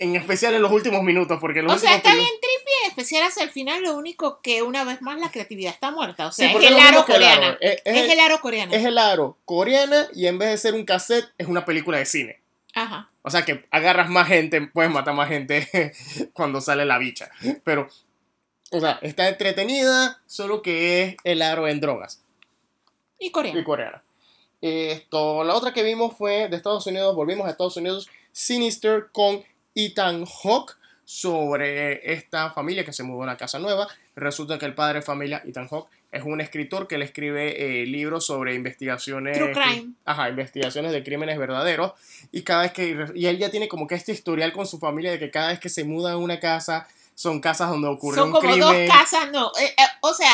[0.02, 3.24] En especial en los últimos minutos, porque los o sea, está bien trippy, en especial
[3.28, 6.28] hacia el final, lo único que una vez más la creatividad está muerta.
[6.28, 7.58] O Sí, sea, es porque el aro coreana.
[7.60, 8.74] Es, es Es el, el aro coreano.
[8.74, 12.06] es el aro coreana y en vez de ser un cassette, es una película de
[12.06, 12.40] cine.
[12.80, 13.10] Ajá.
[13.24, 15.92] O sea que agarras más gente, puedes matar más gente
[16.34, 17.30] cuando sale la bicha.
[17.64, 17.90] Pero,
[18.72, 22.24] o sea, está entretenida, solo que es el aro en drogas.
[23.20, 23.60] Y coreano.
[23.60, 24.02] y coreana.
[24.62, 29.44] Esto, la otra que vimos fue de Estados Unidos, volvimos a Estados Unidos, Sinister con
[29.76, 33.88] Ethan Hawke sobre esta familia que se mudó a una casa nueva.
[34.16, 37.86] Resulta que el padre de familia, Ethan Hawke, es un escritor que le escribe eh,
[37.86, 39.38] libros sobre investigaciones.
[39.38, 39.94] True crime.
[40.06, 41.94] Ajá, investigaciones de crímenes verdaderos.
[42.32, 43.06] Y cada vez que.
[43.16, 45.60] Y él ya tiene como que este historial con su familia de que cada vez
[45.60, 48.88] que se muda a una casa, son casas donde ocurre Son un como crimen.
[48.88, 49.52] dos casas, no.
[49.60, 50.32] eh, eh, o sea,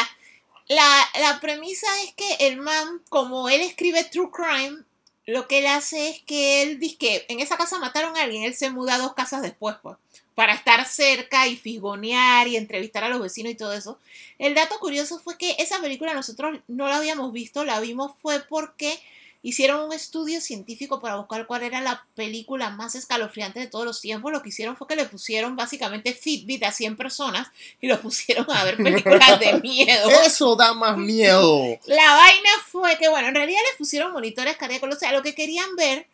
[0.68, 4.84] la, la premisa es que el man, como él escribe True Crime,
[5.26, 8.44] lo que él hace es que él dice que en esa casa mataron a alguien,
[8.44, 9.98] él se muda a dos casas después, pues,
[10.36, 13.98] para estar cerca y fisgonear y entrevistar a los vecinos y todo eso.
[14.38, 18.42] El dato curioso fue que esa película nosotros no la habíamos visto, la vimos fue
[18.42, 19.00] porque
[19.46, 24.02] hicieron un estudio científico para buscar cuál era la película más escalofriante de todos los
[24.02, 24.32] tiempos.
[24.32, 27.50] Lo que hicieron fue que le pusieron básicamente Fitbit a 100 personas
[27.80, 30.10] y los pusieron a ver películas de miedo.
[30.26, 31.80] Eso da más miedo.
[31.86, 34.96] La vaina fue que, bueno, en realidad les pusieron monitores cardíacos.
[34.96, 36.08] O sea, lo que querían ver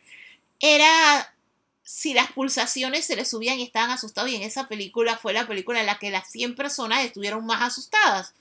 [0.60, 1.34] era
[1.84, 4.32] si las pulsaciones se les subían y estaban asustados.
[4.32, 7.62] Y en esa película fue la película en la que las 100 personas estuvieron más
[7.62, 8.34] asustadas.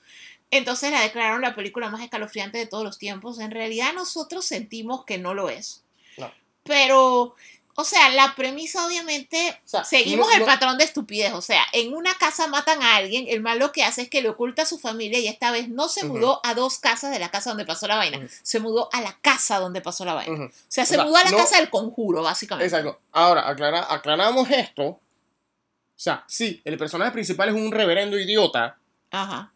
[0.50, 3.38] Entonces la declararon la película más escalofriante de todos los tiempos.
[3.38, 5.84] En realidad nosotros sentimos que no lo es.
[6.16, 6.32] No.
[6.64, 7.36] Pero,
[7.76, 11.32] o sea, la premisa obviamente, O sea, seguimos no- el patrón de estupidez.
[11.32, 14.20] O sea, en una casa matan a alguien, el mal lo que hace es que
[14.22, 17.18] le oculta a su familia y esta vez no se mudó a dos casas de
[17.18, 18.20] la casa donde pasó la vaina.
[18.42, 20.44] Se mudó a la casa donde pasó la vaina.
[20.46, 22.66] O sea, se sea, mudó a la no- casa del conjuro, básicamente.
[22.66, 23.00] Exacto.
[23.12, 24.84] Ahora, aclara- aclaramos esto.
[24.84, 25.00] O
[26.02, 28.76] sea, sí, el personaje principal es un reverendo idiota,
[29.10, 29.52] Ajá.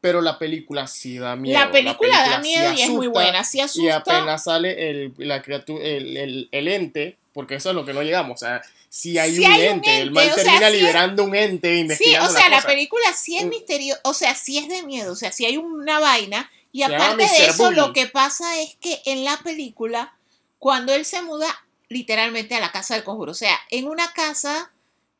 [0.00, 1.58] pero la película sí da miedo.
[1.60, 3.44] la película da sí miedo y es muy buena.
[3.44, 3.96] Sí Y asusta.
[3.96, 8.02] apenas sale el, la criatura, el, el- el ente, porque eso es lo que no
[8.02, 8.42] llegamos.
[8.42, 10.74] O sea, si hay, Sí un, hay un ente, el mal o sea, termina sí
[10.76, 13.48] es- liberando un ente Sí, investigando o sea, la película sí es Mm.
[13.48, 16.50] misteriosa, o sea, sí es de miedo, o sea, sí hay una vaina.
[16.72, 20.14] Y Se aparte de eso, lo que pasa es que en la película,
[20.58, 21.46] cuando él se muda
[21.88, 24.72] literalmente a la casa del conjuro, o sea, en una casa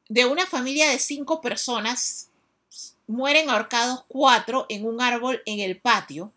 [0.09, 2.29] de una familia de cinco personas,
[3.07, 6.33] mueren ahorcados cuatro en un árbol en el patio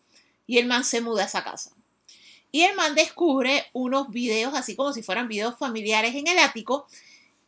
[0.47, 1.71] y el man se muda a esa casa.
[2.55, 6.87] Y el man descubre unos videos así como si fueran videos familiares en el ático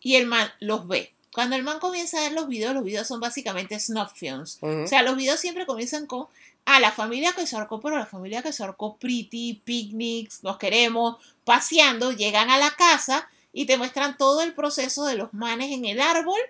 [0.01, 1.13] y el man los ve.
[1.31, 4.59] Cuando el man comienza a ver los videos, los videos son básicamente snuff films.
[4.61, 6.27] O sea, los videos siempre comienzan con
[6.65, 10.57] a la familia que se ahorcó, pero la familia que se ahorcó pretty, picnics, nos
[10.57, 11.15] queremos,
[11.45, 15.85] paseando, llegan a la casa y te muestran todo el proceso de los manes en
[15.85, 16.41] el árbol.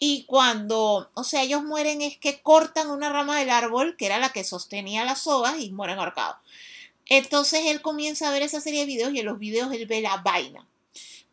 [0.00, 4.18] Y cuando, o sea, ellos mueren es que cortan una rama del árbol, que era
[4.18, 6.38] la que sostenía las sogas, y mueren ahorcados.
[7.08, 10.00] Entonces él comienza a ver esa serie de videos y en los videos él ve
[10.00, 10.66] la vaina.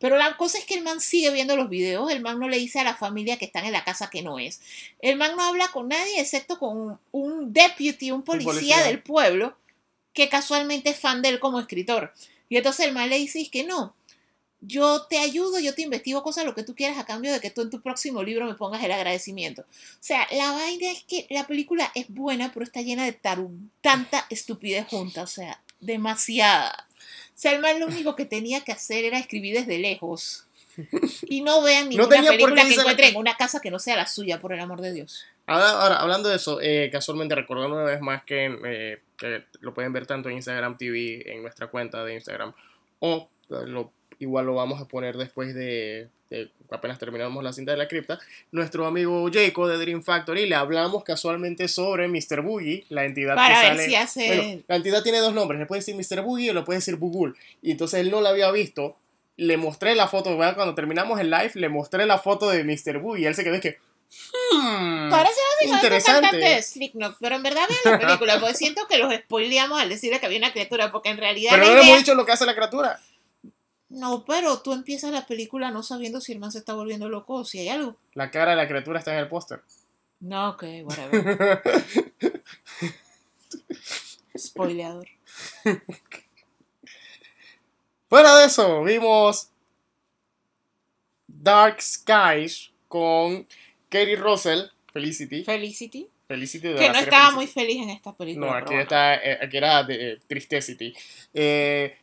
[0.00, 2.58] Pero la cosa es que el man sigue viendo los videos, el man no le
[2.58, 4.62] dice a la familia que están en la casa que no es.
[5.00, 9.54] El man no habla con nadie excepto con un deputy, un policía, del pueblo,
[10.14, 12.14] que casualmente es fan de él como escritor.
[12.48, 13.94] Y entonces el man le dice que no,
[14.60, 17.50] yo te ayudo, yo te investigo cosas, lo que tú quieras a cambio de que
[17.50, 19.62] tú en tu próximo libro me pongas el agradecimiento.
[19.62, 23.18] O sea, la vaina es que la película es buena, pero está llena de
[23.80, 26.86] tanta estupidez junta, o sea, demasiada.
[27.34, 30.46] Selma lo único que tenía que hacer era escribir desde lejos.
[31.22, 34.40] Y no vean ninguna película que encuentre en una casa que no sea la suya,
[34.40, 35.24] por el amor de Dios.
[35.46, 39.92] Ahora, hablando de eso, eh, casualmente recordando una vez más que, eh, que, lo pueden
[39.92, 42.52] ver tanto en Instagram TV, en nuestra cuenta de Instagram,
[43.00, 46.08] o lo, igual lo vamos a poner después de,
[46.70, 48.20] apenas terminamos la cinta de la cripta,
[48.52, 52.42] nuestro amigo Jacob de Dream Factory, le hablamos casualmente sobre Mr.
[52.42, 54.62] Boogie, la entidad Para que ver Si hace...
[54.68, 56.22] la entidad tiene dos nombres, le puede decir Mr.
[56.22, 57.36] Boogie o le puede decir Bugul.
[57.62, 58.96] Y entonces él no la había visto,
[59.36, 62.98] le mostré la foto, cuando terminamos el live, le mostré la foto de Mr.
[62.98, 63.78] Boogie y él se quedó es que...
[64.52, 66.36] Hmm, Parece interesante.
[66.36, 70.18] de Slipknot, pero en verdad vean la película, porque siento que los spoileamos al decirle
[70.20, 71.52] que había una criatura, porque en realidad...
[71.54, 73.00] Pero no le hemos dicho lo que hace la criatura.
[73.90, 77.34] No, pero tú empiezas la película no sabiendo si el man se está volviendo loco
[77.34, 77.96] o si hay algo.
[78.14, 79.62] La cara de la criatura está en el póster.
[80.20, 81.62] No, ok, whatever.
[84.38, 85.08] Spoileador.
[88.08, 89.50] Fuera de eso, vimos
[91.26, 93.46] Dark Skies con
[93.88, 95.44] Katie Russell, Felicity.
[95.44, 96.08] Felicity.
[96.28, 98.46] Felicity que no estaba muy feliz en esta película.
[98.46, 100.94] No, aquí, está, eh, aquí era de, eh, Tristecity.
[101.34, 101.96] Eh,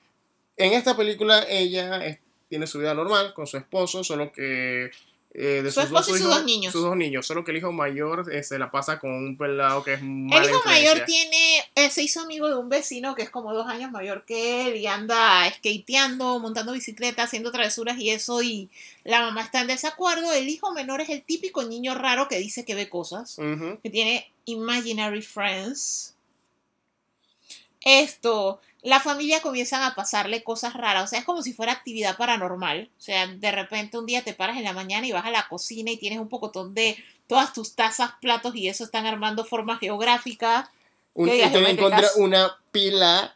[0.58, 2.20] en esta película ella
[2.50, 4.92] tiene su vida normal con su esposo, solo que
[5.40, 6.72] eh, de su sus, dos, y sus dos niños.
[6.72, 9.84] Sus dos niños, solo que el hijo mayor eh, se la pasa con un pelado
[9.84, 13.30] que es El hijo mayor tiene, eh, se hizo amigo de un vecino que es
[13.30, 18.42] como dos años mayor que él y anda skateando, montando bicicleta, haciendo travesuras y eso
[18.42, 18.72] y
[19.04, 20.32] la mamá está en desacuerdo.
[20.32, 23.38] El hijo menor es el típico niño raro que dice que ve cosas,
[23.84, 26.16] que tiene imaginary friends.
[27.82, 32.16] Esto, la familia comienzan a pasarle cosas raras, o sea, es como si fuera actividad
[32.16, 35.30] paranormal, o sea, de repente un día te paras en la mañana y vas a
[35.30, 36.96] la cocina y tienes un pocotón de
[37.28, 40.70] todas tus tazas, platos y eso están armando formas geográficas.
[41.14, 43.36] Un, y te encuentras una pila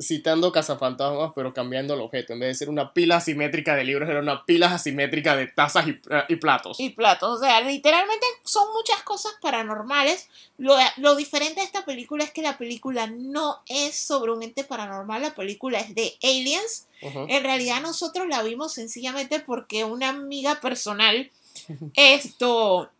[0.00, 2.32] citando cazafantasmas, pero cambiando el objeto.
[2.32, 5.86] En vez de ser una pila asimétrica de libros, era una pila asimétrica de tazas
[5.88, 6.80] y, platos.
[6.80, 7.38] Y platos.
[7.38, 10.28] O sea, literalmente son muchas cosas paranormales.
[10.58, 14.64] Lo, lo, diferente de esta película es que la película no es sobre un ente
[14.64, 16.86] paranormal, la película es de aliens.
[17.02, 21.30] En realidad nosotros la vimos sencillamente porque una amiga personal
[21.94, 22.90] esto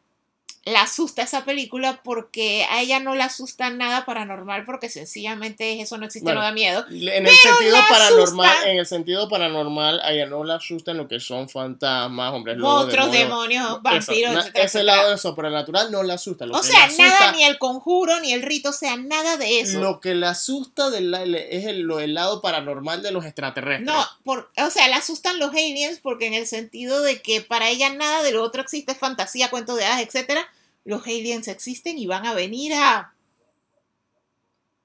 [0.67, 5.97] la asusta esa película porque a ella no la asusta nada paranormal porque sencillamente eso
[5.97, 6.85] no existe, no da miedo.
[6.91, 11.09] En el sentido paranormal, en el sentido paranormal, a ella no la asusta en lo
[11.09, 16.45] que son fantasmas, hombres lobos, otros demonios, vampiros, Ese lado de sobrenatural no la asusta.
[16.45, 19.81] o sea, nada, ni el conjuro, ni el rito, o sea, nada de eso.
[19.81, 23.87] Lo que la asusta es el, el lado paranormal de los extraterrestres.
[23.87, 27.71] No, por, o sea, la asustan los aliens porque en el sentido de que para
[27.71, 30.51] ella nada de lo otro existe, fantasía, cuento de hadas, etcétera
[30.85, 33.15] los aliens existen y van a venir a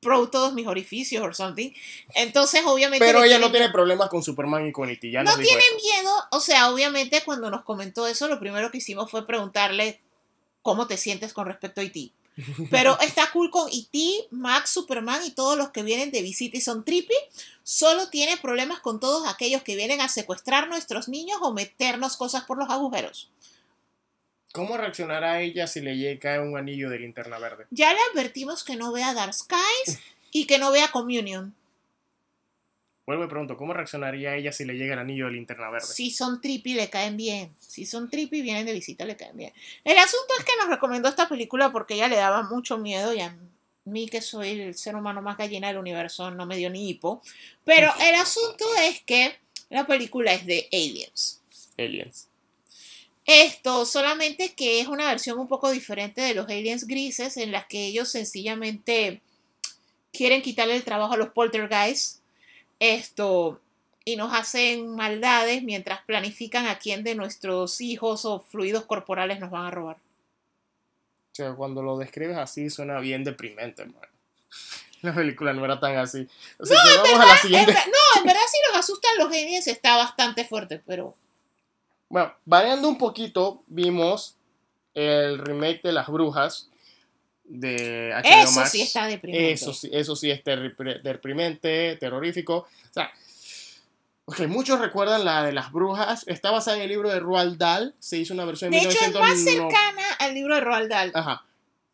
[0.06, 1.72] pro todos mis orificios o something.
[2.14, 3.04] Entonces, obviamente.
[3.04, 5.10] Pero ella no tiene problemas con Superman y con E.T.
[5.10, 6.14] Ya no tiene miedo.
[6.32, 10.00] O sea, obviamente, cuando nos comentó eso, lo primero que hicimos fue preguntarle
[10.62, 12.12] cómo te sientes con respecto a E.T.
[12.70, 16.62] Pero está cool con E.T., Max, Superman y todos los que vienen de visita y
[16.62, 17.16] son trippy.
[17.64, 22.44] Solo tiene problemas con todos aquellos que vienen a secuestrar nuestros niños o meternos cosas
[22.44, 23.30] por los agujeros.
[24.56, 27.66] ¿Cómo reaccionará ella si le llega un anillo de linterna verde?
[27.72, 30.00] Ya le advertimos que no vea Dark Skies
[30.32, 31.54] y que no vea Communion.
[33.06, 35.88] Vuelvo y pregunto, ¿cómo reaccionaría ella si le llega el anillo de linterna verde?
[35.88, 37.54] Si son trippy, le caen bien.
[37.60, 39.52] Si son trippy, vienen de visita, le caen bien.
[39.84, 43.20] El asunto es que nos recomendó esta película porque ella le daba mucho miedo y
[43.20, 43.36] a
[43.84, 47.22] mí, que soy el ser humano más gallina del universo, no me dio ni hipo.
[47.66, 49.36] Pero el asunto es que
[49.70, 51.42] la película es de aliens.
[51.78, 52.30] Aliens.
[53.26, 57.66] Esto solamente que es una versión un poco diferente de los aliens grises en las
[57.66, 59.22] que ellos sencillamente
[60.14, 62.22] quieren quitarle el trabajo a los poltergeists.
[62.80, 63.60] Esto
[64.04, 69.50] y nos hacen maldades mientras planifican a quién de nuestros hijos o fluidos corporales nos
[69.50, 69.96] van a robar.
[71.32, 74.08] O sea, cuando lo describes así suena bien deprimente, hermano.
[75.02, 76.28] La película no era tan así.
[76.60, 77.72] O sea, no, que en vamos verdad, a la siguiente.
[77.72, 81.16] en no, en verdad si los asustan los aliens está bastante fuerte, pero
[82.10, 84.38] Bueno, variando un poquito, vimos
[84.94, 86.70] el remake de Las Brujas
[87.44, 88.72] de HBO eso Max.
[88.72, 89.52] sí está deprimente.
[89.52, 90.42] Eso sí, eso sí es
[91.04, 92.58] deprimente, terrorífico.
[92.58, 93.12] O sea,
[94.26, 96.24] ok, muchos recuerdan la de Las Brujas.
[96.28, 97.94] Está basada en el libro de Roald Dahl.
[98.00, 99.52] Se hizo una versión De en hecho, es más 1990.
[99.78, 101.12] cercana al libro de Roald Dahl.
[101.14, 101.46] Ajá.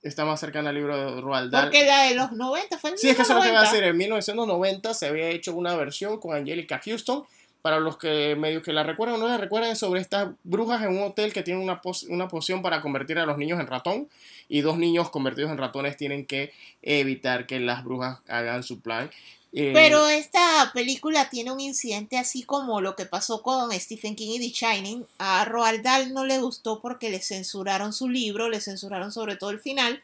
[0.03, 1.65] Está más cercana al libro de Roald Dahl.
[1.65, 3.59] Porque la de los 90 fue en Sí, es que eso es lo que iba
[3.59, 3.71] a 90.
[3.77, 3.89] decir.
[3.89, 7.23] En 1990 se había hecho una versión con Angelica Houston.
[7.61, 10.97] Para los que medio que la recuerdan o no la recuerdan, sobre estas brujas en
[10.97, 11.79] un hotel que tienen una,
[12.09, 14.09] una poción para convertir a los niños en ratón.
[14.49, 16.51] Y dos niños convertidos en ratones tienen que
[16.81, 19.09] evitar que las brujas hagan su plan.
[19.53, 24.39] Eh, Pero esta película tiene un incidente así como lo que pasó con Stephen King
[24.39, 25.05] y The Shining.
[25.17, 29.49] A Roald Dahl no le gustó porque le censuraron su libro, le censuraron sobre todo
[29.49, 30.01] el final.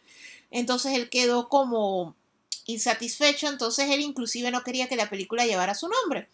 [0.52, 2.16] Entonces él quedó como
[2.66, 6.28] insatisfecho, entonces él inclusive no quería que la película llevara su nombre.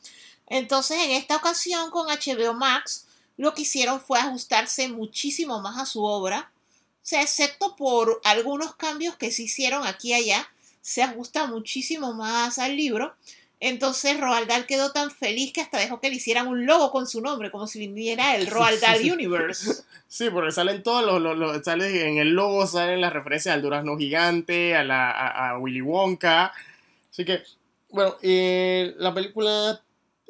[0.47, 3.07] Entonces en esta ocasión con HBO Max
[3.37, 6.51] lo que hicieron fue ajustarse muchísimo más a su obra.
[6.97, 10.47] O sea, excepto por algunos cambios que se hicieron aquí y allá,
[10.81, 13.13] se ajusta muchísimo más al libro.
[13.59, 17.07] Entonces Roald Dahl quedó tan feliz que hasta dejó que le hicieran un logo con
[17.07, 19.83] su nombre, como si viniera el Roald Dahl Universe.
[20.13, 23.63] Sí, porque salen todos los, los- los- sale en el logo salen las referencias al
[23.63, 26.53] durazno gigante, a, la, a, a Willy Wonka.
[27.09, 27.41] Así que,
[27.89, 29.81] bueno, eh, la película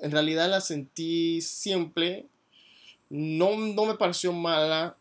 [0.03, 2.27] en realidad la sentí simple.
[3.09, 4.95] No, no me pareció mala.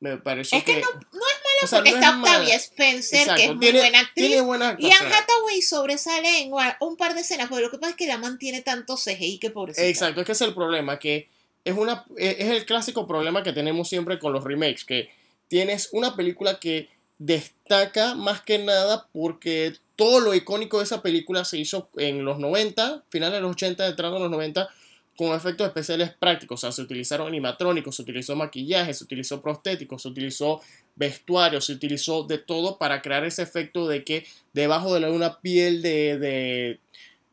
[0.00, 0.80] Me pareció Es que que.
[0.80, 2.32] no, no es o sea, porque no está es mala.
[2.36, 4.42] Octavia Spencer, Exacto, que es muy tiene- buena actriz.
[4.42, 5.12] Buena Y Anne.
[5.12, 8.38] Hathaway sobresale en un par de escenas, pero lo que pasa es que la man
[8.38, 9.86] tiene tanto CGI que pobrecita.
[9.86, 11.28] Exacto, es que es el problema, que
[11.64, 15.10] es, una, eh, es el clásico problema que tenemos siempre con los remakes, que
[15.48, 16.88] tienes una película que
[17.18, 22.38] destaca más que nada porque todo lo icónico de esa película se hizo en los
[22.38, 24.68] 90, finales de los 80, entrando en los 90,
[25.16, 30.02] con efectos especiales prácticos, o sea, se utilizaron animatrónicos, se utilizó maquillaje, se utilizó prostéticos,
[30.02, 30.60] se utilizó
[30.94, 35.82] vestuario, se utilizó de todo para crear ese efecto de que debajo de una piel
[35.82, 36.78] de, de,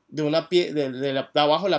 [0.07, 1.31] de una piel, de, de la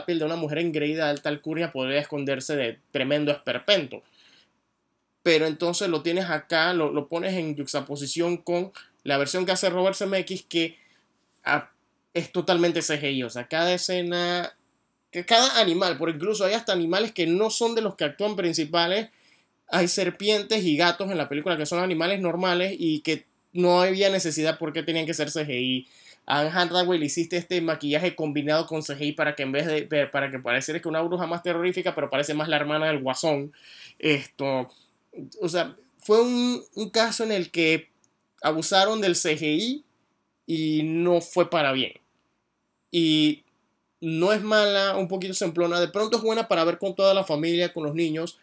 [0.07, 4.05] piel de una mujer engreída de alta alcurnia podría esconderse de tremendo esperpento.
[5.27, 8.71] Pero entonces lo tienes acá, lo, lo pones en juxtaposición con
[9.03, 10.79] la versión que hace Robert Zemeckis que
[11.43, 11.69] ah,
[12.15, 13.25] es totalmente CGI.
[13.25, 14.55] O sea, cada escena,
[15.11, 18.37] que cada animal, por incluso hay hasta animales que no son de los que actúan
[18.37, 19.09] principales.
[19.67, 24.11] Hay serpientes y gatos en la película que son animales normales y que no había
[24.11, 25.89] necesidad porque tenían que ser CGI.
[26.27, 30.07] A Anne Hathaway le hiciste este maquillaje combinado con CGI para que en vez de-
[30.07, 33.53] para que pareciera que una bruja más terrorífica, pero parece más la hermana del guasón.
[33.99, 34.69] Esto,
[35.41, 37.91] o sea, fue un, un caso en el que
[38.43, 39.85] abusaron del CGI
[40.47, 41.93] y no fue para bien.
[42.91, 43.45] Y
[44.01, 47.25] no es mala, un poquito semplona, de pronto es buena para ver con toda la
[47.25, 48.39] familia, con los niños.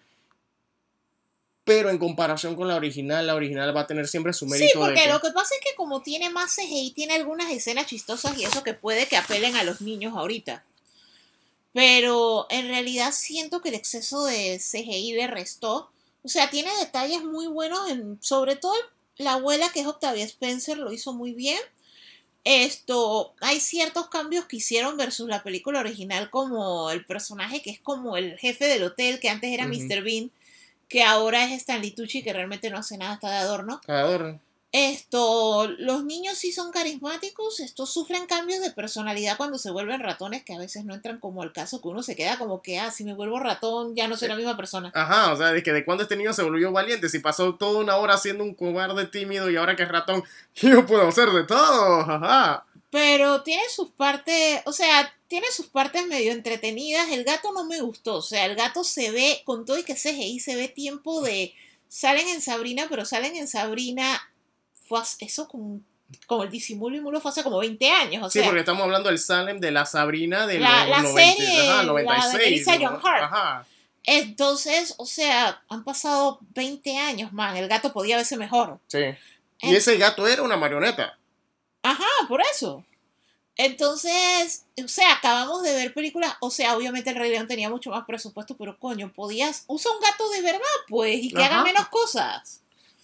[1.64, 4.68] Pero en comparación con la original, la original va a tener siempre su mérito.
[4.68, 7.50] Sí, de porque que- lo que pasa es que como tiene más CGI, tiene algunas
[7.52, 10.66] escenas chistosas y eso que puede que apelen a los niños ahorita.
[11.72, 15.90] Pero en realidad siento que el exceso de CGI le restó.
[16.24, 18.74] O sea, tiene detalles muy buenos, en, sobre todo
[19.18, 21.60] la abuela que es Octavia Spencer lo hizo muy bien.
[22.46, 27.80] Esto, hay ciertos cambios que hicieron versus la película original, como el personaje que es
[27.80, 29.68] como el jefe del hotel, que antes era.
[29.68, 30.04] Mr.
[30.04, 30.32] Bean,
[30.90, 33.80] que ahora es Stanley Tucci, que realmente no hace nada, está de adorno.
[33.88, 34.40] Adorno.
[34.76, 40.44] Esto, los niños sí son carismáticos, estos sufren cambios de personalidad cuando se vuelven ratones
[40.44, 42.90] que a veces no entran como al caso, que uno se queda como que, ah,
[42.90, 44.92] si me vuelvo ratón ya no soy la misma persona.
[44.96, 47.82] Ajá, o sea, de que de cuándo este niño se volvió valiente, si pasó toda
[47.82, 50.24] una hora siendo un cobarde tímido y ahora que es ratón,
[50.56, 52.66] yo puedo hacer de todo, ajá.
[52.90, 57.12] Pero tiene sus partes, o sea, tiene sus partes medio entretenidas.
[57.12, 59.94] El gato no me gustó, o sea, el gato se ve, con todo y que
[59.94, 61.54] CGI, se ve tiempo de,
[61.88, 64.20] salen en Sabrina, pero salen en Sabrina,
[64.96, 65.86] fue eso con,
[66.28, 69.10] con el disimulo y mulo fue hace como 20 años, o Sí, porque estamos hablando
[69.10, 72.34] del Salem de la Sabrina de La- los la 90, serie, ajá, la de 96.
[72.44, 72.90] Melissa ¿no?
[72.90, 73.24] Joan Hart.
[73.24, 73.66] Ajá.
[74.06, 77.56] Entonces, o sea, han pasado 20 años, man.
[77.56, 78.80] El gato podía verse mejor.
[78.88, 79.00] Sí.
[79.62, 81.18] Y ese gato era una marioneta.
[81.84, 82.84] Ajá, por eso.
[83.56, 87.92] Entonces, o sea, acabamos de ver películas, o sea, obviamente el Rey León tenía mucho
[87.92, 90.60] más presupuesto, pero coño, podías, usa un gato de verdad,
[90.90, 92.62] pues, y que haga menos cosas.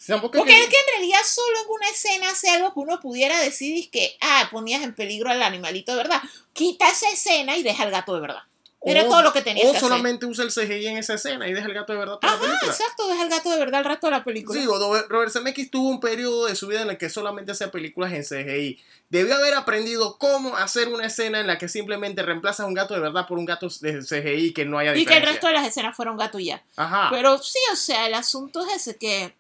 [0.08, 3.40] Porque que- es que en realidad solo en una escena hace algo que uno pudiera
[3.42, 6.22] decir y que, ah, ponías en peligro al animalito de verdad.
[6.54, 8.44] Quita esa escena y deja al gato de verdad.
[8.82, 9.90] Era o- todo lo que tenía O que hacer.
[9.90, 12.40] solamente usa el CGI en esa escena y deja el gato de verdad toda la
[12.40, 12.72] Ajá, película.
[12.72, 14.58] exacto, deja al gato de verdad el resto de la película.
[14.58, 14.66] Sí,
[15.10, 18.24] Robert Zemeckis tuvo un periodo de su vida en el que solamente hacía películas en
[18.24, 18.80] CGI.
[19.10, 23.02] Debió haber aprendido cómo hacer una escena en la que simplemente reemplazas un gato de
[23.02, 25.32] verdad por un gato de CGI que no haya y que el diferencia.
[25.34, 26.64] resto de las escenas fueron gato y ya.
[26.78, 27.10] Ajá.
[27.12, 29.38] Pero sí, o sea, el asunto es ese que.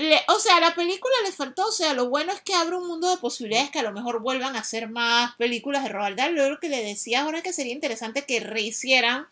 [0.00, 2.76] Le- o sea, a la película le faltó, o sea, lo bueno es que abre
[2.76, 6.16] un mundo de posibilidades que a lo mejor vuelvan a hacer más películas de Roald
[6.16, 6.34] Dahl.
[6.34, 9.26] Lo que le decía ahora que sería interesante que rehicieran,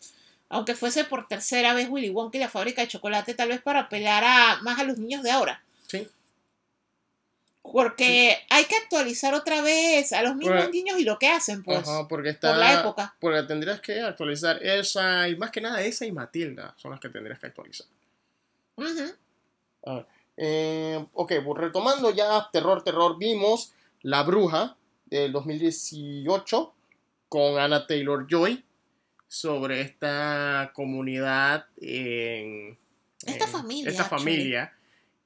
[0.49, 3.81] aunque fuese por tercera vez Willy Wonka y la fábrica de chocolate, tal vez para
[3.81, 5.63] apelar a más a los niños de ahora.
[5.87, 6.07] Sí.
[7.61, 11.79] Porque hay que actualizar otra vez a los mismos niños y lo que hacen, pues.
[11.79, 12.49] Ajá, porque está.
[12.51, 13.15] por la época.
[13.19, 17.09] Porque tendrías que actualizar esa y más que nada esa y Matilda son las que
[17.09, 17.85] tendrías que actualizar.
[18.77, 19.13] Ujú.
[19.85, 20.05] A ver,
[20.37, 23.73] eh, ok, pues retomando ya terror, terror, vimos
[24.03, 24.75] La Bruja
[25.07, 26.73] del 2018
[27.29, 28.63] con Anna Taylor Joy
[29.27, 32.77] sobre esta comunidad en
[33.25, 34.73] Esta en- familia, esta familia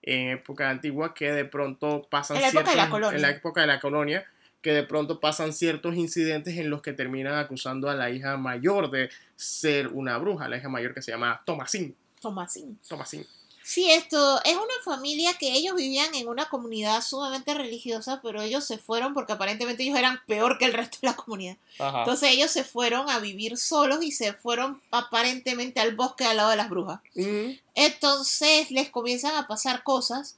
[0.01, 3.15] en época antigua que de pronto pasan En la época de la ciertos- colonia.
[3.15, 4.25] en la época de la colonia
[4.61, 8.89] que de pronto pasan ciertos incidentes en los que terminan acusando a la hija mayor
[8.91, 11.93] de ser una bruja, la hija mayor que se llama Thomasine.
[12.19, 12.79] Tomasín.
[12.87, 13.25] Thomasine.
[13.63, 18.65] Sí, esto es una familia que ellos vivían en una comunidad sumamente religiosa, pero ellos
[18.65, 21.57] se fueron porque aparentemente ellos eran peor que el resto de la comunidad.
[21.79, 21.99] Ajá.
[21.99, 26.49] Entonces ellos se fueron a vivir solos y se fueron aparentemente al bosque al lado
[26.49, 27.01] de las brujas.
[27.15, 30.37] Mm, Entonces les comienzan a pasar cosas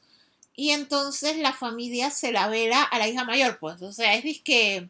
[0.56, 3.82] y entonces la familia se la vela a la hija mayor, pues.
[3.82, 4.90] O sea, es que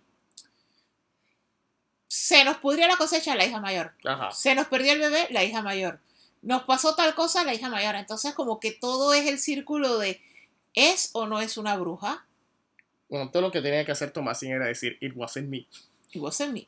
[2.07, 3.93] se nos pudrió la cosecha la hija mayor.
[4.05, 4.31] Ajá.
[4.31, 5.99] Se nos perdió el bebé, la hija mayor.
[6.43, 7.95] Nos pasó tal cosa, la hija mayor.
[7.95, 10.21] Entonces, como que todo es el círculo de
[10.75, 12.25] ¿es o no es una bruja?
[13.09, 15.67] Bueno, todo lo que tenía que hacer Tomasín era decir, it wasn't me.
[16.15, 16.67] Vos en mí.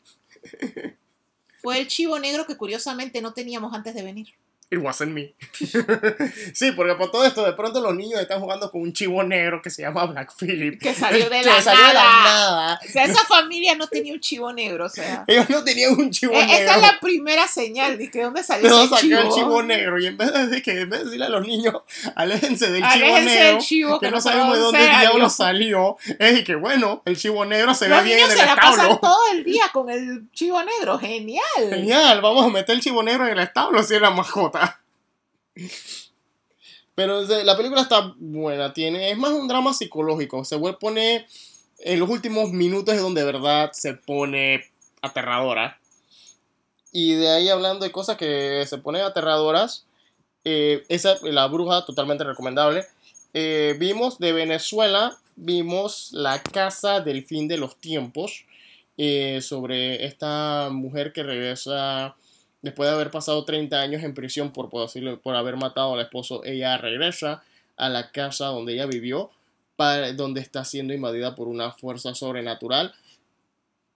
[1.62, 4.34] Fue el chivo negro que curiosamente no teníamos antes de venir.
[4.72, 5.36] It wasn't me.
[6.54, 9.62] sí, porque por todo esto, de pronto los niños están jugando con un chivo negro
[9.62, 10.82] que se llama Black Phillip.
[10.82, 12.24] Que salió de Que la salió de la nada.
[12.24, 12.80] nada.
[12.84, 15.24] O sea, esa familia no tenía un chivo negro, o sea.
[15.28, 16.56] Ellos no tenían un chivo Eh, negro.
[16.64, 19.20] Esa es la primera señal de que dónde salió Pero ese chivo.
[19.20, 21.76] el chivo negro y en vez de que en vez de decirle a los niños,
[22.16, 25.00] aléjense del chivo Aléjense negro, del chivo que que no no sabemos de dónde dónde
[25.00, 25.98] diablo salió.
[26.20, 28.56] es y que bueno, el chivo negro se Los ve bien en se el la
[28.56, 29.00] pasan establo.
[29.00, 30.98] todo el día con el chivo negro.
[30.98, 31.44] Genial.
[31.70, 34.56] Genial, vamos a meter el chivo negro en el establo si es la mascota.
[36.96, 40.46] Pero la película está buena, tiene, es más un drama psicológico.
[40.46, 41.26] Se vuelve pone
[41.80, 44.64] en los últimos minutos es donde de verdad se pone
[45.02, 45.80] aterradora.
[46.92, 49.86] Y de ahí hablando de cosas que se ponen aterradoras,
[50.46, 52.86] eh, esa, la bruja, totalmente recomendable.
[53.34, 58.46] Eh, vimos de Venezuela, vimos La Casa del Fin de los Tiempos,
[58.98, 62.16] eh, sobre esta mujer que regresa
[62.66, 66.44] después de haber pasado 30 años en prisión por, por haber matado al esposo.
[66.44, 67.44] Ella regresa
[67.78, 69.30] a la casa donde ella vivió,
[69.76, 72.94] para, donde está siendo invadida por una fuerza sobrenatural.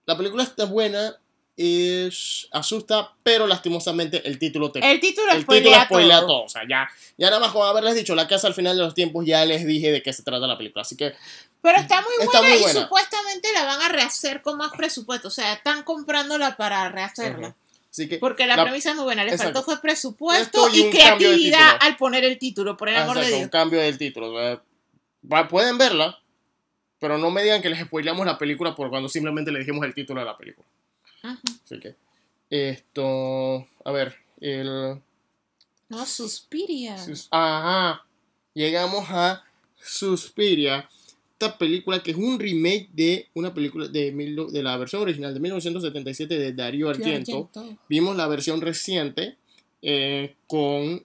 [0.05, 1.17] La película está buena,
[1.57, 6.27] es asusta, pero lastimosamente el título te El título el spoilea título spoilea todo.
[6.27, 6.43] todo.
[6.43, 6.87] O sea, ya,
[7.17, 9.65] ya nada más con haberles dicho la casa al final de los tiempos, ya les
[9.65, 10.83] dije de qué se trata la película.
[10.83, 11.15] Así que
[11.63, 15.29] Pero está muy Está buena y supuestamente la van a rehacer con más presupuesto.
[15.29, 17.55] O sea, están comprándola para rehacerla.
[17.91, 19.23] Así que Porque la, La- premisa es muy buena.
[19.23, 19.53] Le Exacto.
[19.53, 23.21] faltó fue presupuesto Esto y de creatividad al poner el título, por el amor de
[23.21, 23.45] Exacto, Dios.
[23.45, 24.33] un cambio del título.
[24.33, 24.61] o sea,
[25.31, 26.19] va- pueden verla,
[26.99, 29.93] pero no me digan que les spoileamos la película por cuando simplemente le dijimos el
[29.95, 30.67] título de la película.
[31.23, 31.95] Así que,
[32.49, 35.01] esto, a ver, el...
[35.89, 36.97] No, Suspiria.
[36.97, 38.05] Sus- Ajá.
[38.53, 39.43] Llegamos a
[39.81, 40.87] Suspiria.
[41.41, 45.33] Esta película que es un remake de una película de, mil- de la versión original
[45.33, 47.49] de 1977 de Darío Argento.
[47.87, 49.37] Vimos la versión reciente
[49.81, 51.01] eh, con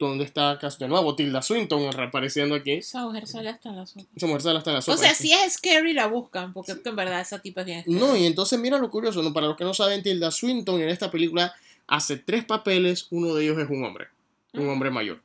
[0.00, 2.72] donde está casi de nuevo Tilda Swinton reapareciendo aquí.
[2.72, 4.06] Esa mujer sale hasta en la sopa.
[4.16, 4.98] Esa mujer sale hasta en la O sopa.
[4.98, 7.94] sea, si es scary la buscan, porque en verdad esa tipa es bien scary.
[7.96, 9.32] No, y entonces mira lo curioso, ¿no?
[9.32, 11.54] para los que no saben, Tilda Swinton en esta película
[11.86, 14.08] hace tres papeles, uno de ellos es un hombre,
[14.54, 15.22] un hombre mayor.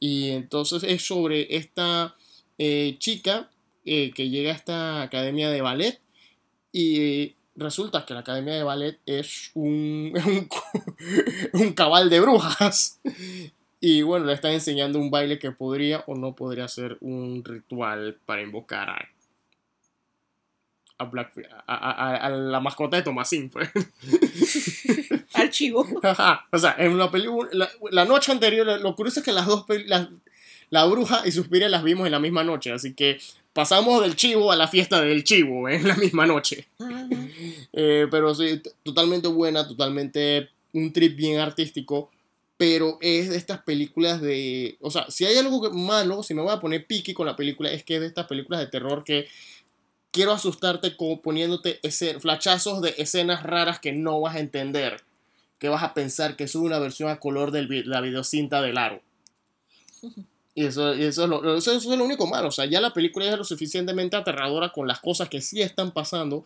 [0.00, 2.16] Y entonces es sobre esta
[2.58, 3.50] eh, chica
[3.84, 6.00] eh, que llega a esta academia de ballet
[6.72, 10.48] y resulta que la academia de ballet es un, un,
[11.60, 13.00] un cabal de brujas.
[13.80, 18.18] Y bueno, le están enseñando un baile que podría o no podría ser un ritual
[18.24, 19.08] para invocar a
[20.98, 21.32] a, Black,
[21.66, 23.50] a, a, a la mascota de Tomasín.
[23.50, 23.70] Pues.
[25.34, 25.86] Al chivo.
[26.52, 29.64] o sea, en la película, la, la, noche anterior, lo curioso es que las dos,
[29.86, 30.08] la,
[30.74, 33.20] la bruja y Suspiria las vimos en la misma noche, así que
[33.52, 36.66] pasamos del chivo a la fiesta del chivo en la misma noche.
[37.72, 42.10] Eh, pero sí, totalmente buena, totalmente un trip bien artístico,
[42.56, 44.76] pero es de estas películas de...
[44.80, 47.70] O sea, si hay algo malo, si me voy a poner piqui con la película,
[47.70, 49.28] es que es de estas películas de terror que
[50.10, 55.04] quiero asustarte como poniéndote ese, flachazos de escenas raras que no vas a entender,
[55.60, 59.00] que vas a pensar que es una versión a color de la videocinta del aro.
[60.54, 62.48] Y eso, y eso, es lo, eso, eso, es lo, único malo.
[62.48, 65.90] O sea, ya la película es lo suficientemente aterradora con las cosas que sí están
[65.90, 66.44] pasando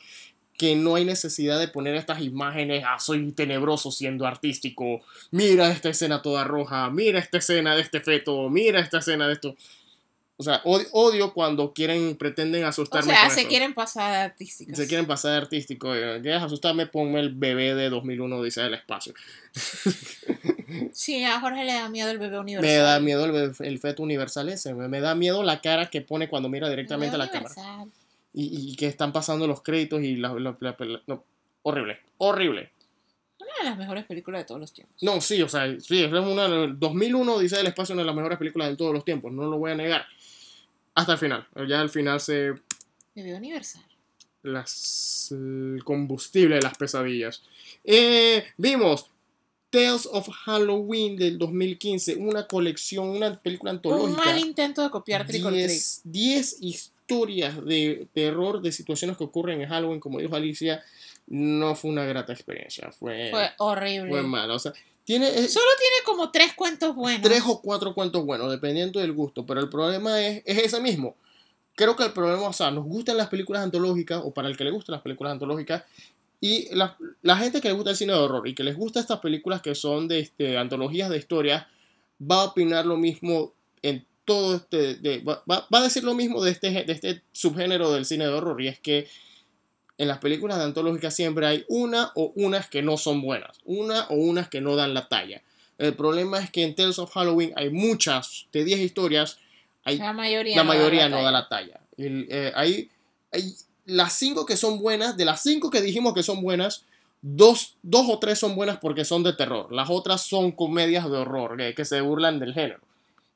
[0.58, 5.88] que no hay necesidad de poner estas imágenes, ah, soy tenebroso siendo artístico, mira esta
[5.88, 9.56] escena toda roja, mira esta escena de este feto, mira esta escena de esto.
[10.36, 13.12] O sea, odio, odio cuando quieren, pretenden asustarme.
[13.12, 13.48] O sea, con se eso.
[13.48, 14.76] quieren pasar de artísticos.
[14.76, 15.94] Se quieren pasar de artístico.
[15.94, 16.86] Eh, ¿Quieres asustarme?
[16.86, 19.14] Ponme el bebé de 2001 Dice del espacio.
[20.92, 22.70] Sí, a Jorge le da miedo el bebé universal.
[22.70, 24.74] Me da miedo el, bebé, el feto universal ese.
[24.74, 27.64] Me, da miedo la cara que pone cuando mira directamente a la universal.
[27.64, 27.90] cámara.
[28.32, 30.76] Y, y, que están pasando los créditos y la, la, la,
[31.06, 31.24] no,
[31.62, 32.70] horrible, horrible.
[33.40, 35.02] Una de las mejores películas de todos los tiempos.
[35.02, 38.38] No, sí, o sea, sí, es una 2001 dice del espacio una de las mejores
[38.38, 40.04] películas de todos los tiempos, no lo voy a negar.
[40.94, 42.52] Hasta el final, ya al final se
[43.14, 43.82] Bebé universal.
[44.42, 47.42] Las el combustible de las pesadillas.
[47.82, 49.10] Eh, vimos
[49.70, 54.20] Tales of Halloween del 2015, una colección, una película antológica.
[54.20, 55.82] Un mal intento de copiar Trick or Treat.
[56.04, 60.82] 10 historias de terror, de situaciones que ocurren en Halloween, como dijo Alicia,
[61.26, 62.90] no fue una grata experiencia.
[62.92, 64.10] Fue, fue horrible.
[64.10, 64.54] Fue malo.
[64.54, 64.72] O sea,
[65.04, 67.22] tiene, Solo tiene como tres cuentos buenos.
[67.22, 69.44] Tres o cuatro cuentos buenos, dependiendo del gusto.
[69.44, 71.16] Pero el problema es, es ese mismo.
[71.74, 74.64] Creo que el problema, o sea, nos gustan las películas antológicas, o para el que
[74.64, 75.84] le gustan las películas antológicas,
[76.40, 79.00] y la, la, gente que le gusta el cine de horror y que les gusta
[79.00, 81.66] estas películas que son de este, antologías de historias,
[82.20, 84.94] va a opinar lo mismo en todo este.
[84.96, 88.32] De, va, va, a decir lo mismo de este, de este subgénero del cine de
[88.32, 88.60] horror.
[88.62, 89.08] Y es que
[89.98, 93.58] en las películas de antológicas siempre hay una o unas que no son buenas.
[93.64, 95.42] Una o unas que no dan la talla.
[95.76, 99.38] El problema es que en Tales of Halloween hay muchas, de 10 historias,
[99.84, 101.66] hay, la mayoría, la mayoría no, da la talla.
[101.66, 101.80] No da la talla.
[101.96, 102.90] El, eh, hay,
[103.32, 103.54] hay
[103.88, 106.84] las cinco que son buenas, de las cinco que dijimos que son buenas,
[107.22, 109.72] dos, dos o tres son buenas porque son de terror.
[109.72, 112.80] Las otras son comedias de horror, que, se burlan del género.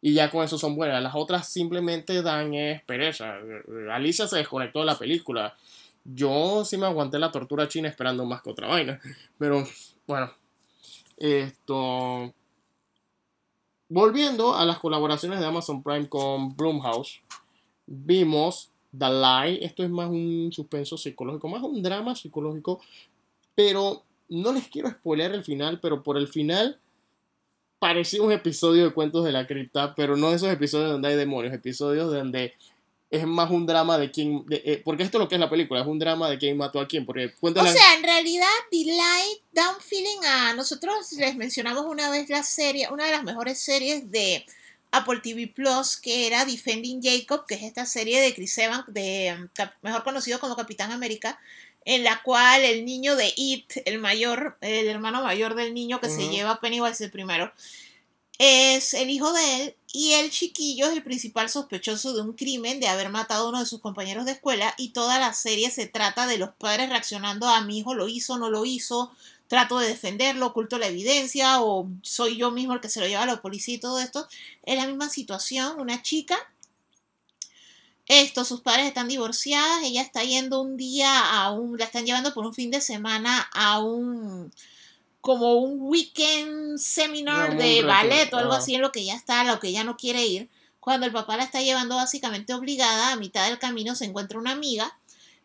[0.02, 1.02] Y ya con eso son buenas.
[1.02, 3.36] Las otras simplemente dan es pereza.
[3.92, 5.56] Alicia se desconectó de la película.
[6.04, 9.00] Yo sí me aguanté la tortura china esperando más que otra vaina.
[9.38, 9.66] Pero
[10.06, 10.30] bueno.
[11.16, 12.34] Esto.
[13.88, 17.20] Volviendo a las colaboraciones de Amazon Prime con Blumhouse.
[17.86, 22.80] Vimos The Lie, esto es más un suspenso psicológico, más un drama psicológico,
[23.54, 26.78] pero no les quiero spoilear el final, pero por el final
[27.78, 31.52] parecía un episodio de Cuentos de la Cripta, pero no esos episodios donde hay demonios,
[31.52, 32.54] episodios donde
[33.10, 35.50] es más un drama de quién, de, eh, porque esto es lo que es la
[35.50, 38.76] película, es un drama de quién mató a quién, porque O sea, en realidad The
[38.76, 43.22] Lie da un feeling a nosotros les mencionamos una vez la serie, una de las
[43.22, 44.46] mejores series de
[44.92, 49.48] Apple TV Plus, que era Defending Jacob, que es esta serie de Chris Evans, de,
[49.80, 51.40] mejor conocido como Capitán América,
[51.84, 56.06] en la cual el niño de It, el mayor, el hermano mayor del niño que
[56.06, 56.16] uh -huh.
[56.16, 57.52] se lleva a Pennywise el primero,
[58.38, 62.80] es el hijo de él y el chiquillo es el principal sospechoso de un crimen
[62.80, 65.86] de haber matado a uno de sus compañeros de escuela y toda la serie se
[65.86, 69.12] trata de los padres reaccionando a mi hijo lo hizo, no lo hizo,
[69.52, 73.24] trato de defenderlo, oculto la evidencia o soy yo mismo el que se lo lleva
[73.24, 74.26] a la policía y todo esto.
[74.62, 76.38] Es la misma situación, una chica.
[78.06, 82.32] Esto, sus padres están divorciadas, ella está yendo un día a un, la están llevando
[82.32, 84.50] por un fin de semana a un,
[85.20, 89.42] como un weekend seminar no, de ballet o algo así en lo que ella está,
[89.42, 90.48] a lo que ella no quiere ir.
[90.80, 94.52] Cuando el papá la está llevando básicamente obligada, a mitad del camino se encuentra una
[94.52, 94.96] amiga.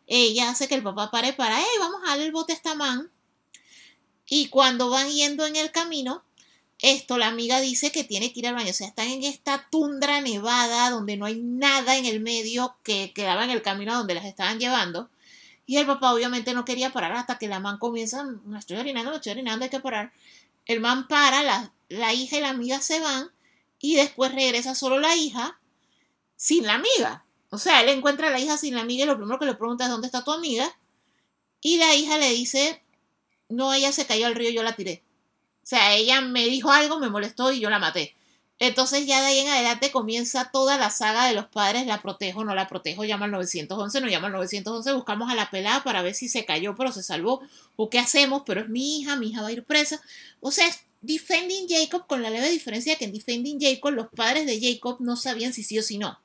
[0.06, 2.74] Ella hace que el papá pare para, hey, vamos a darle el bote a esta
[2.74, 3.10] man.
[4.28, 6.22] Y cuando van yendo en el camino,
[6.80, 8.70] esto, la amiga dice que tiene que ir al baño.
[8.70, 13.12] O sea, están en esta tundra nevada donde no hay nada en el medio que
[13.12, 15.08] quedaba en el camino donde las estaban llevando.
[15.66, 19.10] Y el papá obviamente no quería parar hasta que la man comienza, me estoy orinando,
[19.10, 20.12] me estoy orinando, hay que parar.
[20.66, 23.30] El man para, la, la hija y la amiga se van
[23.80, 25.58] y después regresa solo la hija
[26.36, 27.24] sin la amiga.
[27.50, 29.54] O sea, él encuentra a la hija sin la amiga y lo primero que le
[29.54, 30.78] pregunta es ¿dónde está tu amiga?
[31.60, 32.82] Y la hija le dice,
[33.48, 35.02] no, ella se cayó al río y yo la tiré.
[35.62, 38.14] O sea, ella me dijo algo, me molestó y yo la maté.
[38.60, 42.44] Entonces ya de ahí en adelante comienza toda la saga de los padres, la protejo,
[42.44, 46.02] no la protejo, llama al 911, no llama al 911, buscamos a la pelada para
[46.02, 47.40] ver si se cayó pero se salvó,
[47.76, 50.00] o qué hacemos, pero es mi hija, mi hija va a ir presa.
[50.40, 54.46] O sea, es Defending Jacob con la leve diferencia que en Defending Jacob los padres
[54.46, 56.18] de Jacob no sabían si sí o si no.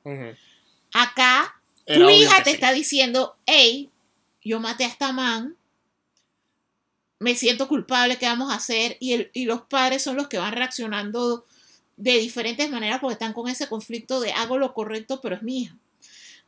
[0.91, 1.55] Acá
[1.85, 2.55] Era tu hija te sí.
[2.55, 3.91] está diciendo, hey,
[4.43, 5.55] yo maté a esta man,
[7.23, 8.97] me siento culpable, ¿qué vamos a hacer?
[8.99, 11.45] Y, el, y los padres son los que van reaccionando
[11.95, 15.61] de diferentes maneras porque están con ese conflicto de hago lo correcto, pero es mi
[15.61, 15.77] hija.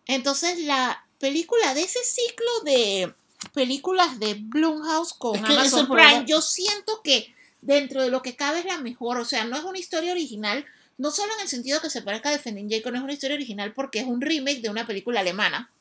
[0.06, 3.14] Entonces la película de ese ciclo de
[3.54, 6.10] películas de Blumhouse con Es que Amazon problema.
[6.10, 9.56] Prime, yo siento que dentro de lo que cabe es la mejor, o sea, no
[9.56, 10.66] es una historia original,
[10.98, 13.36] no solo en el sentido que se parezca a Defending Jacob, no es una historia
[13.36, 15.72] original porque es un remake de una película alemana,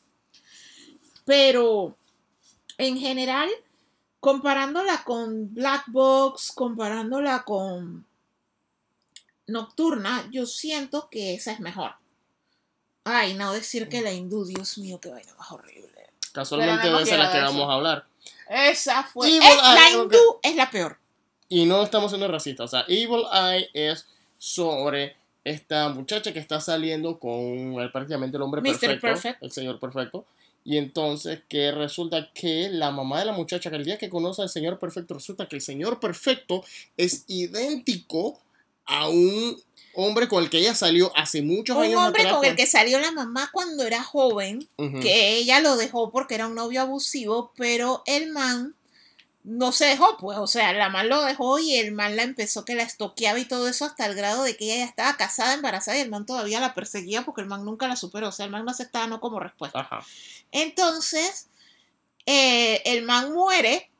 [1.25, 1.97] pero
[2.79, 3.51] en general,
[4.25, 8.07] comparándola con Black Box, comparándola con
[9.47, 11.93] Nocturna, yo siento que esa es mejor.
[13.05, 16.09] Ay, no decir que la hindú, Dios mío, qué vaina más horrible.
[16.33, 18.07] Casualmente Pero no de esa es la que vamos a hablar.
[18.49, 19.29] Esa fue.
[19.29, 20.99] Evil es- la Eye, hindú es la peor.
[21.51, 22.65] Y no estamos siendo racistas.
[22.65, 24.07] O sea, Evil Eye es
[24.39, 27.35] sobre esta muchacha que está saliendo con
[27.79, 29.43] el- prácticamente el hombre perfecto, Perfect.
[29.43, 30.25] el señor perfecto.
[30.65, 34.43] Y entonces que resulta que la mamá de la muchacha, que el día que conoce
[34.43, 36.65] al señor perfecto, resulta que el señor perfecto
[36.97, 38.41] es idéntico
[38.87, 39.61] a un
[39.95, 42.37] hombre con el que ella salió hace muchos Un años hombre atrás.
[42.37, 44.67] con el que salió la mamá cuando era joven,
[45.03, 48.75] que ella lo dejó porque era un novio abusivo, pero el man
[49.45, 52.65] no se dejó, pues, o sea, la man lo dejó y el man la empezó
[52.65, 55.53] que la estoqueaba y todo eso hasta el grado de que ella ya estaba casada,
[55.53, 58.47] embarazada y el man todavía la perseguía porque el man nunca la superó, o sea,
[58.47, 59.81] el man no aceptaba no como respuesta.
[59.81, 60.01] Ajá.
[60.53, 61.49] Entonces,
[62.27, 63.91] eh, el man muere.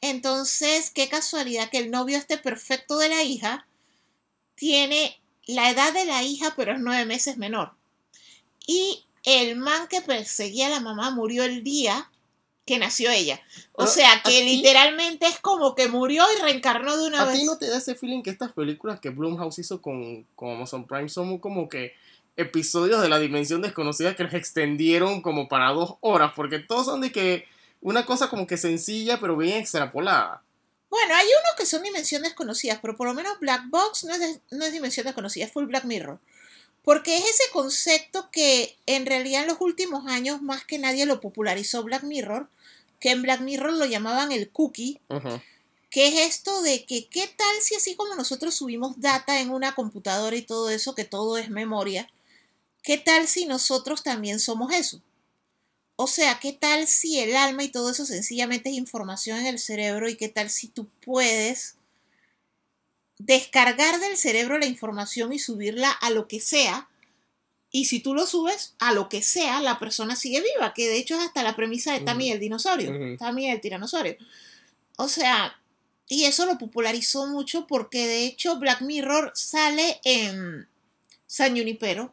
[0.00, 3.66] Entonces, qué casualidad que el novio este perfecto de la hija
[4.54, 7.74] tiene la edad de la hija, pero es nueve meses menor.
[8.66, 12.10] Y el man que perseguía a la mamá murió el día
[12.64, 13.40] que nació ella.
[13.72, 17.24] O Pero, sea, ¿a que literalmente es como que murió y reencarnó de una ¿A
[17.26, 17.40] vez.
[17.40, 20.86] ti no te da ese feeling que estas películas que Blumhouse hizo con, con Amazon
[20.86, 21.94] Prime son como que
[22.36, 26.32] episodios de la dimensión desconocida que los extendieron como para dos horas?
[26.34, 27.46] Porque todos son de que
[27.80, 30.42] una cosa como que sencilla pero bien extrapolada.
[30.92, 34.40] Bueno, hay unos que son dimensiones desconocidas, pero por lo menos Black Box no es,
[34.50, 36.18] no es dimensión desconocida, es full Black Mirror.
[36.84, 41.20] Porque es ese concepto que en realidad en los últimos años más que nadie lo
[41.20, 42.48] popularizó Black Mirror,
[43.00, 45.00] que en Black Mirror lo llamaban el cookie,
[45.90, 49.74] que es esto de que qué tal si así como nosotros subimos data en una
[49.74, 52.08] computadora y todo eso, que todo es memoria,
[52.82, 55.00] qué tal si nosotros también somos eso.
[55.96, 59.58] O sea, ¿qué tal si el alma y todo eso sencillamente es información en el
[59.58, 61.76] cerebro y qué tal si tú puedes
[63.18, 66.88] descargar del cerebro la información y subirla a lo que sea?
[67.70, 70.96] Y si tú lo subes a lo que sea, la persona sigue viva, que de
[70.98, 73.16] hecho es hasta la premisa de Tammy el dinosaurio, Ujú.
[73.16, 74.16] Tammy el tiranosaurio.
[74.96, 75.58] O sea,
[76.06, 80.68] y eso lo popularizó mucho porque de hecho Black Mirror sale en
[81.26, 82.12] San Junipero,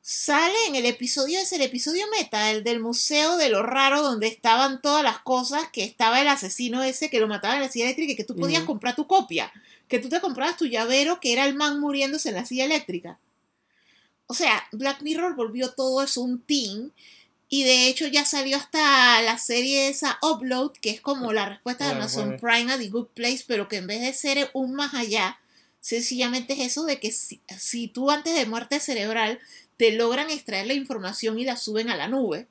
[0.00, 4.28] Sale en el episodio, es el episodio meta, el del Museo de lo Raro, donde
[4.28, 7.86] estaban todas las cosas, que estaba el asesino ese que lo mataba en la silla
[7.86, 9.52] eléctrica y que tú podías comprar tu copia,
[9.88, 13.18] que tú te comprabas tu llavero, que era el man muriéndose en la silla eléctrica.
[14.28, 16.92] O sea, Black Mirror volvió todo eso un teen.
[17.48, 21.84] Y de hecho ya salió hasta la serie esa Upload, que es como la respuesta
[21.84, 22.38] de Ah, Amazon.
[22.40, 25.38] Prime a The Good Place, pero que en vez de ser un más allá,
[25.80, 29.38] sencillamente es eso de que si, si tú antes de muerte cerebral
[29.76, 32.46] te logran extraer la información y la suben a la nube.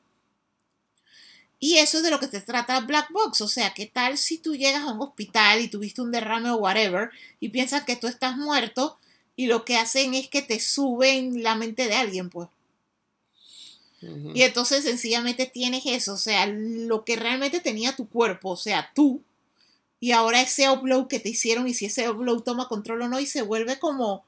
[1.60, 3.42] Y eso es de lo que se trata Black Box.
[3.42, 6.58] O sea, ¿qué tal si tú llegas a un hospital y tuviste un derrame o
[6.58, 9.00] whatever y piensas que tú estás muerto
[9.36, 12.50] y lo que hacen es que te suben la mente de alguien, pues?
[14.34, 18.92] Y entonces sencillamente tienes eso, o sea, lo que realmente tenía tu cuerpo, o sea,
[18.94, 19.24] tú.
[20.00, 23.20] Y ahora ese upload que te hicieron y si ese upload toma control o no
[23.20, 24.26] y se vuelve como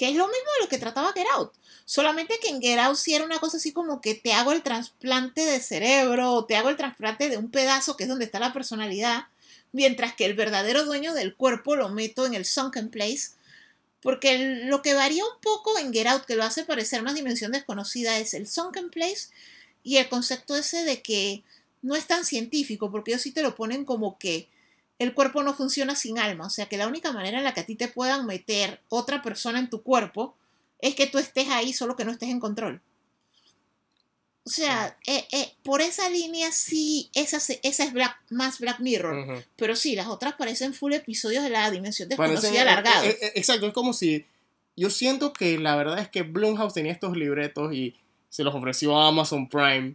[0.00, 1.52] que es lo mismo de lo que trataba Get Out.
[1.84, 4.62] Solamente que en Get Out sí era una cosa así como que te hago el
[4.62, 8.40] trasplante de cerebro o te hago el trasplante de un pedazo que es donde está
[8.40, 9.24] la personalidad,
[9.72, 13.32] mientras que el verdadero dueño del cuerpo lo meto en el sunken place.
[14.00, 17.52] Porque lo que varía un poco en Get Out, que lo hace parecer más dimensión
[17.52, 19.28] desconocida, es el sunken place
[19.82, 21.42] y el concepto ese de que
[21.82, 24.48] no es tan científico, porque ellos sí te lo ponen como que
[25.00, 27.60] el cuerpo no funciona sin alma, o sea que la única manera en la que
[27.60, 30.36] a ti te puedan meter otra persona en tu cuerpo
[30.78, 32.80] es que tú estés ahí, solo que no estés en control.
[34.44, 39.76] O sea, eh, eh, por esa línea sí, esa, es Black, más Black Mirror, pero
[39.76, 43.04] sí, las otras parecen full episodios de la dimensión Parecen- desconocida alargados.
[43.06, 44.26] eh, eh, exacto, es como si
[44.76, 47.96] yo siento que la verdad es que Blumhouse tenía estos libretos y
[48.28, 49.94] se los ofreció a Amazon Prime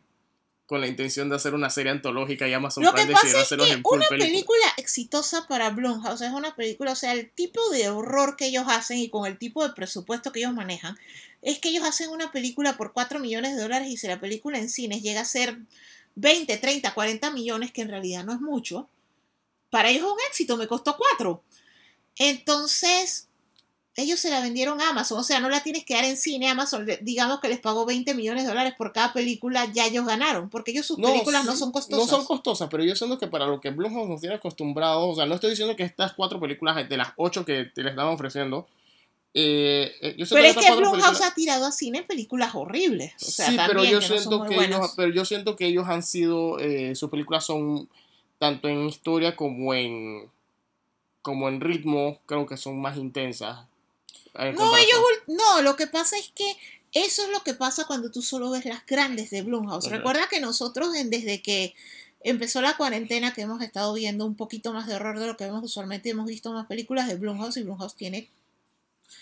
[0.65, 3.49] con la intención de hacer una serie antológica y Amazon Lo Prime que pasa es
[3.49, 4.17] que en una película.
[4.17, 8.65] película exitosa para Blumhouse es una película, o sea, el tipo de horror que ellos
[8.67, 10.97] hacen y con el tipo de presupuesto que ellos manejan,
[11.41, 14.57] es que ellos hacen una película por 4 millones de dólares y si la película
[14.57, 15.59] en cines llega a ser
[16.15, 18.89] 20, 30, 40 millones, que en realidad no es mucho,
[19.69, 21.43] para ellos es un éxito, me costó 4.
[22.17, 23.24] Entonces,
[23.97, 26.49] ellos se la vendieron a Amazon, o sea, no la tienes que dar en cine,
[26.49, 30.49] Amazon, digamos que les pagó 20 millones de dólares por cada película, ya ellos ganaron,
[30.49, 32.05] porque ellos sus películas no sí, son costosas.
[32.05, 35.15] No son costosas, pero yo siento que para lo que Blumhouse nos tiene acostumbrados, o
[35.15, 38.13] sea, no estoy diciendo que estas cuatro películas de las ocho que te les estaban
[38.13, 38.67] ofreciendo,
[39.33, 43.13] eh, eh, yo siento Pero es que Blumhouse películas- ha tirado a cine películas horribles.
[43.21, 45.25] O sea, sí, pero también yo que no son siento muy que ellos, pero yo
[45.25, 47.89] siento que ellos han sido, eh, sus películas son
[48.39, 50.29] tanto en historia como en
[51.21, 53.65] como en ritmo, creo que son más intensas.
[54.37, 56.55] No, ellos, no, lo que pasa es que
[56.93, 59.89] eso es lo que pasa cuando tú solo ves las grandes de Blumhouse.
[59.89, 61.73] Recuerda que nosotros en- desde que
[62.23, 65.45] empezó la cuarentena que hemos estado viendo un poquito más de horror de lo que
[65.45, 68.29] vemos usualmente, hemos visto más películas de Blumhouse y Blumhouse tiene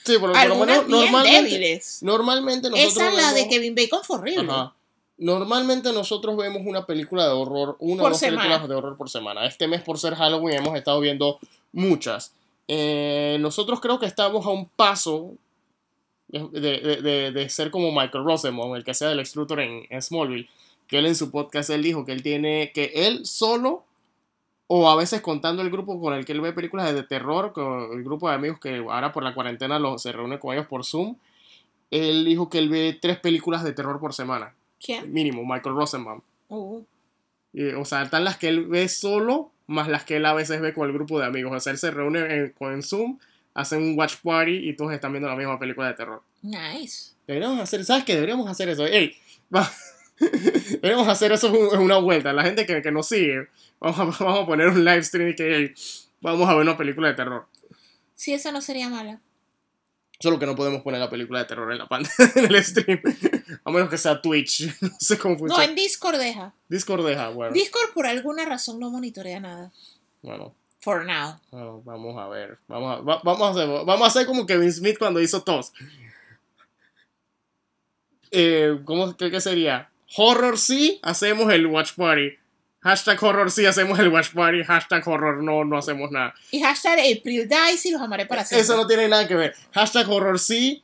[0.05, 2.01] Sí, por, por lo menos normalmente, débiles.
[2.03, 4.51] normalmente nosotros Esa la de Kevin Bacon fue horrible.
[4.51, 4.73] Ajá.
[5.17, 8.41] Normalmente nosotros vemos una película de horror, una Por o dos semana.
[8.43, 9.45] películas de horror por semana.
[9.45, 11.39] Este mes por ser Halloween hemos estado viendo
[11.71, 12.31] muchas.
[12.67, 15.33] Eh, nosotros creo que estamos a un paso
[16.29, 19.85] de, de- de- de ser como Michael Rosenbaum, el que sea del Lex Luthor en,
[19.89, 20.49] en Smallville,
[20.87, 23.83] que él en su podcast él dijo que él tiene, que él solo
[24.67, 27.91] o a veces contando el grupo con el que él ve películas de terror, con
[27.91, 30.85] el grupo de amigos que ahora por la cuarentena los, se reúne con ellos por
[30.85, 31.15] Zoom,
[31.91, 35.11] él dijo que él ve tres películas de terror por semana ¿Quién?
[35.13, 36.21] mínimo, Michael Rosenbaum.
[36.49, 36.81] Oh.
[37.77, 40.73] O sea, están las que él ve solo, más las que él a veces ve
[40.73, 41.51] con el grupo de amigos.
[41.53, 43.19] O sea, él se reúne en, con Zoom,
[43.53, 46.21] hacen un watch party y todos están viendo la misma película de terror.
[46.41, 47.13] Nice.
[47.27, 48.15] Deberíamos hacer, ¿sabes qué?
[48.15, 48.85] Deberíamos hacer eso.
[48.85, 49.15] Ey,
[50.71, 52.33] deberíamos hacer eso en una vuelta.
[52.33, 53.47] La gente que, que nos sigue,
[53.79, 55.73] vamos a, vamos a poner un live stream y que ey,
[56.21, 57.47] vamos a ver una película de terror.
[58.15, 59.21] Sí, esa no sería mala.
[60.19, 63.01] Solo que no podemos poner la película de terror en la pantalla, en el stream.
[63.63, 64.69] A menos que sea Twitch.
[64.81, 65.65] No sé cómo No, funciona.
[65.65, 66.53] en Discord deja.
[66.69, 67.53] Discord deja, bueno.
[67.53, 69.71] Discord por alguna razón no monitorea nada.
[70.21, 71.39] Bueno, For now.
[71.51, 72.57] Bueno, vamos a ver.
[72.67, 75.71] Vamos a, va- vamos, a hacer, vamos a hacer como Kevin Smith cuando hizo TOS.
[78.31, 79.89] Eh, ¿Cómo qué, qué sería?
[80.17, 82.31] Horror sí, hacemos el watch party.
[82.81, 84.63] Hashtag horror sí, hacemos el watch party.
[84.63, 86.33] Hashtag horror no, no hacemos nada.
[86.51, 88.61] Y hashtag April Dice y los amaré para siempre.
[88.63, 89.55] Eso no tiene nada que ver.
[89.71, 90.83] Hashtag horror sí,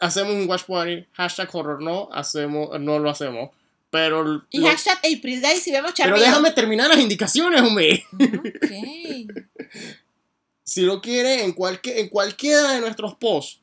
[0.00, 1.06] hacemos un watch party.
[1.12, 3.50] Hashtag horror no, hacemos, no lo hacemos.
[3.90, 6.24] Pero, Y lo- hashtag April Dice y vemos pero Charmillo.
[6.26, 8.04] déjame terminar las indicaciones, hombre.
[8.12, 9.36] Ok.
[10.68, 13.60] Si lo quiere en, cualquier, en cualquiera de nuestros posts,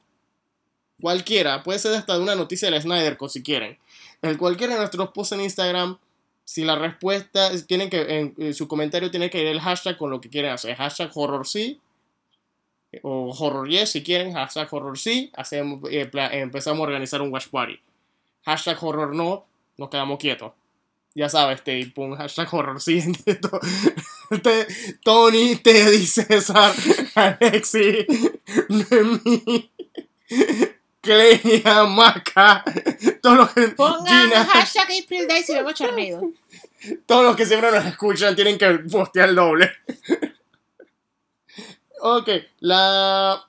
[1.01, 3.77] cualquiera, puede ser hasta de una noticia del Snyder, Cut, si quieren.
[4.21, 5.97] En cualquiera de nuestros posts en Instagram,
[6.45, 9.97] si la respuesta, es- tienen que, en, en su comentario tiene que ir el hashtag
[9.97, 10.75] con lo que quieren hacer.
[10.77, 11.81] Hashtag horror sí,
[13.01, 17.47] o horror yes, si quieren, hashtag horror sí, hacemos, eh, empezamos a organizar un watch
[17.47, 17.79] party.
[18.45, 19.45] Hashtag horror no,
[19.77, 20.51] nos quedamos quietos.
[21.15, 23.01] Ya sabes, te pon hashtag horror sí.
[24.43, 24.67] Te-
[25.03, 26.73] Tony, Teddy, César,
[27.15, 28.05] Alexi,
[28.69, 29.69] Nemi,
[31.01, 32.63] Clenia, Maca,
[33.21, 36.21] todos los que, Pongan Gina, hashtag April Dice y vemos Charmillo.
[37.05, 39.71] todos los que siempre nos escuchan tienen que postear el doble.
[42.05, 43.45] Ok, la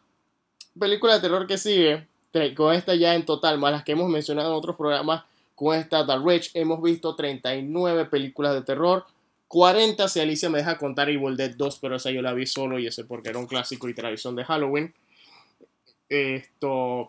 [0.78, 2.06] película de terror que sigue,
[2.54, 5.24] con esta ya en total, más las que hemos mencionado en otros programas,
[5.56, 9.04] con esta The Rich, hemos visto 39 películas de terror.
[9.48, 12.78] 40 si Alicia me deja contar Evil Dead 2, pero esa yo la vi solo
[12.78, 14.94] y ese porque era un clásico y tradición de Halloween.
[16.08, 17.08] Esto.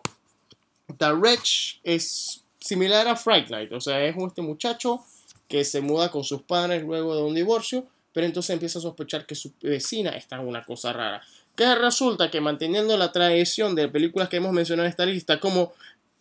[0.98, 5.04] The Wretch es similar a Fright Night, o sea, es este muchacho
[5.48, 7.86] que se muda con sus padres luego de un divorcio,
[8.16, 11.20] pero entonces empieza a sospechar que su vecina está en una cosa rara.
[11.54, 15.74] Que resulta que manteniendo la tradición de películas que hemos mencionado en esta lista, como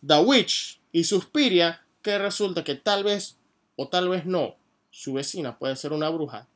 [0.06, 3.38] The Witch y Suspiria, que resulta que tal vez
[3.78, 4.58] o tal vez no,
[4.92, 6.50] su vecina puede ser una bruja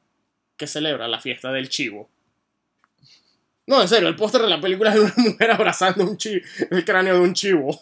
[0.57, 2.09] que celebra la fiesta del chivo.
[3.65, 6.17] No, en serio, el póster de la película es una mujer abrazando un
[6.69, 7.81] el cráneo de un chivo.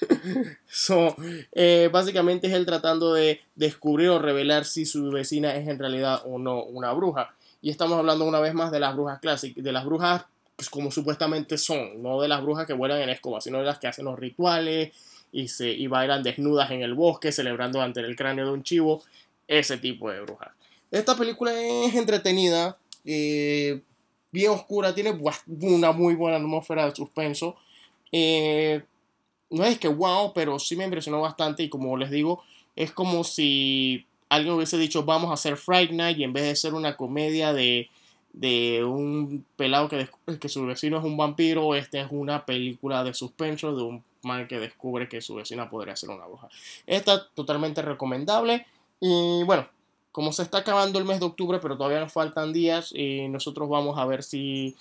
[0.68, 1.16] So,
[1.52, 6.22] eh, básicamente es él tratando de descubrir o revelar si su vecina es en realidad
[6.24, 7.34] o no una bruja.
[7.62, 10.90] Y estamos hablando una vez más de las brujas clásicas, de las brujas pues, como
[10.90, 14.06] supuestamente son, no de las brujas que vuelan en escoba, sino de las que hacen
[14.06, 14.92] los rituales
[15.32, 19.02] y, se, y bailan desnudas en el bosque celebrando ante el cráneo de un chivo,
[19.46, 20.50] ese tipo de brujas.
[20.90, 23.80] Esta película es entretenida, eh,
[24.32, 27.56] bien oscura, tiene una muy buena atmósfera de suspenso.
[28.12, 28.82] Eh,
[29.50, 32.42] no es que wow, pero sí me impresionó bastante y como les digo,
[32.74, 36.56] es como si alguien hubiese dicho vamos a hacer Fright Night y en vez de
[36.56, 37.88] ser una comedia de,
[38.32, 40.08] de un pelado que,
[40.40, 44.48] que su vecino es un vampiro, esta es una película de suspenso de un man
[44.48, 46.48] que descubre que su vecina podría ser una bruja.
[46.86, 48.66] Esta totalmente recomendable
[49.00, 49.68] y bueno,
[50.16, 53.68] como se está acabando el mes de octubre, pero todavía nos faltan días, y nosotros
[53.68, 54.74] vamos a ver si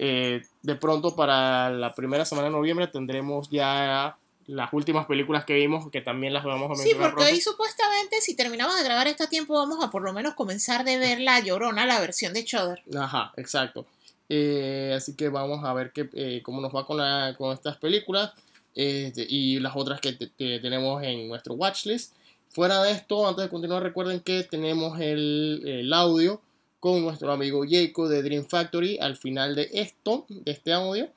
[0.00, 4.16] eh, de pronto para la primera semana de noviembre tendremos ya
[4.46, 7.10] las últimas películas que vimos, que también las vamos a mencionar.
[7.10, 10.34] Sí, porque hoy supuestamente, si terminamos de grabar este tiempo, vamos a por lo menos
[10.34, 12.80] comenzar de ver La Llorona, la versión de Chodder.
[12.96, 13.86] Ajá, exacto.
[14.28, 17.76] Eh, así que vamos a ver qué, eh, cómo nos va con, la, con estas
[17.76, 18.32] películas
[18.74, 22.14] este, y las otras que, tenemos en nuestro watchlist.
[22.50, 26.40] Fuera de esto, antes de continuar, recuerden que tenemos el, el audio
[26.80, 31.08] con nuestro amigo Jacob de Dream Factory al final de esto, de este audio.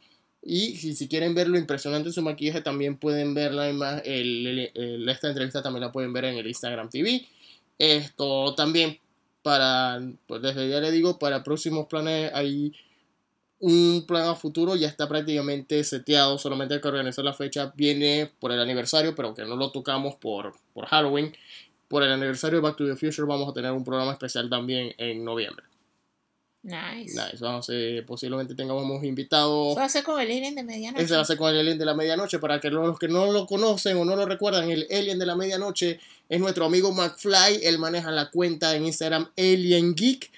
[0.43, 4.01] Y si, quieren ver lo impresionante de su maquillaje, también pueden verla más.
[4.05, 7.27] esta entrevista también la pueden ver en el Instagram TV.
[7.77, 8.99] Esto también,
[9.43, 12.73] para, pues desde ya le digo, para próximos planes hay
[13.59, 17.71] un plan a futuro, ya está prácticamente seteado, solamente hay que organizar la fecha.
[17.75, 21.35] Viene por el aniversario, pero que no lo tocamos por, por Halloween.
[21.91, 24.95] Por el aniversario de Back to the Future vamos a tener un programa especial también
[24.97, 25.65] en noviembre.
[26.63, 27.13] Nice.
[27.13, 27.37] Nice.
[27.41, 27.73] Vamos a,
[28.07, 29.73] posiblemente tengamos invitados.
[29.73, 31.03] Se va a hacer con el Alien de medianoche.
[31.03, 32.39] Ese va a ser con el Alien de la medianoche.
[32.39, 35.35] Para que los que no lo conocen o no lo recuerdan, el Alien de la
[35.35, 35.99] medianoche
[36.29, 37.59] es nuestro amigo McFly.
[37.63, 40.31] Él maneja la cuenta en Instagram Alien Geek.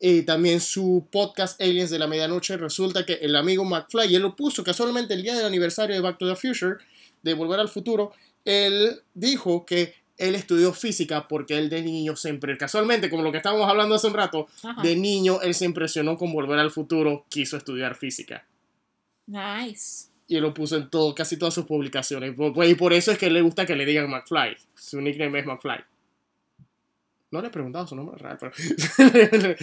[0.00, 2.56] Y también su podcast Aliens de la medianoche.
[2.56, 6.18] Resulta que el amigo McFly, él lo puso casualmente el día del aniversario de Back
[6.18, 6.78] to the Future,
[7.22, 8.10] de Volver al Futuro.
[8.44, 13.38] Él dijo que él estudió física porque él de niño siempre, casualmente, como lo que
[13.38, 14.48] estábamos hablando hace un rato,
[14.82, 18.44] de niño él se impresionó con Volver al Futuro, quiso estudiar física.
[19.26, 20.08] Nice.
[20.26, 22.34] Y él lo puso en todo, casi todas sus publicaciones.
[22.36, 24.56] Y por eso es que le gusta que le digan McFly.
[24.74, 25.78] Su nickname es McFly.
[27.30, 28.52] No le he preguntado su nombre real, pero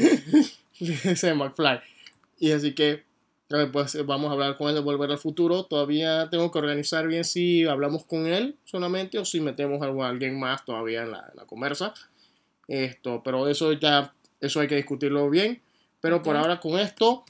[0.80, 1.80] dice McFly.
[2.40, 3.03] Y así que
[3.72, 5.66] pues vamos a hablar con él de Volver al Futuro.
[5.66, 10.40] Todavía tengo que organizar bien si hablamos con él solamente o si metemos a alguien
[10.40, 11.94] más todavía en la, conversa.
[12.68, 15.62] Esto, pero eso ya, eso hay que discutirlo bien.
[16.02, 17.24] Pero por ahora con esto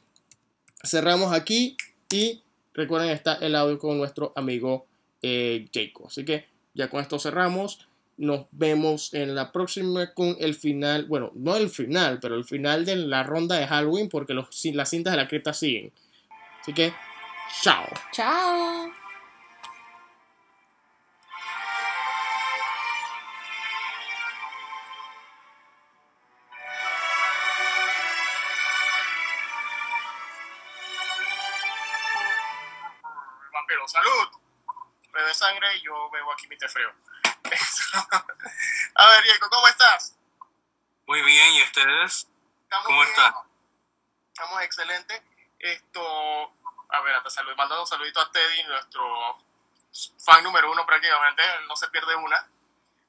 [0.84, 1.76] cerramos aquí
[2.12, 2.42] y
[2.74, 4.86] recuerden está el audio con nuestro amigo
[5.22, 6.08] eh, Jacob.
[6.08, 7.88] Así que ya con esto cerramos.
[8.18, 12.86] Nos vemos en la próxima con el final, bueno, no el final, pero el final
[12.86, 15.92] de la ronda de Halloween porque los, las cintas de la creta siguen.
[16.66, 16.92] Así que,
[17.62, 17.86] chao.
[18.12, 18.92] Chao.
[33.54, 34.30] Vampiro, salud.
[35.14, 36.92] Bebe sangre y yo bebo aquí mi té frío.
[38.96, 40.16] A ver, Diego, ¿cómo estás?
[41.06, 42.28] Muy bien, ¿y ustedes?
[42.86, 43.36] ¿Cómo están?
[44.34, 45.22] Estamos excelentes.
[45.60, 46.54] Esto,
[46.90, 49.38] a ver, hasta salud, mandando un saludito a Teddy, nuestro
[50.24, 52.48] fan número uno prácticamente, no se pierde una.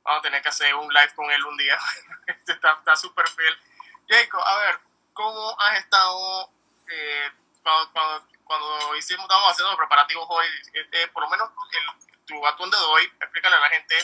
[0.03, 1.79] Vamos a tener que hacer un live con él un día.
[2.47, 3.59] Está súper fiel.
[4.09, 4.81] Jacob, a ver,
[5.13, 6.51] ¿cómo has estado
[6.89, 7.31] eh,
[7.63, 10.47] cuando, cuando, hicimos, estábamos haciendo los preparativos hoy?
[10.73, 13.97] Este, por lo menos el, tu atuendo de hoy, explícale a la gente,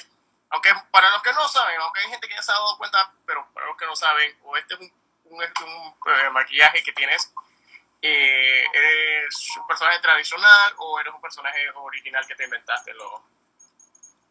[0.50, 3.12] aunque para los que no saben, aunque hay gente que ya se ha dado cuenta,
[3.26, 4.92] pero para los que no saben, o este es un,
[5.24, 7.32] un, eh, maquillaje que tienes
[8.02, 12.92] eh, ¿eres un personaje tradicional o eres un personaje original que te inventaste?
[12.94, 13.24] Lo...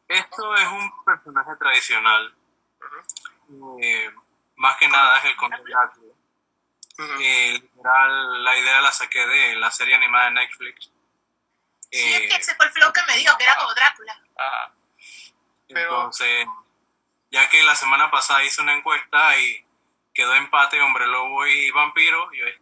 [0.08, 2.36] Esto es un personaje tradicional.
[3.82, 4.12] Eh,
[4.58, 6.14] más que nada es el conde Drácula.
[7.20, 10.92] Eh, la idea la saqué de la serie animada de Netflix.
[11.90, 14.22] Sí, es que ese fue el flow que me dijo, que era como Drácula.
[15.70, 16.46] Entonces,
[17.32, 19.66] ya que la semana pasada hice una encuesta y
[20.14, 22.61] quedó empate hombre lobo y vampiro, yo dije,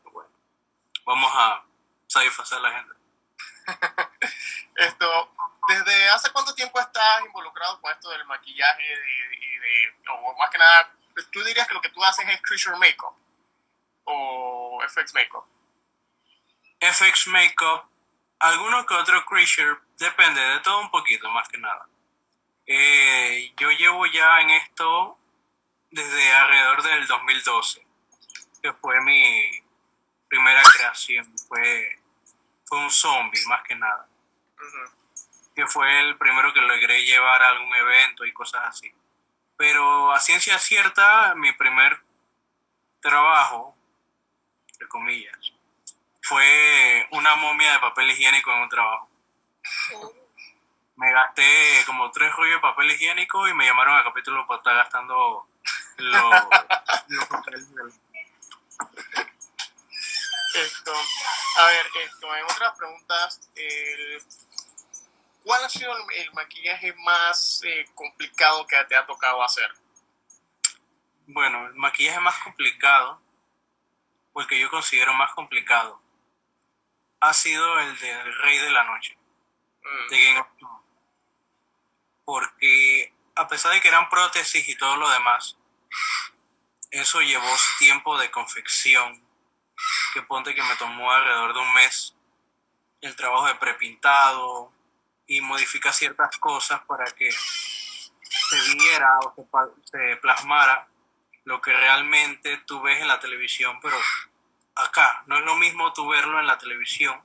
[1.10, 1.66] vamos a
[2.06, 2.94] satisfacer a la gente.
[4.76, 5.36] esto,
[5.68, 10.60] ¿desde hace cuánto tiempo estás involucrado con esto del maquillaje y de, o más que
[10.60, 10.94] nada,
[11.32, 13.16] tú dirías que lo que tú haces es creature makeup
[14.04, 15.46] o FX makeup?
[16.80, 17.90] FX makeup,
[18.38, 21.88] alguno que otro creature, depende de todo un poquito, más que nada.
[22.68, 25.18] Eh, yo llevo ya en esto
[25.90, 27.88] desde alrededor del 2012,
[28.62, 29.64] que fue mi,
[30.30, 32.00] primera creación fue,
[32.64, 34.08] fue un zombie, más que nada.
[35.56, 38.94] Que fue el primero que logré llevar a algún evento y cosas así.
[39.58, 42.00] Pero a ciencia cierta, mi primer
[43.02, 43.76] trabajo,
[44.72, 45.38] entre comillas,
[46.22, 49.10] fue una momia de papel higiénico en un trabajo.
[50.96, 54.76] Me gasté como tres rollos de papel higiénico y me llamaron a capítulo para estar
[54.76, 55.48] gastando
[55.98, 56.34] los,
[57.08, 57.68] los papeles
[60.56, 60.94] Esto,
[61.58, 64.22] a ver, esto, en otras preguntas, el-
[65.44, 69.72] ¿cuál ha sido el, el maquillaje más eh, complicado que te ha tocado hacer?
[71.28, 73.22] Bueno, el maquillaje más complicado,
[74.34, 76.02] o el que yo considero más complicado,
[77.22, 79.16] ha sido el del Rey de la Noche,
[79.82, 80.84] Mm, de Game of Thrones.
[82.26, 85.56] Porque a pesar de que eran prótesis y todo lo demás,
[86.92, 89.24] eso llevó su tiempo de confección,
[90.14, 92.16] que ponte que me tomó alrededor de un mes
[93.02, 94.72] el trabajo de prepintado
[95.28, 100.88] y modificar ciertas cosas para que se viera o se, se plasmara
[101.46, 103.98] lo que realmente tú ves en la televisión, pero
[104.76, 107.22] acá no es lo mismo tú verlo en la televisión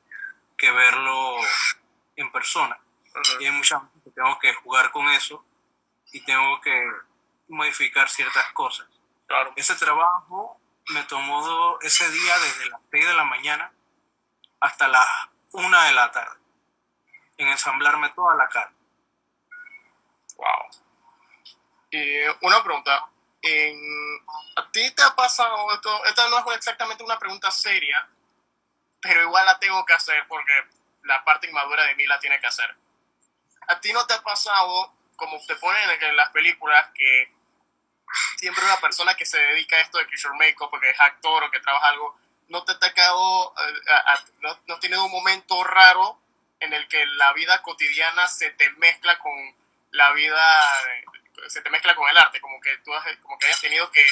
[0.57, 1.37] que verlo
[2.17, 2.79] en persona.
[3.41, 5.45] Y hay muchas que tengo que jugar con eso
[6.13, 6.91] y tengo que
[7.49, 8.89] modificar ciertas cosas.
[9.27, 9.53] Claro.
[9.57, 13.73] Ese trabajo me tomó ese día desde las 6 de la mañana
[14.61, 15.09] hasta las
[15.53, 16.37] 1 de la tarde
[17.37, 18.73] en ensamblarme toda la cara.
[20.37, 20.83] Wow.
[21.91, 23.09] Eh, una pregunta.
[23.43, 24.21] En-
[24.57, 26.05] ¿A ti te ha pasado esto?
[26.07, 28.09] Esta no es exactamente una pregunta seria,
[29.01, 30.53] pero igual la tengo que hacer porque
[31.03, 32.75] la parte inmadura de mí la tiene que hacer.
[33.69, 37.35] ¿A ti no te ha pasado, como te ponen en en las películas, que
[38.37, 41.51] siempre una persona que se dedica a esto de Kishore Makeup, porque es actor o
[41.51, 42.19] que trabaja algo,
[42.49, 46.21] no te ha tocado, eh, no, no has tenido un momento raro
[46.61, 49.33] en el que la vida cotidiana se te mezcla con
[49.91, 50.63] la vida,
[51.49, 54.05] se te mezcla con el arte, como que tú has- como que hayas tenido que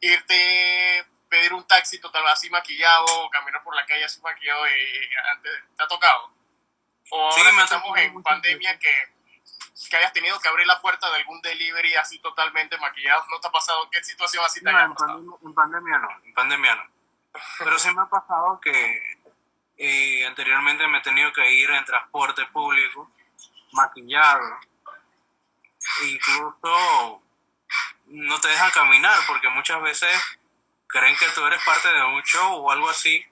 [0.00, 5.08] irte, pedir un taxi total así maquillado, caminar por la calle así maquillado, y, y
[5.32, 6.30] antes, ¿te ha tocado?
[7.10, 9.08] O Sí, ahora me que estamos en pandemia que,
[9.88, 13.48] que hayas tenido que abrir la puerta de algún delivery así totalmente maquillado, ¿no te
[13.48, 13.88] ha pasado?
[13.90, 14.86] ¿Qué situación así te No, haya
[15.42, 16.82] en pandemia no, en pandemia no.
[17.58, 19.18] Pero sí me ha pasado que
[19.76, 23.10] eh, anteriormente me he tenido que ir en transporte público,
[23.72, 24.58] maquillado.
[26.02, 27.22] E incluso
[28.06, 30.38] no te dejan caminar porque muchas veces
[30.86, 33.24] creen que tú eres parte de un show o algo así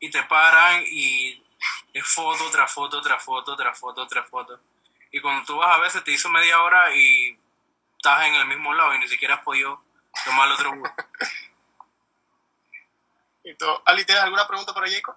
[0.00, 1.44] y te paran y
[1.92, 4.60] es foto tras foto tras foto tras foto tras foto.
[5.10, 7.38] Y cuando tú vas a veces te hizo media hora y
[7.96, 9.82] estás en el mismo lado y ni siquiera has podido
[10.24, 10.90] tomar el otro bus.
[13.58, 15.16] Tú, Ali, ¿tienes alguna pregunta para Jacob?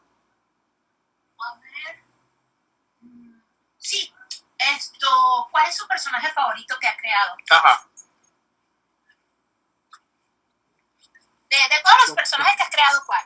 [1.40, 2.04] A ver.
[3.02, 3.42] Mm,
[3.78, 4.14] Sí,
[4.58, 7.36] esto, ¿cuál es su personaje favorito que ha creado?
[7.50, 7.86] Ajá.
[11.50, 13.26] De, de todos los personajes que has creado, ¿cuál?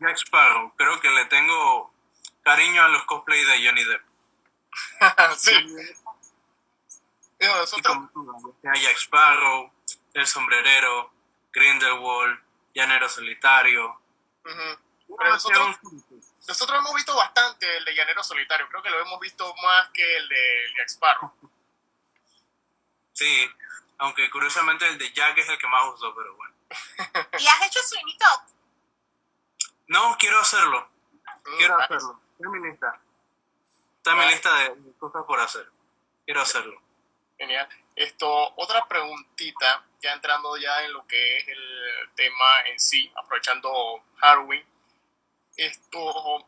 [0.00, 1.94] Jack Sparrow, creo que le tengo
[2.42, 4.03] cariño a los cosplays de Johnny Depp.
[5.36, 5.52] sí.
[7.38, 7.96] Digo, nosotros,
[8.62, 9.72] Jack Sparrow,
[10.14, 11.12] El Sombrerero,
[11.52, 12.40] Grindelwald,
[12.74, 14.00] Llanero Solitario.
[14.42, 15.78] Pero nosotros,
[16.48, 18.68] nosotros hemos visto bastante el de Llanero Solitario.
[18.68, 21.32] Creo que lo hemos visto más que el de Jack Sparrow.
[23.16, 23.48] Sí,
[23.98, 26.52] aunque curiosamente el de Jack es el que más uso, pero bueno.
[27.38, 28.40] ¿Y has hecho Sweeney Todd?
[29.86, 30.88] No, quiero hacerlo,
[31.44, 32.20] Mm, quiero hacerlo.
[32.32, 33.00] Está en mi lista.
[34.04, 35.66] Está en mi lista de cosas por hacer.
[36.26, 36.78] Quiero hacerlo.
[37.38, 37.66] Genial.
[37.96, 44.04] Esto, otra preguntita, ya entrando ya en lo que es el tema en sí, aprovechando
[44.18, 44.62] Halloween.
[45.56, 46.46] Esto,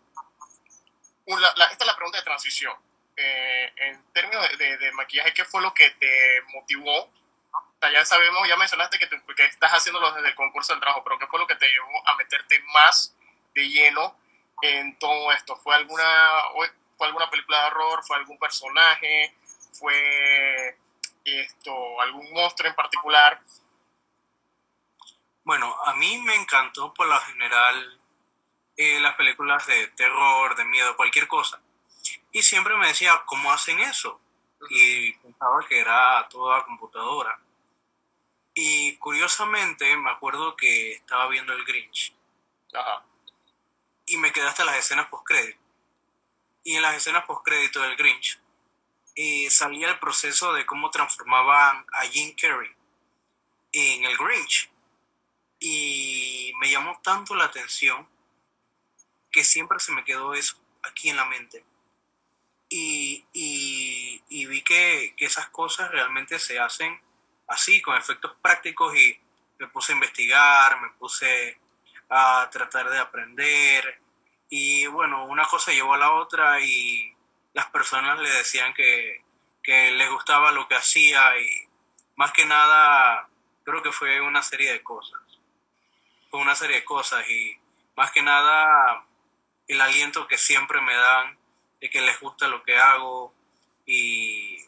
[1.24, 2.74] una- la- esta es la pregunta de transición.
[3.16, 7.04] Eh, en términos de, de- de maquillaje, ¿qué fue lo que te motivó?
[7.04, 10.80] O sea, ya sabemos, ya mencionaste que, te- que estás haciéndolo desde el concurso del
[10.80, 13.16] trabajo, pero ¿qué fue lo que te llevó a meterte más
[13.54, 14.14] de lleno
[14.60, 15.56] en todo esto?
[15.56, 16.42] ¿Fue alguna,
[16.97, 18.05] fue alguna película de horror?
[18.05, 19.35] ¿Fue algún personaje?
[19.73, 20.78] ¿Fue
[21.24, 23.40] esto, algún monstruo en particular?
[25.44, 28.01] Bueno, a mí me encantó por lo general
[28.77, 31.60] eh, las películas de terror, de miedo, cualquier cosa.
[32.32, 34.20] Y siempre me decía, ¿cómo hacen eso?
[34.70, 37.39] Y pensaba que era toda computadora.
[38.55, 42.14] Y curiosamente me acuerdo que estaba viendo el Grinch
[42.73, 43.05] Ajá.
[44.06, 45.65] y me quedé hasta las escenas postcrédito.
[46.66, 48.40] Y en las escenas postcrédito del Grinch
[49.14, 52.68] eh, salía el proceso de cómo transformaban a Jim Carrey
[53.70, 54.68] en el Grinch.
[55.60, 58.05] Y me llamó tanto la atención
[59.30, 61.64] que siempre se me quedó eso aquí en la mente.
[62.68, 67.01] Y, y- y vi que, que esas cosas realmente se hacen
[67.47, 69.16] así, con efectos prácticos, y
[69.60, 71.60] me puse a investigar, me puse
[72.10, 74.01] a tratar de aprender.
[74.48, 77.14] Y bueno, una cosa llevó a la otra y
[77.52, 79.24] las personas le decían que,
[79.62, 81.68] que les gustaba lo que hacía y
[82.16, 83.28] más que nada
[83.64, 85.20] creo que fue una serie de cosas.
[86.31, 87.59] Fue una serie de cosas y
[87.97, 89.05] más que nada
[89.66, 91.36] el aliento que siempre me dan
[91.81, 93.35] de que les gusta lo que hago
[93.85, 94.59] y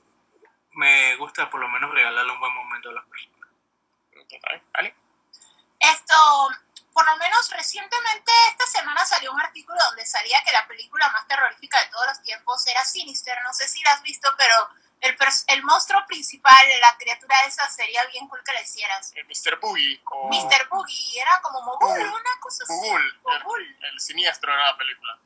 [0.73, 3.49] me gusta por lo menos regalarle un buen momento a las personas.
[4.75, 4.93] ¿Ali?
[5.81, 6.15] Esto,
[6.93, 11.27] por lo menos recientemente esta semana salió un artículo donde salía que la película más
[11.27, 13.39] terrorífica de todos los tiempos era Sinister.
[13.45, 14.55] No sé si la has visto, pero
[15.01, 15.17] el,
[15.49, 19.13] el monstruo principal, la criatura esa, sería bien cool que la hicieras.
[19.15, 19.61] El Mr.
[19.61, 20.69] Boogie o Mr.
[20.69, 22.91] Boogie, era como Mogul, una cosa así.
[23.23, 23.77] Mogul.
[23.81, 25.19] el, el siniestro era la película.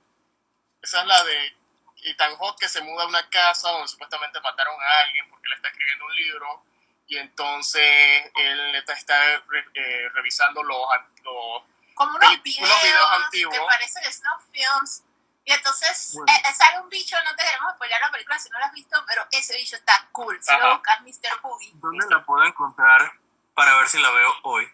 [0.82, 1.56] Esa es la de
[2.02, 5.54] Ethan Hawke que se muda a una casa donde supuestamente mataron a alguien porque le
[5.54, 6.64] está escribiendo un libro
[7.12, 10.80] y entonces él está, está re- eh, revisando los,
[11.24, 11.62] los
[11.94, 13.54] Como unos videos, unos videos antiguos.
[13.54, 15.02] que parecen snuff films.
[15.44, 16.32] Y entonces Bueno.
[16.32, 18.72] eh, eh, sale un bicho, no te queremos spoiler la película si no la has
[18.72, 20.42] visto, pero ese bicho está cool.
[20.42, 20.66] Si Ajá.
[20.68, 21.40] lo buscas, Mr.
[21.42, 21.72] Boogie.
[21.74, 23.12] ¿Dónde la puedo encontrar
[23.54, 24.70] para ver si la veo hoy?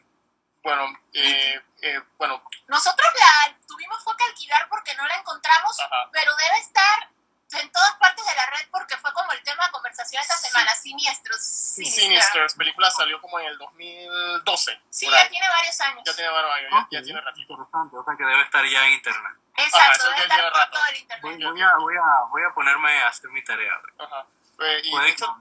[0.63, 0.85] bueno,
[1.15, 6.09] eh, eh, bueno, Nosotros la tuvimos fue que alquilar porque no la encontramos, Ajá.
[6.13, 7.09] pero debe estar
[7.53, 10.75] en todas partes de la red porque fue como el tema de conversación esta semana.
[10.75, 11.41] Siniestros.
[11.41, 12.03] Sinister.
[12.05, 14.81] Sinister, película salió como en el 2012.
[14.91, 16.03] Sí, ya tiene varios años.
[16.05, 17.53] Ya tiene varios años, ya, ya tiene ratito.
[17.55, 19.33] Interesante, o sea que debe estar ya en internet.
[19.57, 20.73] Exacto, Ajá, eso debe ya estar tiene por rato.
[20.73, 21.53] todo el Voy, internet.
[21.53, 23.73] voy a, voy, a, voy a ponerme a hacer mi tarea.
[23.99, 24.27] Ajá.
[24.61, 25.37] Eh, y, de hecho,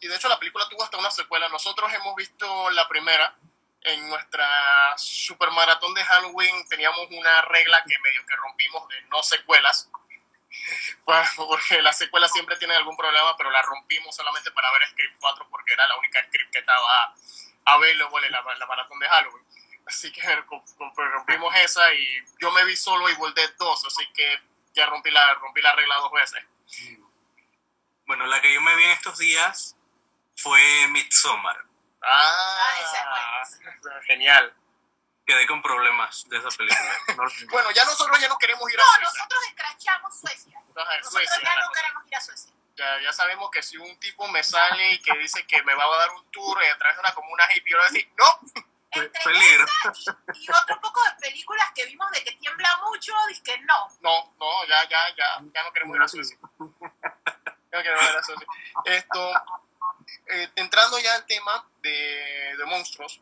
[0.00, 1.48] y de hecho la película tuvo hasta una secuela.
[1.48, 3.34] Nosotros hemos visto la primera
[3.82, 4.46] en nuestra
[4.98, 6.66] super maratón de Halloween.
[6.68, 9.88] Teníamos una regla que medio que rompimos de no secuelas.
[11.04, 15.16] Pues, porque las secuelas siempre tienen algún problema, pero la rompimos solamente para ver Script
[15.20, 17.14] 4 porque era la única script que estaba
[17.64, 19.44] available en la, la maratón de Halloween.
[19.86, 24.40] Así que pues, rompimos esa y yo me vi solo Evil Dead 2, así que
[24.74, 26.44] ya rompí la, rompí la regla dos veces.
[28.06, 29.76] Bueno, la que yo me vi en estos días
[30.36, 31.64] fue Midsommar.
[32.02, 34.54] Ah, Ah, esa genial.
[35.26, 36.90] Quedé con problemas de esa película.
[37.16, 39.10] No- Bueno, ya nosotros ya no queremos ir a No, Suiza.
[39.12, 40.58] nosotros escrachamos Suecia.
[40.58, 42.52] Ajá, Nosotros Suecia, ya no queremos ir a Suecia.
[42.76, 45.84] ya, ya sabemos que si un tipo me sale y que dice que me va
[45.84, 47.92] a dar un tour y a través de una comuna hippie, yo le voy a
[47.92, 48.40] decir, no,
[48.92, 49.64] Entre Peligro.
[49.92, 53.58] esa y, y otro poco de películas que vimos de que tiembla mucho, dice que
[53.58, 53.88] no.
[54.00, 56.38] no, no, ya, ya, ya, ya no queremos ir a Suecia.
[57.72, 58.46] Ya no queremos ir a Suecia.
[58.84, 59.32] Esto,
[60.28, 63.20] eh, entrando ya al tema de, de monstruos,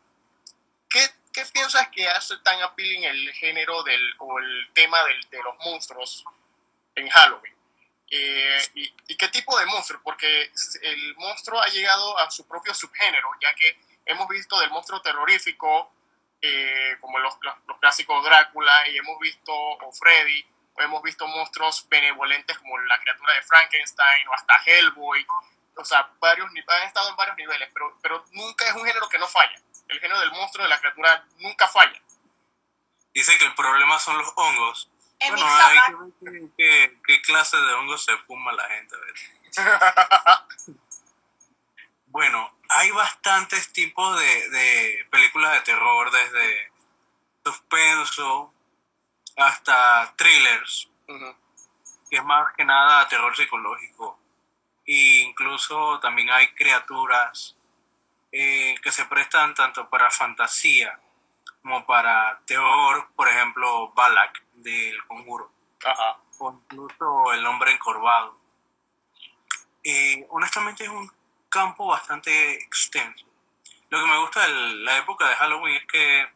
[0.89, 5.43] ¿qué, ¿qué piensas que hace tan appealing el género del, o el tema del, de
[5.43, 6.25] los monstruos
[6.95, 7.55] en Halloween?
[8.11, 10.01] Eh, y, y qué tipo de monstruo?
[10.03, 10.53] Porque
[10.83, 15.93] el monstruo ha llegado a su propio subgénero, ya que hemos visto del monstruo terrorífico,
[16.41, 21.27] eh, como los, los, los clásicos Drácula, y hemos visto o Freddy, o hemos visto
[21.27, 25.27] monstruos benevolentes como la criatura de Frankenstein, o hasta Hellboy,
[25.77, 29.19] o sea, varios, han estado en varios niveles, pero, pero nunca es un género que
[29.19, 29.57] no falla.
[29.89, 32.01] El género del monstruo, de la criatura, nunca falla.
[33.13, 34.91] Dice que el problema son los hongos.
[35.21, 35.79] En Bueno, hay
[36.21, 38.97] que ver qué, clase de hongos se fuma la gente.
[42.07, 46.73] Bueno, hay bastantes tipos de, de películas de terror, desde
[47.45, 48.55] suspenso
[49.37, 51.37] hasta thrillers, Ujú.
[52.09, 54.17] que es más que nada terror psicológico.
[54.87, 57.57] E incluso también hay criaturas
[58.37, 60.99] eh, que se prestan tanto para fantasía
[61.63, 65.53] como para terror, por ejemplo, Balak del Conjuro
[65.85, 66.19] Ajá.
[66.41, 68.37] o incluso el hombre encorvado.
[69.83, 71.11] Eh, honestamente es un
[71.49, 73.25] campo bastante extenso.
[73.91, 76.27] Lo que me gusta de la época de Halloween es que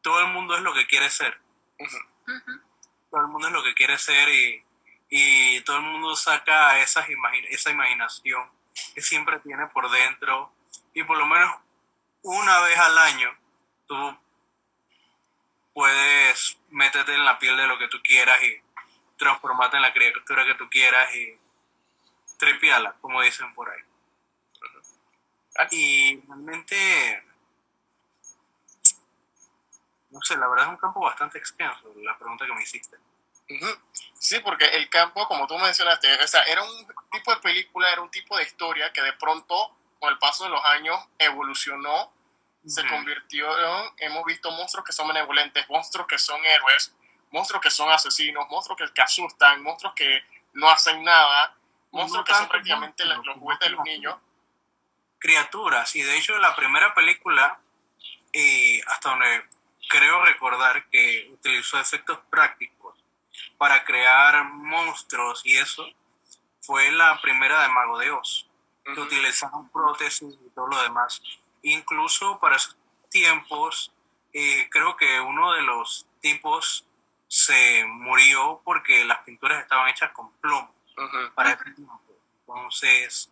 [0.00, 1.40] todo el mundo es lo que quiere ser.
[1.78, 1.96] Ujú.
[2.28, 2.60] Ujú.
[3.10, 4.64] Todo el mundo es lo que quiere ser y,
[5.08, 8.48] y todo el mundo saca esas imagi- esa imaginación
[8.94, 10.52] que siempre tiene por dentro
[10.94, 11.54] y por lo menos
[12.22, 13.30] una vez al año
[13.86, 14.18] tú
[15.74, 18.60] puedes meterte en la piel de lo que tú quieras y
[19.16, 21.38] transformarte en la criatura que tú quieras y
[22.38, 23.80] tripiala, como dicen por ahí.
[25.70, 27.24] Y realmente,
[30.10, 32.96] no sé, la verdad es un campo bastante extenso, la pregunta que me hiciste.
[34.18, 38.00] Sí, porque el campo, como tú mencionaste, o sea, era un tipo de película, era
[38.00, 42.12] un tipo de historia que de pronto, con el paso de los años, evolucionó,
[42.66, 46.92] se convirtió en, hemos visto monstruos que son benevolentes, monstruos que son héroes,
[47.30, 50.24] monstruos que son asesinos, monstruos que, que asustan, monstruos que
[50.54, 51.54] no hacen nada,
[51.92, 54.16] monstruos No que son prácticamente los, monstruos, los juguetes de los niños.
[55.20, 55.94] criaturas.
[55.94, 57.60] Y de hecho, la primera película,
[58.32, 59.44] eh, hasta donde
[59.88, 62.98] creo recordar que utilizó efectos prácticos
[63.56, 65.86] para crear monstruos y eso,
[66.60, 68.48] fue la primera de Mago de Oz,
[68.84, 71.20] que utilizaron prótesis y todo lo demás.
[71.62, 72.76] Incluso para esos
[73.08, 73.92] tiempos,
[74.32, 76.86] eh, creo que uno de los tipos
[77.28, 80.74] se murió porque las pinturas estaban hechas con plomo
[81.34, 82.00] para ese tiempo.
[82.40, 83.30] Entonces,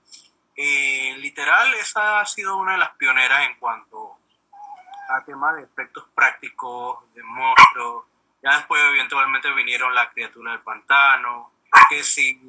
[0.57, 4.19] eh, literal, esa ha sido una de las pioneras en cuanto
[5.09, 8.05] a temas de efectos prácticos, de monstruos.
[8.43, 11.53] Ya después, eventualmente, vinieron la criatura del pantano,
[11.89, 12.41] que sí,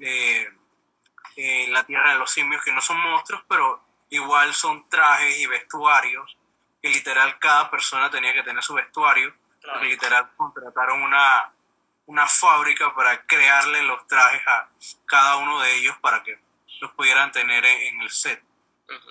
[0.00, 0.29] eh,
[2.12, 6.36] de los simios, que no son monstruos, pero igual son trajes y vestuarios,
[6.82, 9.32] que literal cada persona tenía que tener su vestuario,
[9.82, 11.52] literal contrataron una,
[12.06, 14.68] una fábrica para crearle los trajes a
[15.06, 16.38] cada uno de ellos para que
[16.80, 18.42] los pudieran tener en, el set.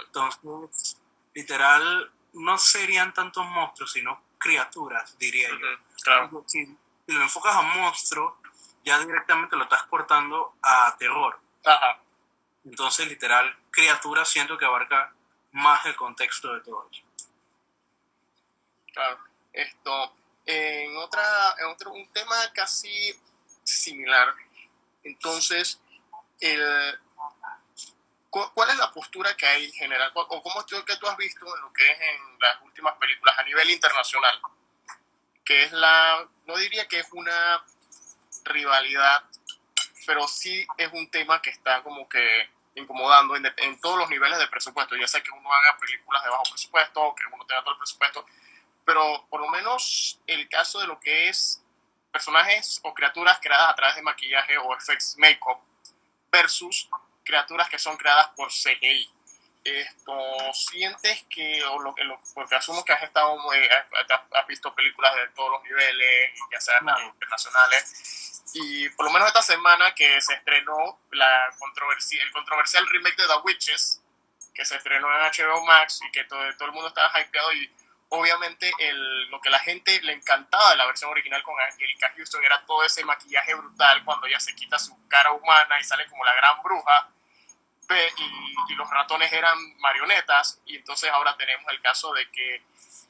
[0.06, 0.98] Entonces,
[1.34, 6.44] literal, no serían tantos monstruos, sino criaturas, diría yo.
[6.48, 6.78] Si,
[7.08, 8.38] lo enfocas a monstruo,
[8.84, 11.40] ya directamente lo estás cortando a terror.
[12.70, 15.12] Entonces, literal, criatura siento que abarca
[15.54, 17.02] más el contexto de todo eso.
[18.94, 19.18] Claro.
[19.52, 20.14] Esto,
[20.46, 23.20] en otra, en otro, un tema casi
[23.64, 24.36] similar.
[25.04, 25.80] Entonces,
[26.40, 27.00] el,
[28.30, 30.12] ¿cuál es la postura que hay en general?
[30.14, 33.36] ¿O cómo es que tú has visto en lo que es en las últimas películas
[33.40, 34.40] a nivel internacional?
[35.44, 37.66] Que es la, no diría que es una
[38.44, 39.24] rivalidad,
[40.06, 44.40] pero sí es un tema que está como que incomodando en, en, todos los niveles
[44.40, 44.96] de presupuesto.
[44.96, 48.26] Ya sé que uno haga películas de bajo presupuesto, que uno tenga todo el presupuesto,
[48.86, 51.64] pero por lo menos el caso de lo que es
[52.12, 55.60] personajes o criaturas creadas a través de maquillaje o effects makeup
[56.32, 56.90] versus
[57.24, 59.10] criaturas que son creadas por CGI.
[59.64, 60.14] Esto,
[60.54, 65.52] sientes que, o lo, lo, porque asumo que has estado has, visto películas de todos
[65.52, 71.54] los niveles, ya sean internacionales, y por lo menos esta semana que se estrenó la
[71.60, 74.02] controversia, el controversial remake de The Witches,
[74.54, 77.72] que se estrenó en HBO Max y que todo, todo el mundo estaba hypeado y
[78.10, 82.44] obviamente el, lo que la gente le encantaba de la versión original con Angelica Houston
[82.44, 86.26] era todo ese maquillaje brutal cuando ella se quita su cara humana y sale como
[86.26, 87.10] la gran bruja
[87.96, 92.64] y, los ratones eran marionetas y entonces ahora tenemos el caso de que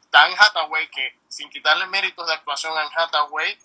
[0.09, 3.59] Dan Hathaway que sin quitarle méritos de actuación a Hathaway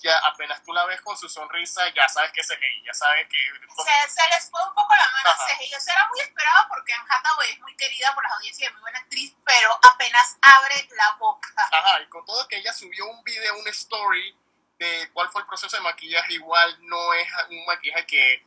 [0.00, 3.28] ya apenas tú la ves con su sonrisa, ya sabes que es CGI, ya sabes
[3.28, 3.36] que...
[3.36, 6.68] Se, se les fue un poco la mano a CGI, o sea, era muy esperado
[6.70, 9.78] porque Anne Hathaway es muy querida por las audiencias y es muy buena actriz, pero
[9.92, 11.48] apenas abre la boca.
[11.70, 14.34] Ajá, y con todo que ella subió un video, un story
[14.78, 18.46] de cuál fue el proceso de maquillaje, igual no es un maquillaje que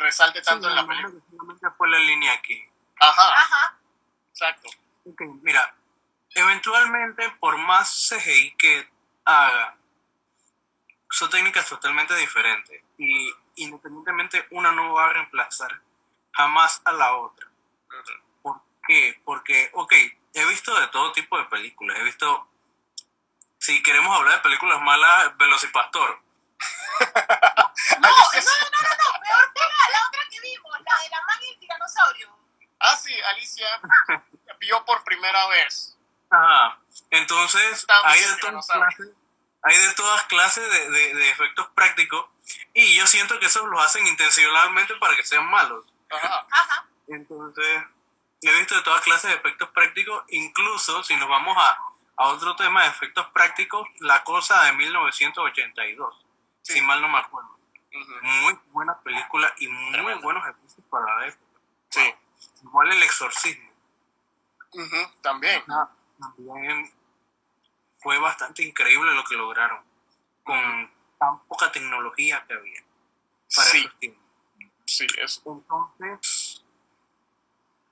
[0.00, 1.22] resalte tanto en la película.
[1.30, 2.62] Solamente fue la línea aquí.
[2.98, 3.34] Ajá.
[3.34, 3.78] Ajá.
[4.30, 4.68] Exacto.
[5.04, 5.74] Okay, mira,
[6.34, 8.88] eventualmente por más CGI que
[9.24, 9.76] haga,
[11.10, 15.80] son técnicas totalmente diferentes y independientemente una no va a reemplazar
[16.32, 17.48] jamás a la otra.
[18.42, 19.20] ¿Por qué?
[19.24, 19.92] Porque, ok,
[20.34, 22.48] he visto de todo tipo de películas, he visto,
[23.58, 26.20] si queremos hablar de películas malas, Velocipastor.
[28.00, 28.10] no, no, no,
[28.40, 28.99] no,
[29.90, 32.36] la, otra que vimos, la de la man y el tiranosaurio.
[32.80, 33.68] Ah, sí, Alicia
[34.60, 35.96] vio por primera vez.
[36.30, 36.78] Ajá,
[37.10, 39.08] entonces hay de todas clases
[39.62, 42.26] hay de todas clases de, de, efectos prácticos
[42.72, 45.84] y yo siento que eso lo hacen intencionalmente para que sean malos.
[46.08, 46.86] Ajá.
[47.08, 47.82] Entonces,
[48.40, 51.78] he visto de todas clases de efectos prácticos, incluso si nos vamos a,
[52.16, 56.26] a otro tema de efectos prácticos, La Cosa de 1982,
[56.62, 57.59] si mal no me acuerdo.
[57.92, 61.60] Muy buena película y muy buenos efectos para la época.
[61.88, 62.14] Sí.
[62.62, 63.70] Igual El Exorcismo.
[65.20, 65.64] También.
[66.18, 66.92] también
[68.00, 69.82] fue bastante increíble lo que lograron
[70.44, 72.82] con tan poca tecnología que había
[73.54, 73.88] para sí.
[74.86, 75.42] Sí, eso.
[75.46, 76.64] Entonces,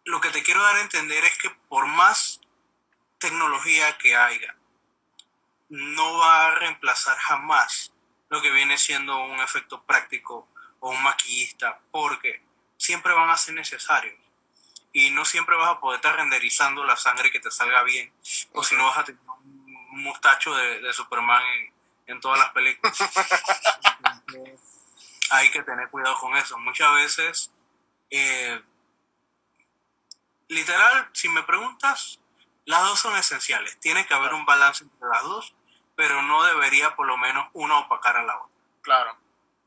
[0.04, 2.40] lo que te quiero dar a entender es que por más
[3.18, 4.56] tecnología que haya,
[5.68, 7.92] no va a reemplazar jamás
[8.28, 10.48] lo que viene siendo un efecto práctico
[10.80, 12.42] o un maquillista, porque
[12.76, 14.14] siempre van a ser necesarios.
[14.92, 18.12] Y no siempre vas a poder estar renderizando la sangre que te salga bien,
[18.52, 19.20] o si no vas a tener
[19.90, 21.42] mustacho de, Superman
[22.06, 22.96] en, todas las películas.
[25.30, 26.58] hay que tener cuidado con eso.
[26.58, 27.50] Muchas veces,
[28.10, 28.62] eh,
[30.48, 32.20] literal, si me preguntas,
[32.64, 33.78] las dos son esenciales.
[33.80, 35.54] Tiene que haber un balance entre las dos,
[35.98, 38.56] pero no debería por lo menos una opacar a la otra.
[38.82, 39.18] Claro.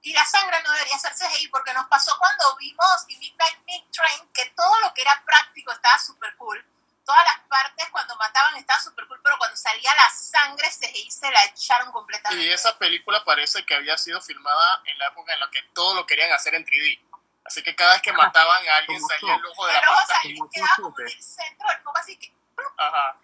[0.02, 4.30] Y la sangre no debería hacerse ahí porque nos pasó cuando vimos The Midnight Train
[4.34, 6.66] que todo lo que era práctico estaba súper cool
[7.04, 11.30] todas las partes cuando mataban estaba súper cool, pero cuando salía la sangre se, se
[11.30, 12.46] la echaron completamente.
[12.46, 15.96] Y esa película parece que había sido filmada en la época en la que todo
[15.96, 17.02] lo querían hacer en 3D.
[17.44, 19.98] Así que cada vez que mataban a alguien salía el ojo de la El ojo
[19.98, 20.22] pantalla.
[20.22, 22.34] salía, quedaba como en el centro del así que
[22.78, 23.18] Ajá.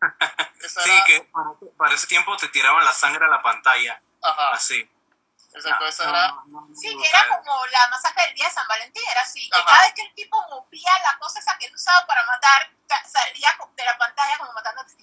[0.62, 1.30] Esa Sí, era- que
[1.76, 4.50] para, ese tiempo te tiraban la sangre a la pantalla, Ajá.
[4.52, 4.88] así.
[5.54, 6.28] Exacto, esa No, era.
[6.28, 9.22] no, no, no, Sí, que era como la masacre del día de San Valentín, era
[9.22, 9.66] así, que Ajá.
[9.72, 12.70] cada vez que el tipo movía la cosa esa que él usaba para matar,
[13.06, 14.94] salía de la pantalla como matando a ti.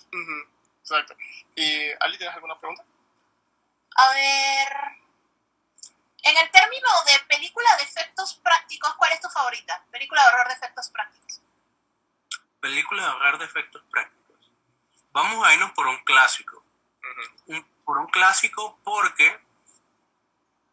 [0.82, 1.16] Exacto.
[1.56, 2.84] ¿Y Ali, tienes alguna pregunta?
[3.98, 4.78] A ver,
[6.24, 9.84] en el término de película de efectos prácticos, ¿cuál es tu favorita?
[9.92, 11.42] Película de horror de efectos prácticos.
[12.60, 14.52] Película de hogar de efectos prácticos.
[15.12, 15.72] Vamos a irnos
[16.26, 16.66] por un clásico.
[17.48, 19.40] Un- por un clásico porque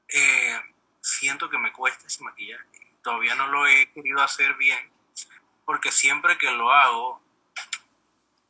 [0.09, 0.61] eh,
[1.01, 2.65] siento que me cuesta ese maquillaje.
[3.03, 4.91] Todavía no lo he querido hacer bien
[5.65, 7.21] porque siempre que lo hago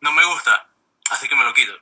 [0.00, 0.68] no me gusta,
[1.10, 1.72] así que me lo quito.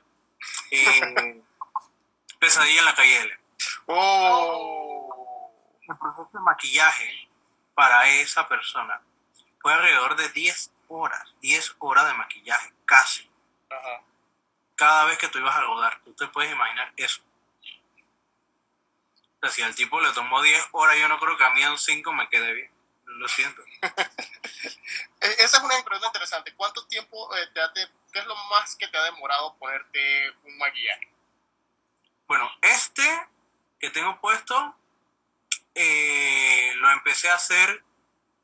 [0.71, 1.41] Eh,
[2.39, 3.39] pesadilla en la calle L.
[3.87, 5.51] Oh.
[5.87, 7.29] El proceso de maquillaje
[7.73, 9.01] para esa persona
[9.59, 13.29] fue alrededor de 10 horas, 10 horas de maquillaje, casi.
[13.69, 14.01] Ajá.
[14.81, 16.01] Cada vez que tú ibas a rodar.
[16.03, 17.21] Tú te puedes imaginar eso.
[19.37, 21.61] O sea, si al tipo le tomó 10 horas, yo no creo que a mí
[21.61, 22.71] en 5 me quede bien.
[23.05, 23.61] Lo siento.
[25.21, 26.55] E- Esa es una pregunta interesante.
[26.55, 30.31] ¿Cuánto tiempo eh, te ha de- qué es lo más que te ha demorado ponerte
[30.45, 31.07] un maquillaje?
[32.27, 33.27] Bueno, este
[33.79, 34.75] que tengo puesto,
[35.75, 37.83] eh, lo empecé a hacer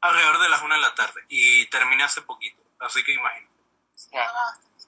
[0.02, 2.62] alrededor de las 1 de la tarde y terminé hace poquito.
[2.80, 3.52] Así que imagínate.
[4.12, 4.22] Wow.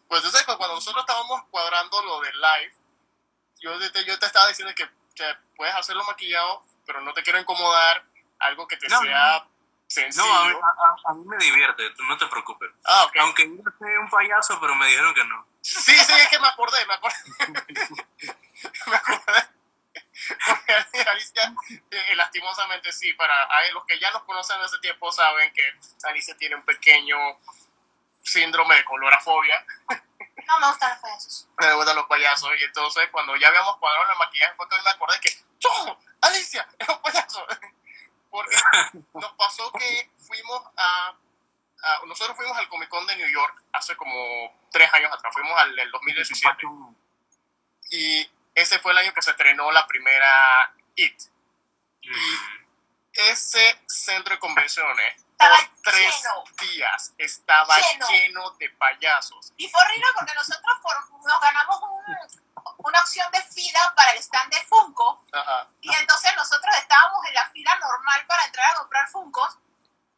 [0.10, 2.74] Pues que cuando nosotros estábamos cuadrando lo del live,
[3.60, 7.40] yo te, yo te estaba diciendo que, que puedes hacerlo maquillado, pero no te quiero
[7.40, 8.04] incomodar,
[8.40, 9.50] algo que te No, sea No,
[9.88, 10.34] sencillo.
[10.34, 12.72] a mí, a- a- a mí me divierte, no te preocupes.
[12.86, 13.08] Ah.
[13.20, 15.46] Aunque yo soy un payaso, pero me dijeron que no.
[15.62, 17.16] Sí, sí, es que me acordé, me acordé.
[18.88, 19.48] me acordé.
[20.46, 21.54] Porque Alicia,
[21.92, 26.36] eh, lastimosamente sí, para los que ya nos conocen de ese tiempo saben que Alicia
[26.38, 27.16] tiene un pequeño
[28.32, 29.66] síndrome de colorafobia,
[30.48, 31.48] No me gustan los payasos.
[31.60, 34.90] me gustan los payasos, y entonces cuando ya habíamos cuadrado el maquillaje fue que me
[34.90, 35.30] acordé que
[35.60, 36.00] ¡Yo!
[36.22, 36.68] ¡Alicia!
[36.80, 37.46] ¡Es un payaso!
[38.30, 38.56] Porque
[39.14, 41.16] nos pasó que fuimos a,
[41.84, 44.14] a- Nosotros fuimos al Comic Con de New York hace como
[44.72, 46.68] tres años atrás, fuimos al del 2017.
[47.92, 51.22] Y ese fue el año que se estrenó la primera IT.
[52.04, 52.66] Mm.
[53.14, 56.44] Ese centro de convenciones, Estaba por tres lleno.
[56.60, 58.08] días, estaba Lleno.
[58.10, 58.52] lleno.
[58.60, 59.54] de payasos.
[59.58, 64.20] Y fue horrible porque nosotros por- nos ganamos un- una opción de fila para el
[64.20, 65.24] stand de Funko.
[65.32, 65.68] Ajá.
[65.82, 69.58] Y entonces nosotros estábamos en la fila normal para entrar a comprar Funkos.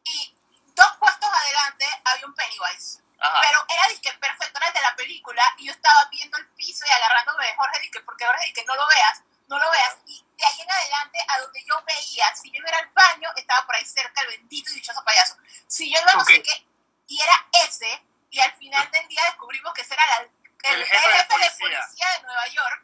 [0.04, 0.36] Y
[0.76, 3.02] dos puestos adelante había un Pennywise.
[3.20, 3.40] Ajá.
[3.42, 5.44] Pero era disque perfecto, era el de la película.
[5.58, 8.76] Y yo estaba viendo el piso y agarrándome de Jorge, disque, porque Jorge disque, no
[8.76, 9.98] lo veas, no lo veas.
[10.08, 13.66] Y de ahí en adelante, a donde yo veía, si yo iba al baño, estaba
[13.66, 15.38] por ahí cerca el bendito y dichoso payaso.
[15.68, 16.44] Si yo iba a no sé Ok.
[16.46, 16.66] qué,
[17.08, 20.30] y era ese, y al final del día descubrimos que ese era la- el,
[20.64, 21.80] El el jefe jefe, de de, policía.
[21.80, 22.08] policía.
[22.18, 22.84] de Nueva York,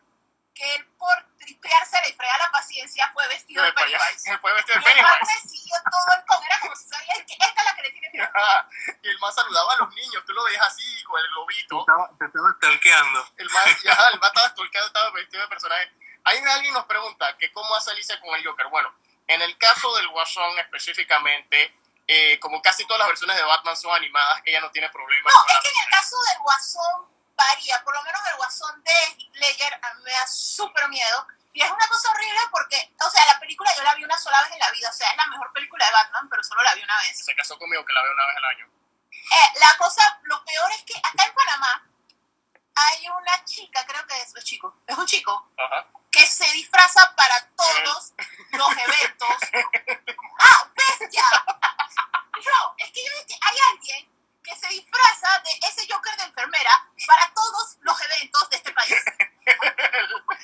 [0.55, 4.03] que él por tripearse y fregar la paciencia fue vestido de De payaso.
[4.05, 4.23] Pennywise.
[4.31, 5.33] Se fue vestido Y de el Pennywise.
[5.43, 7.91] me siguió todo el con, era como si sabía que esta es la que le
[7.91, 8.27] tiene miedo.
[9.03, 11.79] Y el más saludaba a los niños, tú lo veías así, con el Te lobito.
[11.81, 13.29] estaba, te estaba stalkeando.
[13.37, 15.91] El más, y ajá, el más estaba estolcado, estaba vestido de personaje.
[16.27, 18.67] Ahí alguien nos pregunta que cómo hace Alicia con el Joker.
[18.67, 18.93] Bueno,
[19.27, 21.73] en el caso del Guasón específicamente,
[22.05, 25.33] eh, como casi todas las versiones de Batman son animadas, ella no tiene problemas.
[25.33, 28.91] No, es que en el caso del Guasón varía, por lo menos el Guasón de
[28.91, 31.27] Heath Ledger a mí me da súper miedo.
[31.53, 34.43] Y es una cosa horrible porque, o sea, la película yo la vi una sola
[34.43, 36.75] vez en la vida, o sea, es la mejor película de Batman, pero solo la
[36.75, 37.23] vi una vez.
[37.23, 38.69] Se casó conmigo que la veo una vez al año.
[39.11, 41.87] Eh, la cosa, lo peor es que acá en Panamá
[42.75, 45.87] hay una chica, creo que es un chico, es un chico, Ajá.
[46.11, 48.13] Que se disfraza para todos
[48.51, 49.37] los eventos.
[50.39, 51.23] ¡Ah, bestia!
[51.45, 54.11] No, es que yo dije, hay alguien
[54.43, 56.71] que se disfraza de ese Joker de enfermera
[57.05, 58.95] para todos los eventos de este país.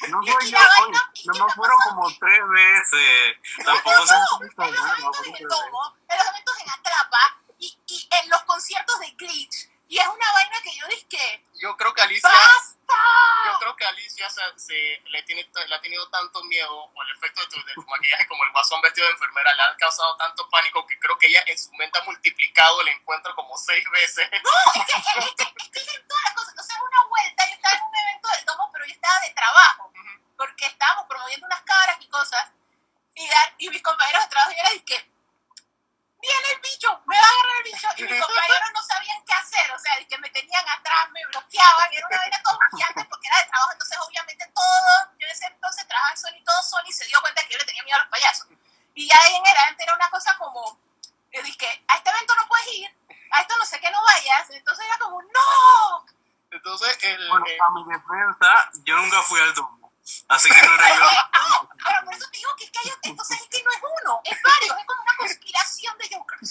[0.09, 3.37] No soy yo, oye, vaina- no me fueron como que- tres veces.
[3.59, 6.69] No, Tampoco no, se no, en los eventos en el domo, en los eventos en
[6.69, 9.69] Atrapa y, y en los conciertos de Glitch.
[9.93, 12.95] Y es una vaina que yo dije Yo creo que Alicia, ¡Basta!
[13.45, 17.11] yo creo que Alicia se, se- le, tiene, le ha tenido tanto miedo o el
[17.15, 20.17] efecto de tu, de tu maquillaje como el guasón vestido de enfermera le ha causado
[20.17, 23.85] tanto pánico que creo que ella en su mente ha multiplicado el encuentro como seis
[23.91, 24.27] veces.
[24.43, 24.49] No,
[24.81, 26.49] es que, es que, es que, es que todas las cosas.
[26.53, 29.93] Entonces, una vuelta, yo estaba en un evento del domo, pero yo estaba de trabajo,
[30.37, 32.49] porque estábamos promoviendo unas caras y cosas.
[33.13, 35.12] Y, dar- y mis compañeros de trabajo, yo les dije,
[36.23, 37.87] viene el bicho, me va a agarrar el bicho.
[37.97, 41.87] Y mis compañeros no sabían qué hacer, o sea, que me tenían atrás, me bloqueaban,
[41.91, 42.57] era una vaina todo
[43.09, 46.63] porque era de trabajo, entonces obviamente todo, yo en ese entonces trabajaba solo y todo
[46.63, 48.47] solo y se dio cuenta que yo le tenía miedo a los payasos.
[48.95, 50.79] Y ya ahí en adelante era una cosa como,
[51.31, 52.89] yo dije, a este evento no puedes ir,
[53.31, 56.05] a esto no sé qué no vayas, entonces era como, ¡no!
[56.51, 59.91] Entonces, el, bueno, eh, a mi defensa, yo nunca fui al domo,
[60.29, 61.03] así que no era yo.
[61.85, 64.21] Pero por eso te digo que es que hay, entonces es que no es uno,
[64.23, 66.49] es varios, es como una conspiración de Jokers.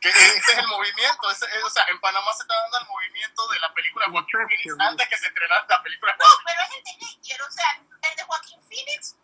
[0.00, 3.48] ese es el movimiento, ese- es- o sea, en Panamá se está dando el movimiento
[3.48, 6.84] de la película Joaquin Phoenix antes que se estrenara la película No, pero es el
[6.84, 9.16] de Ledger, o sea, el de Joaquín Phoenix.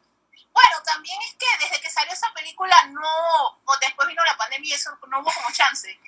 [0.52, 4.70] Bueno, también es que desde que salió esa película no, o después vino la pandemia
[4.70, 5.98] y eso no hubo como chance.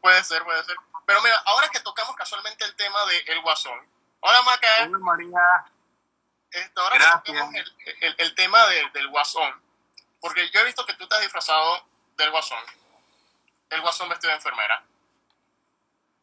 [0.00, 0.76] Puede ser, puede ser.
[1.06, 3.78] Pero mira, ahora que tocamos casualmente el tema de El Guasón,
[4.22, 5.40] ahora Maca, Hola, María.
[6.52, 7.48] Esto, ahora Gracias.
[7.54, 9.60] el, el- el tema de- del Guasón,
[10.20, 11.86] porque yo he visto que tú te has disfrazado
[12.16, 12.62] del Guasón,
[13.70, 14.84] el Guasón vestido de enfermera,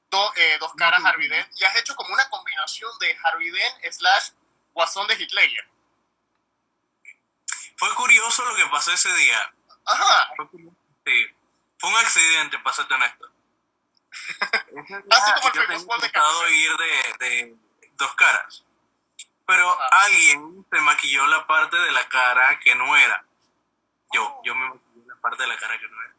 [0.10, 3.92] Do- eh, dos caras Harvey Dent, y has hecho como una combinación de Harvey Dent
[3.92, 4.30] slash
[4.74, 5.68] Guasón de Hitler.
[7.78, 9.54] Fue curioso lo que pasó ese día.
[9.86, 10.30] Ajá.
[11.06, 11.28] Sí.
[11.80, 13.30] Fue un accidente, para serte honesto.
[14.12, 16.10] Ese día Así como el yo Ball de
[16.56, 17.56] ir de, de
[17.94, 18.64] dos caras.
[19.48, 20.04] Pero Ajá.
[20.06, 23.24] alguien se maquilló la parte de la cara que no era.
[24.14, 26.14] Yo, yo me maquillé la parte de la cara que no era.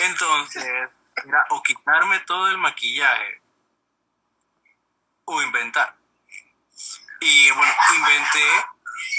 [0.00, 3.40] Entonces, era o quitarme todo el maquillaje
[5.26, 5.94] o inventar.
[7.20, 8.66] Y bueno, inventé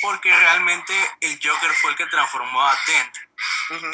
[0.01, 3.15] porque realmente el Joker fue el que transformó a Dent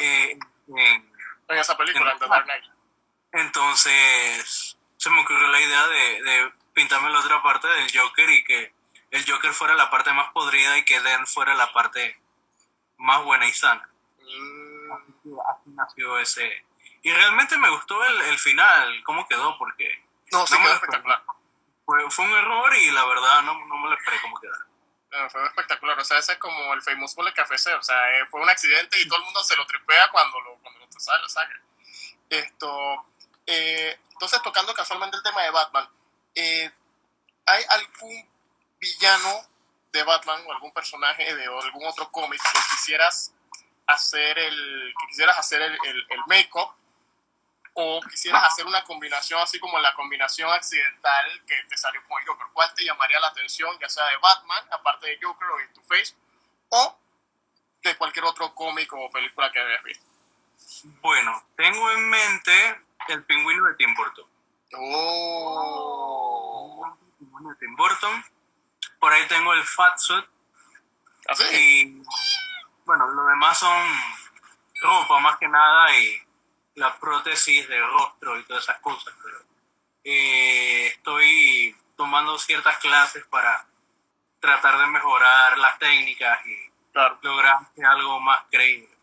[0.00, 0.38] eh,
[0.68, 1.12] en,
[1.48, 2.64] en esa película, en The Dark Knight.
[3.32, 8.44] entonces se me ocurrió la idea de, de pintarme la otra parte del Joker y
[8.44, 8.72] que
[9.12, 12.20] el Joker fuera la parte más podrida y que Dent fuera la parte
[12.98, 13.88] más buena y sana.
[14.18, 16.64] Mm, Así nació ese.
[17.02, 21.22] Y realmente me gustó el, el final, cómo quedó, porque No, sí No quedó espectacular.
[21.84, 24.66] fue, fue un error y la verdad no, no me lo esperé cómo quedara.
[25.12, 28.26] Eh, Fue espectacular, o sea, ese es como el famous de café, o sea, eh,
[28.30, 31.28] fue un accidente y todo el mundo se lo tripea cuando lo, cuando lo sale,
[31.28, 31.60] saca.
[32.30, 33.04] Esto,
[33.46, 35.86] eh, entonces, tocando casualmente el tema de Batman,
[36.34, 36.70] eh,
[37.44, 38.31] ¿hay algún
[38.82, 39.46] villano
[39.92, 43.32] de Batman o algún personaje de algún otro cómic que quisieras
[43.86, 46.74] hacer el, que quisieras hacer el, el, el make-up
[47.74, 52.26] o quisieras hacer una combinación así como la combinación accidental que te salió con el
[52.26, 52.46] Joker?
[52.52, 56.14] ¿Cuál te llamaría la atención, ya sea de Batman, aparte de Joker o de Two-Face,
[56.68, 56.98] o
[57.82, 60.04] de cualquier otro cómic o película que hayas visto?
[61.00, 64.26] Bueno, tengo en mente el pingüino de Tim Burton.
[64.74, 65.56] Oh.
[66.92, 68.24] El pingüino de Tim Burton.
[69.02, 70.24] Por ahí tengo el Fat Suit.
[71.28, 71.42] ¿Así?
[71.42, 72.02] Y
[72.84, 73.88] bueno, lo demás son
[74.80, 76.22] ropa más que nada y
[76.76, 79.12] la prótesis de rostro y todas esas cosas.
[79.20, 79.38] Pero
[80.04, 83.66] eh, estoy tomando ciertas clases para
[84.38, 88.96] tratar de mejorar las técnicas y Claro, lograr algo más creíble.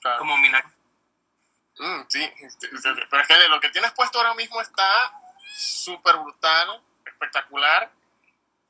[0.00, 0.18] claro.
[0.18, 0.48] Como mi.
[0.48, 2.88] Mm, sí, sí, sí, sí.
[3.10, 4.88] pero es que lo que tienes puesto ahora mismo está
[5.56, 7.92] súper brutal, espectacular.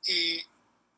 [0.05, 0.37] Y,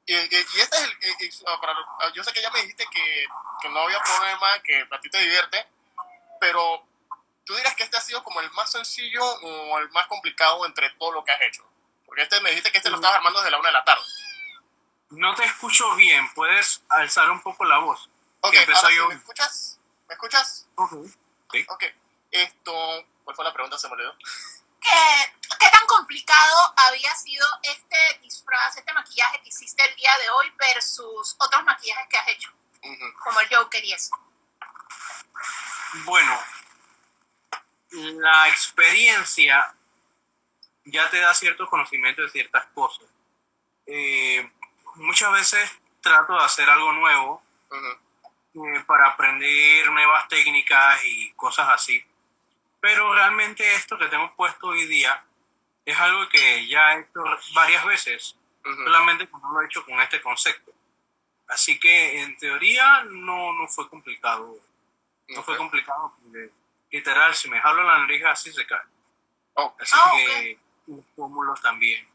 [0.06, 0.92] y, y- este es el.
[1.22, 3.26] y- y- para- ah, yo sé que ya me dijiste que,
[3.62, 5.68] que no había problema, que a ti te divierte,
[6.40, 6.84] pero
[7.46, 10.90] tú dirás que este ha sido como el más sencillo o el más complicado entre
[10.92, 11.64] todo lo que has hecho.
[12.06, 14.04] Porque este me dijiste que este lo estabas armando desde la una de la tarde.
[15.12, 18.10] No te escucho bien, puedes alzar un poco la voz.
[18.42, 19.08] Ok, ahora sí, yo.
[19.10, 19.80] ¿me escuchas?
[20.08, 20.68] ¿Me escuchas?
[20.76, 20.92] Ok.
[21.52, 21.66] Sí.
[21.70, 21.84] Ok,
[22.32, 23.06] esto.
[23.24, 23.78] ¿Cuál fue la pregunta?
[23.78, 24.16] Se me olvidó.
[24.80, 30.30] ¿Qué, ¿Qué tan complicado había sido este disfraz, este maquillaje que hiciste el día de
[30.30, 32.49] hoy versus otros maquillajes que has hecho,
[32.81, 33.14] Ujú.
[33.19, 34.11] como el Joker y eso?
[36.06, 36.40] Bueno,
[37.91, 39.76] la experiencia
[40.86, 43.06] ya te da cierto conocimiento de ciertas cosas.
[43.86, 44.49] Eh,
[44.95, 45.72] muchas veces
[46.02, 48.65] trato de hacer algo nuevo Ujú.
[48.65, 52.02] eh, para aprender nuevas técnicas y cosas así.
[52.80, 55.22] Pero realmente esto que tengo puesto hoy día
[55.85, 57.23] es algo que ya he hecho
[57.53, 60.72] varias veces, solamente que no lo he hecho con este concepto.
[61.47, 64.56] Así que en teoría no, no fue complicado.
[65.30, 66.51] No fue complicado porque
[66.91, 68.81] literal, si me jalo la nariz así se cae.
[69.56, 72.07] Oh, Así Ah, que los pómulos también,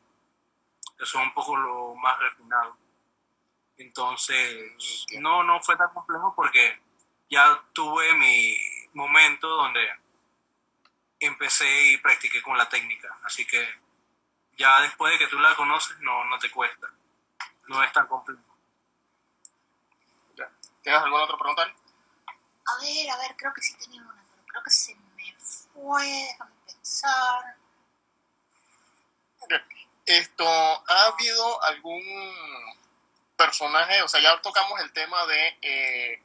[0.98, 2.76] que son un poco lo más refinados.
[3.76, 4.72] Entonces,
[5.18, 6.80] no, no fue tan complejo porque
[7.28, 8.56] ya tuve mi
[8.92, 9.84] momento donde
[11.26, 13.18] empecé y practiqué con la técnica.
[13.24, 13.66] Así que
[14.56, 16.88] ya después de que tú la conoces, no, no te cuesta.
[17.66, 18.42] No es tan complejo.
[20.82, 21.62] ¿Tienes alguna otra pregunta?
[21.62, 26.04] A ver, a ver, creo que sí tenía una, pero creo que se me fue,
[26.04, 27.56] déjame pensar.
[30.04, 32.02] Esto, ¿ha habido algún
[33.36, 36.22] personaje, o sea, ya tocamos el tema de, eh,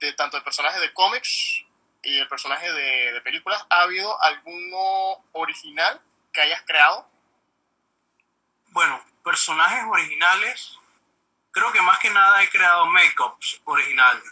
[0.00, 1.63] de tanto el personaje de cómics
[2.04, 6.00] y el personaje de, de películas, ¿ha habido alguno original
[6.32, 7.08] que hayas creado?
[8.68, 10.78] Bueno, personajes originales,
[11.50, 14.24] creo que más que nada he creado make-ups originales.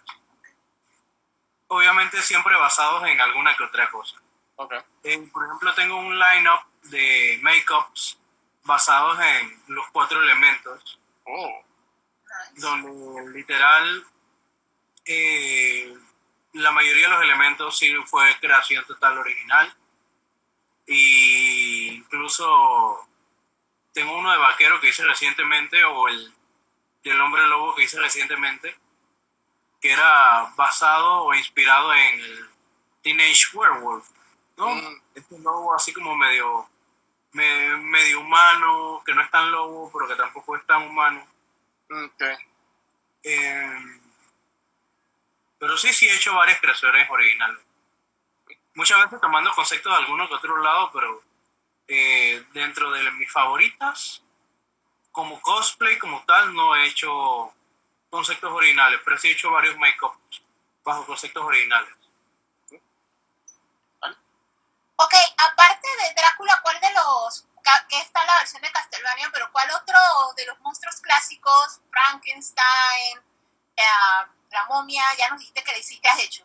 [1.68, 4.16] Obviamente siempre basados en alguna que otra cosa.
[4.56, 4.74] Ok.
[5.04, 8.18] Eh, por ejemplo, tengo un line-up de make-ups
[8.64, 11.64] basados en los cuatro elementos, Oh,
[12.56, 14.04] donde literal
[15.04, 15.96] eh,
[16.54, 19.74] la mayoría de los elementos sí fue creación total original.
[20.86, 23.06] Y incluso
[23.92, 26.32] tengo uno de vaquero que hice recientemente, o el
[27.04, 28.76] del hombre lobo que hice recientemente,
[29.80, 32.50] que era basado o inspirado en el
[33.02, 34.08] Teenage Werewolf.
[34.56, 34.74] ¿no?
[34.74, 35.00] Mm.
[35.14, 36.68] Este lobo así como medio,
[37.32, 41.26] me- medio humano, que no es tan lobo, pero que tampoco es tan humano.
[41.90, 42.22] ok.
[43.24, 44.00] Eh,
[45.62, 47.62] pero sí, sí he hecho varias creaciones originales.
[48.74, 51.22] Muchas veces tomando conceptos de alguno que otro lado, pero
[51.86, 54.24] eh, dentro de mis favoritas,
[55.12, 57.54] como cosplay como tal, no he hecho
[58.10, 60.42] conceptos originales, pero sí he hecho varios make-ups
[60.82, 61.94] bajo conceptos originales.
[64.96, 67.46] Ok, aparte de Drácula, ¿cuál de los,
[67.88, 69.96] que está la versión de Castlevania, pero cuál otro
[70.36, 73.20] de los monstruos clásicos, Frankenstein,
[73.76, 76.44] eh, la momia, ya nos dijiste que le hiciste, has hecho?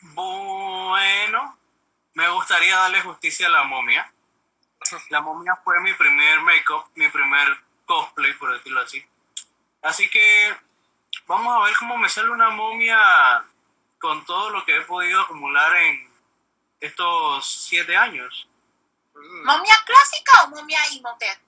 [0.00, 1.58] Bueno,
[2.14, 4.12] me gustaría darle justicia a la momia.
[5.10, 9.04] La momia fue mi primer make-up, mi primer cosplay, por decirlo así.
[9.82, 10.56] Así que
[11.26, 12.98] vamos a ver cómo me sale una momia
[14.00, 16.10] con todo lo que he podido acumular en
[16.80, 18.48] estos siete años.
[19.14, 21.47] ¿Momia clásica o momia Imhotep?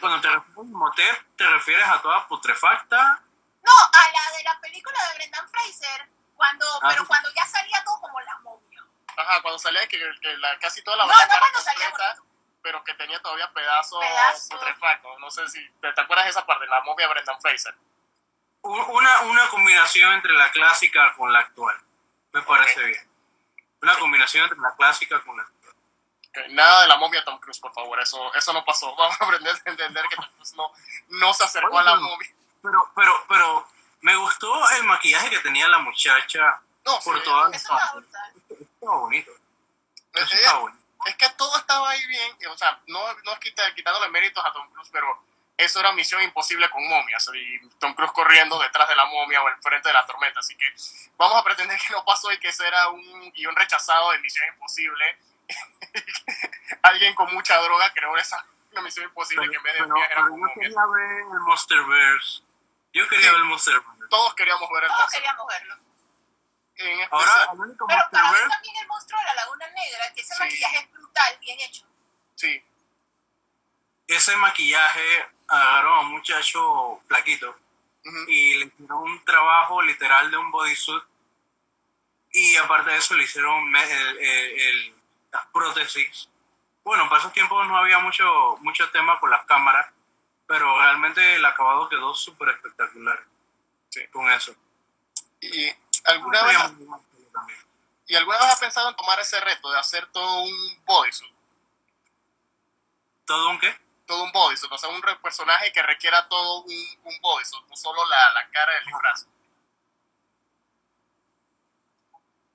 [0.00, 3.22] Cuando te refieres a Imhotep, te refieres a toda putrefacta.
[3.62, 7.06] No, a la de la película de Brendan Fraser, cuando, Ah, pero sí.
[7.08, 8.82] cuando ya salía todo como la momia.
[9.16, 11.90] Ajá, cuando salía que, que la, casi toda la No, la no cara cuando salía
[11.90, 12.34] completa, bonito.
[12.62, 14.48] pero que tenía todavía pedazos Pedazos.
[14.50, 15.18] putrefactos.
[15.20, 17.74] No sé si te, te acuerdas de esa parte, la momia de Brendan Fraser.
[18.62, 21.76] Una, una combinación entre la clásica con la actual.
[22.32, 23.10] Me parece bien.
[23.82, 25.59] Una combinación entre la clásica con la actual.
[26.50, 28.94] Nada de la momia Tom Cruise, por favor, eso, eso no pasó.
[28.96, 30.72] Vamos a aprender a entender que Tom Cruise no,
[31.08, 32.30] no se acercó a la momia.
[32.62, 33.68] Pero, pero, pero
[34.02, 37.94] me gustó el maquillaje que tenía la muchacha No, por sí, todas Eso las.
[38.60, 39.30] Estaba bonito.
[39.30, 39.38] Eh,
[40.14, 40.82] Eso eh, estaba bonito.
[41.06, 43.38] es que todo estaba ahí bien, o sea, no, no es
[43.74, 45.06] quitándole méritos a Tom Cruise, pero
[45.56, 49.48] eso era misión imposible con momias, y Tom Cruise corriendo detrás de la momia o
[49.50, 50.64] enfrente de la tormenta, así que
[51.16, 54.48] vamos a pretender que no pasó y que ese era un guion rechazado de Misión
[54.54, 55.18] Imposible.
[56.82, 60.12] Alguien con mucha droga creó esa una misión imposible que en vez de Pero- viaje
[60.12, 62.42] era pero yo quería ver el Monsterverse.
[62.92, 63.30] Yo quería Sí.
[63.32, 64.04] ver el Monsterverse.
[64.10, 65.76] Todos queríamos ver el Todos queríamos verlo.
[66.76, 70.34] En Ahora, Pero para ver Monsterverse, también el monstruo de la Laguna Negra, que ese
[70.34, 70.40] Sí.
[70.40, 71.84] maquillaje es brutal, bien hecho.
[72.36, 72.64] sí,
[74.06, 77.56] ese maquillaje agarró a un muchacho flaquito
[78.28, 81.04] y le hicieron un trabajo literal de un bodysuit
[82.32, 84.99] y aparte de eso le hicieron me- el- el- el-
[85.32, 86.28] las prótesis.
[86.82, 89.86] Bueno, para esos tiempos no había mucho, mucho tema con las cámaras,
[90.46, 93.24] pero realmente el acabado quedó súper espectacular
[93.90, 94.06] Sí.
[94.08, 94.54] con eso.
[95.40, 95.68] y
[96.04, 96.56] alguna vez.
[98.06, 101.32] ¿Y alguna vez has pensado en tomar ese reto de hacer todo un bodysuit?
[103.24, 103.74] ¿Todo un qué?
[104.06, 108.04] Todo un bodysuit, o sea, un personaje que requiera todo un, un bodysuit, no solo
[108.06, 109.26] la, la cara del disfraz.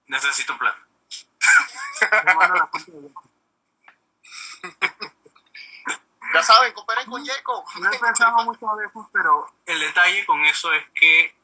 [0.08, 0.54] Necesito.
[0.58, 0.85] Te mando
[2.12, 2.70] la
[6.34, 7.64] Ya saben, cooperen con Jacob.
[7.80, 11.36] No he pensado mucho de eso, pero el detalle con eso es que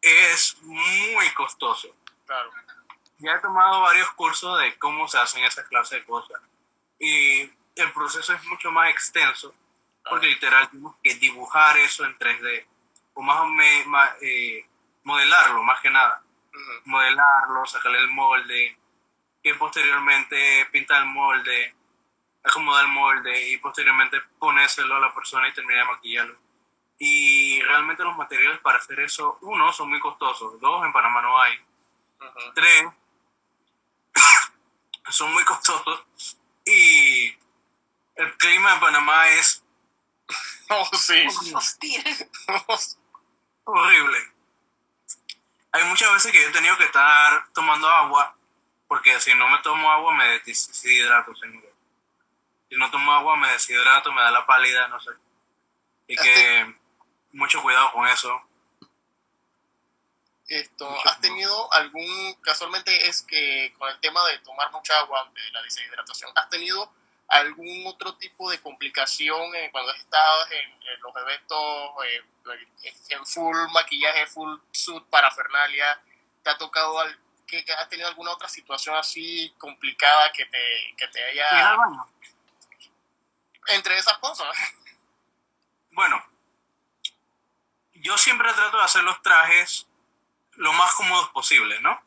[0.00, 1.94] es muy costoso.
[2.26, 2.50] Claro.
[3.18, 6.40] Ya he tomado varios cursos de cómo se hacen esas clases de cosas.
[6.98, 7.42] Y
[7.76, 9.54] el proceso es mucho más extenso,
[10.08, 12.66] porque literal tenemos que dibujar eso en 3D,
[13.14, 13.86] o más o menos
[15.04, 16.22] modelarlo, más que nada.
[16.86, 18.78] Modelarlo, sacarle el molde,
[19.46, 21.72] que posteriormente pintar el molde,
[22.42, 26.36] acomodar el molde y posteriormente ponérselo a la persona y terminar de maquillarlo.
[26.98, 31.40] Y realmente los materiales para hacer eso, uno, son muy costosos, dos, en Panamá no
[31.40, 31.60] hay,
[32.56, 32.86] tres,
[35.10, 36.04] son muy costosos
[36.64, 37.28] y
[38.16, 39.62] el clima de Panamá es
[40.70, 41.24] Oh, sí.
[41.54, 42.02] Hostil.
[43.62, 44.18] horrible.
[45.70, 48.35] Hay muchas veces que yo he tenido que estar tomando agua,
[48.88, 51.64] porque si no me tomo agua me deshidrato, señor.
[52.68, 55.10] Si no tomo agua me deshidrato, me da la pálida, no sé.
[56.08, 56.76] Y que
[57.32, 58.42] mucho cuidado con eso.
[60.48, 65.50] Esto, ¿Has tenido algún, casualmente es que con el tema de tomar mucha agua, de
[65.50, 66.92] la deshidratación, ¿has tenido
[67.26, 70.72] algún otro tipo de complicación cuando has estado en,
[71.02, 72.24] los eventos eh,
[73.08, 76.00] en full maquillaje, full suit, parafernalia?
[76.44, 77.00] ¿Te ha tocado
[77.46, 81.76] que, has tenido alguna otra situación así complicada que te, que te haya...
[83.68, 84.48] Entre esas cosas.
[85.90, 86.22] Bueno,
[87.94, 89.86] yo siempre trato de hacer los trajes
[90.56, 92.00] lo más cómodos posible, ¿no?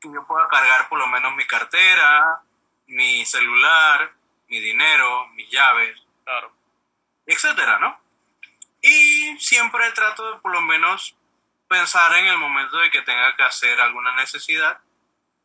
[0.00, 2.42] Que yo pueda cargar por lo menos mi cartera,
[2.86, 4.12] mi celular,
[4.48, 6.52] mi dinero, mis llaves, claro.
[7.26, 8.00] etcétera, ¿no?
[8.82, 11.14] Y siempre trato de por lo menos
[11.70, 14.80] pensar en el momento de que tenga que hacer alguna necesidad.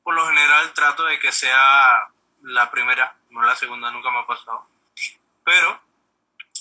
[0.01, 2.09] Por lo general trato de que sea
[2.41, 4.67] la primera, no la segunda, nunca me ha pasado.
[5.43, 5.79] Pero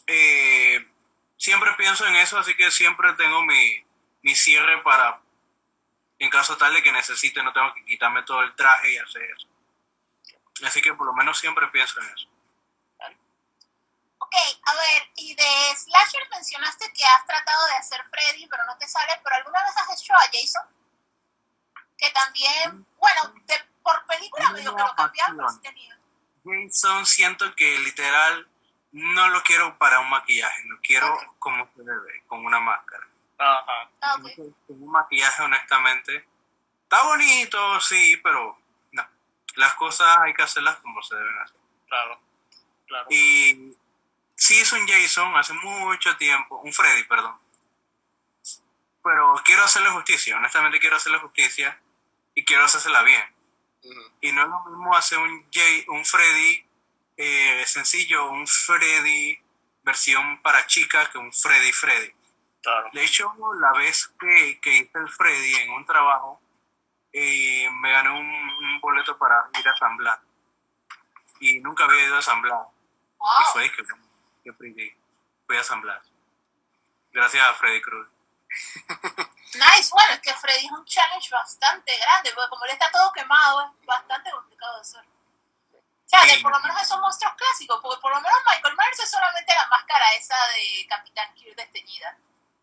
[0.07, 0.87] eh,
[1.39, 3.83] siempre pienso en eso, así que siempre tengo mi,
[4.21, 5.23] mi cierre para,
[6.19, 9.23] en caso tal de que necesite, no tengo que quitarme todo el traje y hacer
[9.23, 9.49] eso.
[10.63, 12.29] Así que por lo menos siempre pienso en eso.
[14.35, 18.77] Ok, a ver, y de Slasher mencionaste que has tratado de hacer Freddy, pero no
[18.79, 20.63] te sale, pero ¿alguna vez has hecho a Jason?
[21.97, 23.33] Que también, bueno,
[23.83, 25.97] por película medio que lo cambiaron, pero sí tenido.
[26.45, 28.49] Jason siento que literal
[28.91, 33.07] no lo quiero para un maquillaje, lo quiero como se debe, con una máscara.
[33.39, 33.91] Ajá.
[34.01, 34.17] Ah,
[34.69, 36.27] un maquillaje, honestamente,
[36.83, 38.59] está bonito, sí, pero
[38.93, 39.09] no.
[39.55, 41.57] Las cosas hay que hacerlas como se deben hacer.
[41.87, 42.21] Claro,
[42.87, 43.07] claro.
[43.11, 43.77] Y
[44.35, 47.39] sí hizo un Jason hace mucho tiempo, un Freddy, perdón.
[49.03, 51.79] Pero quiero hacerle justicia, honestamente quiero hacerle justicia
[52.35, 53.23] y quiero hacérsela bien.
[54.21, 56.65] Y no es lo mismo hacer un, Jay, un Freddy
[57.17, 59.39] eh, sencillo, un Freddy
[59.83, 62.13] versión para chicas que un Freddy Freddy.
[62.63, 62.89] Claro.
[62.95, 66.41] De hecho, la vez que, que hice el Freddy en un trabajo,
[67.13, 70.19] eh, me gané un, boleto para ir a San Blas.
[71.41, 72.67] Y nunca había ido a San Blas.
[73.21, 73.83] Y fue que,
[74.45, 74.53] que
[75.47, 76.07] fui a San Blas.
[77.13, 78.09] Gracias a Freddy Cruz.
[79.55, 83.13] nice, bueno, es que Freddy es un challenge bastante grande, porque como él está todo
[83.13, 85.05] quemado, es bastante complicado de hacer.
[85.05, 89.01] O sea, de por lo menos esos monstruos clásicos, porque por lo menos Michael Myers
[89.01, 92.17] es solamente la máscara esa de Capitán Kirk desteñida.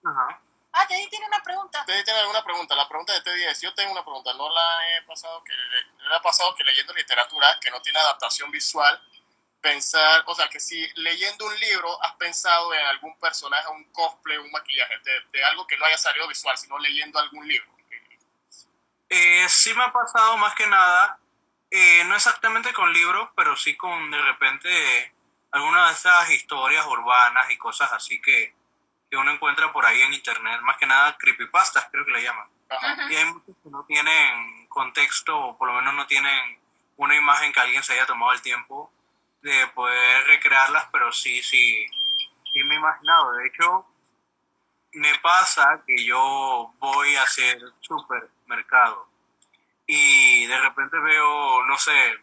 [0.06, 0.40] Ajá.
[0.74, 1.84] Ah, Teddy tiene una pregunta.
[1.86, 2.76] Teddy tiene alguna pregunta.
[2.76, 4.34] La pregunta de Teddy es, yo tengo una pregunta.
[4.34, 8.50] No la he pasado que, le ha pasado que leyendo literatura que no tiene adaptación
[8.52, 9.02] visual,
[9.62, 14.38] pensar, o sea, que si leyendo un libro has pensado en algún personaje, un cosplay,
[14.38, 14.96] un maquillaje,
[15.32, 17.70] de, algo que no haya salido visual, sino leyendo algún libro.
[19.10, 21.20] Eh, sí me ha pasado más que nada
[21.74, 25.14] eh, no exactamente con libros, pero sí con de repente
[25.52, 28.54] algunas de esas historias urbanas y cosas así que,
[29.10, 32.48] que, uno encuentra por ahí en internet, más que nada creepypastas creo que le llaman.
[33.10, 36.60] Y hay muchos que no tienen contexto o por lo menos no tienen
[36.98, 38.92] una imagen que alguien se haya tomado el tiempo
[39.42, 41.86] de poder recrearlas, pero sí, sí,
[42.54, 43.34] sí me he imaginado.
[43.34, 43.86] De hecho,
[44.94, 49.08] me pasa que yo voy a hacer supermercado
[49.88, 52.18] y de repente veo, no sé,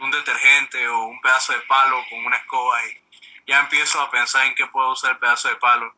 [0.00, 3.00] un detergente o un pedazo de palo con una escoba y
[3.46, 5.92] ya empiezo a pensar en qué puedo usar el pedazo de palo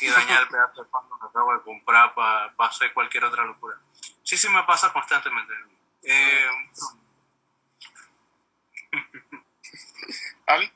[0.00, 3.76] y dañar el pedazo de palo que acabo de comprar para hacer cualquier otra locura.
[4.22, 5.52] Sí, sí me pasa constantemente.
[6.02, 6.50] Eh,
[10.46, 10.72] ¿Ali?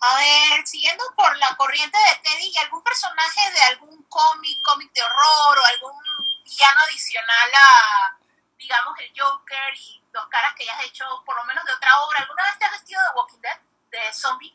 [0.00, 5.02] A ver, siguiendo por la corriente de Teddy, ¿algún personaje de algún cómic, cómic de
[5.02, 6.02] horror o algún
[6.44, 8.18] villano adicional a,
[8.58, 12.20] digamos, el Joker y los caras que hayas hecho, por lo menos de otra obra.
[12.20, 13.60] ¿Alguna vez te has vestido de Walking Dead,
[13.90, 14.54] de zombie?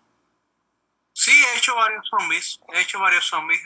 [1.14, 3.62] Sí, he hecho varios zombies, he hecho varios zombies.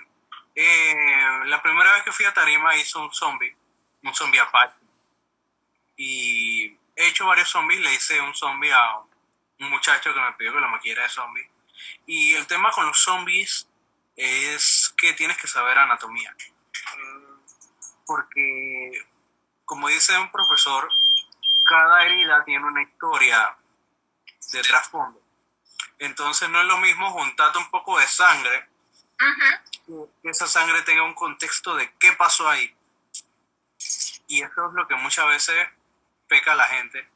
[0.55, 3.55] Eh, la primera vez que fui a Tarima hice un zombie,
[4.03, 4.75] un zombie apache.
[5.95, 9.01] Y he hecho varios zombies, le hice un zombie a
[9.63, 11.49] un muchacho que me pidió que lo maquillara de zombie.
[12.05, 13.67] Y el tema con los zombies
[14.15, 16.35] es que tienes que saber anatomía.
[18.05, 19.05] Porque
[19.65, 20.89] como dice un profesor,
[21.67, 23.57] cada herida tiene una historia
[24.51, 25.21] de trasfondo.
[25.99, 28.67] Entonces no es lo mismo juntarte un poco de sangre,
[30.21, 32.75] que esa sangre tenga un contexto de qué pasó ahí.
[34.27, 35.69] Y eso es lo que muchas veces
[36.27, 37.07] peca a la gente,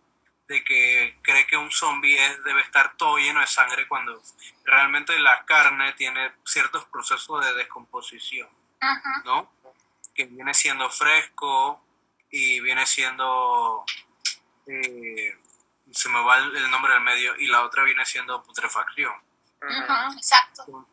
[0.48, 4.22] de que cree que un zombie debe estar todo lleno de sangre cuando
[4.64, 8.50] realmente la carne tiene ciertos procesos de descomposición,
[9.26, 9.52] ¿no?
[10.14, 11.84] Que viene siendo fresco,
[12.30, 13.86] y viene siendo,
[14.68, 15.38] eh,
[15.92, 19.14] se me va el, nombre del medio, y la otra viene siendo putrefacción.
[20.16, 20.88] exacto.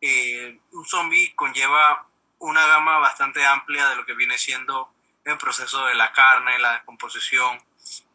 [0.00, 2.06] Eh, un zombie conlleva
[2.38, 4.92] una gama bastante amplia de lo que viene siendo
[5.24, 7.62] el proceso de la carne, la descomposición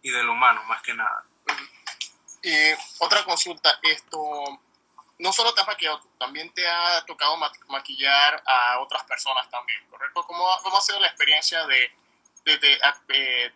[0.08, 1.26] y del humano, más que nada.
[2.42, 2.53] Y
[3.00, 4.19] otra consulta, esto,
[5.19, 7.36] no solo te has maquillado, también te ha tocado
[7.68, 10.26] maquillar a otras personas también, ¿correcto?
[10.26, 11.92] ¿Cómo, cómo ha sido la experiencia de,
[12.45, 12.80] de,
[13.10, 13.53] eh,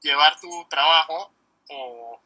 [0.00, 1.32] llevar tu trabajo
[1.68, 2.20] o,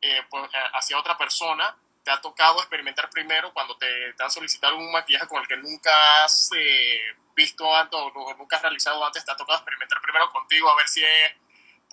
[0.00, 1.76] eh, pues, hacia otra persona?
[2.02, 5.56] ¿Te ha tocado experimentar primero cuando te, te han solicitado un maquillaje con el que
[5.56, 7.00] nunca has eh,
[7.36, 9.24] visto antes o nunca has realizado antes?
[9.24, 11.32] ¿Te ha tocado experimentar primero contigo a ver si es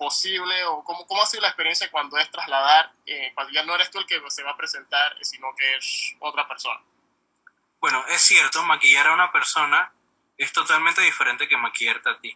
[0.00, 3.74] posible o cómo, cómo ha sido la experiencia cuando es trasladar, eh, cuando ya no
[3.74, 6.80] eres tú el que se va a presentar, sino que es otra persona?
[7.78, 9.92] Bueno, es cierto, maquillar a una persona
[10.38, 12.34] es totalmente diferente que maquillarte a ti.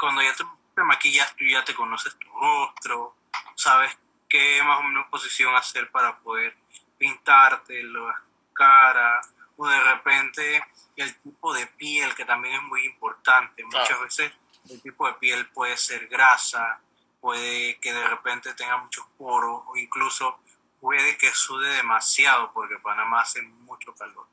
[0.00, 0.44] Cuando ya te,
[0.82, 3.14] maquillas, tú ya te conoces tu rostro,
[3.56, 3.94] sabes
[4.26, 6.56] qué más o menos posición hacer para poder
[6.96, 8.22] pintarte la
[8.54, 9.20] cara,
[9.58, 10.64] o de repente
[10.96, 13.64] el tipo de piel, que también es muy importante.
[13.64, 14.32] Muchas veces
[14.68, 16.80] el tipo de piel puede ser grasa,
[17.20, 20.40] puede que de repente tenga muchos poros o incluso
[20.80, 24.26] puede que sude demasiado porque Panamá hace mucho calor.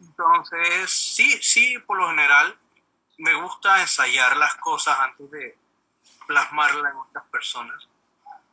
[0.00, 2.58] Entonces, sí, sí, por lo general
[3.18, 5.58] me gusta ensayar las cosas antes de
[6.26, 7.88] plasmarlas en otras personas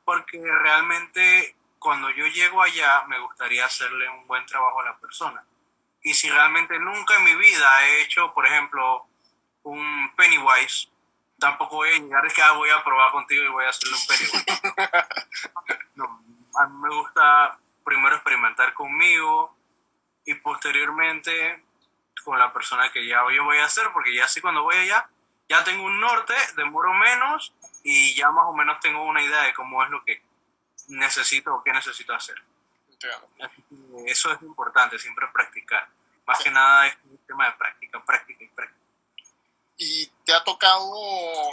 [0.06, 5.43] porque realmente cuando yo llego allá me gustaría hacerle un buen trabajo a la persona.
[6.01, 9.07] Y si realmente nunca en mi vida he hecho, por ejemplo,
[9.64, 10.90] un Pennywise,
[11.40, 13.95] tampoco voy a llegar y que ah, voy a probar contigo y voy a hacerle
[13.95, 14.45] un Pennywise.
[15.95, 16.24] no,
[16.59, 19.56] a mí me gusta primero experimentar conmigo
[20.25, 21.64] y posteriormente
[22.24, 25.09] con la persona que ya yo voy a hacer, porque ya así cuando voy allá,
[25.50, 29.53] ya tengo un norte, demoro menos y ya más o menos tengo una idea de
[29.53, 30.22] cómo es lo que
[30.88, 32.42] necesito o qué necesito hacer.
[34.06, 35.88] Eso es importante, siempre practicar.
[36.25, 38.73] Más que nada es un tema de práctica, práctica y práctica.
[39.77, 40.93] ¿Y te ha tocado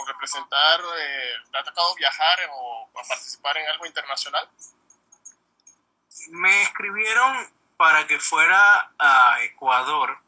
[0.07, 4.49] representar, eh, te ha tocado viajar o participar en algo internacional?
[6.29, 10.19] Me escribieron para que fuera a Ecuador,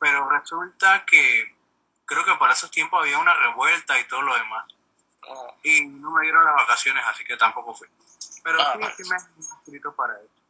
[0.00, 1.56] pero resulta que
[2.04, 4.66] creo que para esos tiempos había una revuelta y todo lo demás.
[5.22, 5.54] Ah.
[5.62, 7.86] Y no me dieron las vacaciones, así que tampoco fui.
[8.42, 10.40] Pero ah, sí, me han escrito para eso.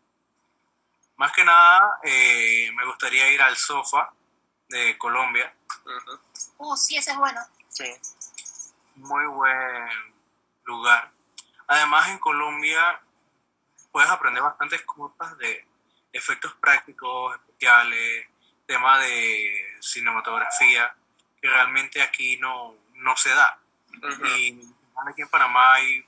[1.17, 4.11] Más que nada, eh, me gustaría ir al Sofa
[4.71, 5.53] de Colombia.
[6.59, 7.41] Uh, sí, ese es bueno.
[7.69, 7.93] Sí.
[8.97, 9.89] Muy buen
[10.65, 11.11] lugar.
[11.67, 13.01] Además, en Colombia
[13.93, 15.67] puedes aprender bastantes cosas de
[16.13, 18.27] efectos prácticos, especiales,
[18.67, 20.95] tema de cinematografía,
[21.41, 23.59] que realmente aquí no, no se da.
[24.37, 24.61] Y
[25.09, 26.07] aquí en Panamá hay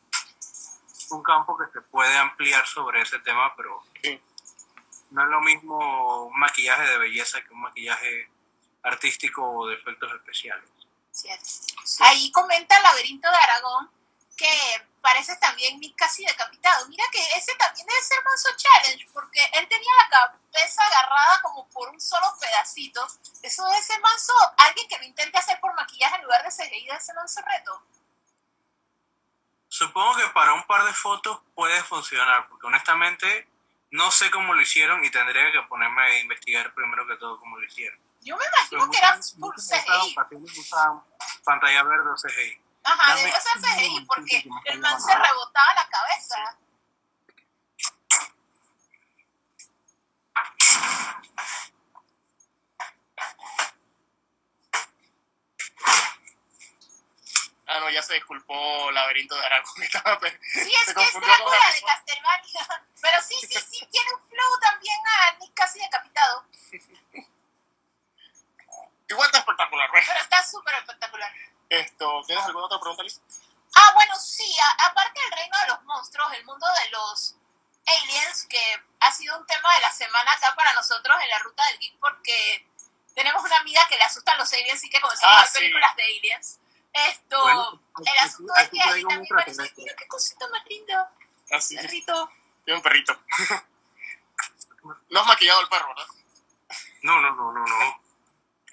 [1.11, 3.83] un campo que se puede ampliar sobre ese tema, pero
[5.11, 8.32] no es lo mismo un maquillaje de belleza que un maquillaje
[8.83, 10.69] artístico o de efectos especiales.
[12.01, 13.91] Ahí comenta el laberinto de Aragón
[14.37, 16.89] que parece también casi decapitado.
[16.89, 21.69] Mira que ese también debe ser Manso Challenge, porque él tenía la cabeza agarrada como
[21.69, 23.07] por un solo pedacito.
[23.43, 26.87] Eso debe ser Manso, alguien que lo intente hacer por maquillaje en lugar de CGI
[26.87, 27.83] de ese Manso reto.
[29.69, 33.49] Supongo que para un par de fotos puede funcionar, porque honestamente
[33.91, 37.59] no sé cómo lo hicieron y tendría que ponerme a investigar primero que todo cómo
[37.59, 37.99] lo hicieron.
[38.23, 40.15] Yo me imagino que era full CGI.
[41.45, 42.63] Pantalla verde o CGI.
[42.85, 46.59] Ajá, debe ser CGI porque el man se rebotaba la cabeza.
[57.67, 59.73] Ah, no, ya se disculpó Laberinto de Aragón.
[60.43, 62.85] Sí, es que es Drácula de Castlevania.
[63.01, 66.45] Pero sí, sí, sí, tiene un flow también a Nick casi decapitado.
[69.09, 70.05] Igual está espectacular, ¿ves?
[70.07, 71.33] Pero está súper espectacular.
[71.69, 73.21] Esto, ¿Tienes alguna otra pregunta, Liz?
[73.75, 74.55] Ah, bueno, sí.
[74.79, 77.37] aparte del reino de los monstruos, el mundo de los
[77.87, 81.67] aliens, que ha sido un tema de la semana acá para nosotros en la ruta
[81.69, 82.67] del geek, porque
[83.15, 86.03] tenemos una amiga que le asustan los aliens y que comenzamos a ver películas de
[86.05, 86.59] aliens.
[86.93, 91.11] Esto, el asunto es que ahí también parece, mira qué cosita más linda.
[91.51, 91.77] Así.
[91.77, 92.31] Ah, perrito.
[92.65, 93.19] Tiene un perrito.
[95.11, 96.07] no has maquillado el perro, ¿verdad?
[97.03, 98.02] No, no, no, no, no.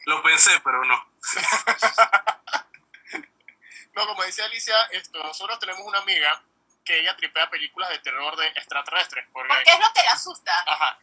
[0.05, 1.11] Lo pensé, pero no.
[3.93, 6.41] no, como decía Alicia, esto, nosotros tenemos una amiga
[6.83, 9.27] que ella tripea películas de terror de extraterrestres.
[9.31, 10.63] Porque, qué es lo que le asusta.
[10.65, 10.99] Ajá.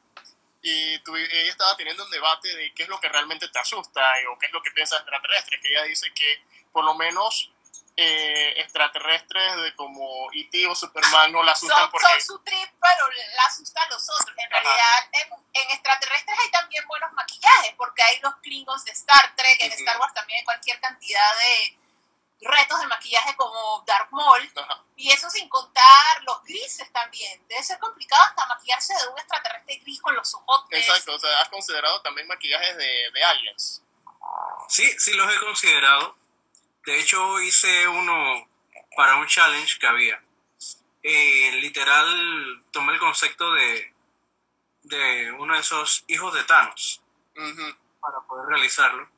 [0.63, 4.03] Y ella estaba teniendo un debate de qué es lo que realmente te asusta
[4.33, 6.43] o qué es lo que piensa extraterrestre, que ella dice que
[6.73, 7.53] por lo menos
[7.97, 10.67] eh, extraterrestres de como E.T.
[10.67, 12.07] o Superman no la asustan Son, porque...
[12.07, 14.37] son su trip, pero la asustan los otros.
[14.37, 19.35] En realidad, en, en extraterrestres hay también buenos maquillajes, porque hay los Klingons de Star
[19.35, 19.73] Trek, en.
[19.73, 21.79] Star Wars también hay cualquier cantidad de
[22.41, 24.85] retos de maquillaje como Dark Maul, Ajá.
[24.97, 27.47] y eso sin contar los grises también.
[27.49, 30.81] Debe ser complicado hasta maquillarse de un extraterrestre gris con los ojotes.
[30.81, 33.83] Exacto, o sea, has considerado también maquillajes de, de aliens.
[34.69, 36.17] Sí, sí los he considerado.
[36.87, 38.49] De hecho, hice uno
[38.97, 40.23] para un challenge que había.
[41.03, 43.95] Eh, literal, tomé el concepto de,
[44.85, 47.03] de uno de esos hijos de Thanos
[48.01, 49.09] para poder realizarlo.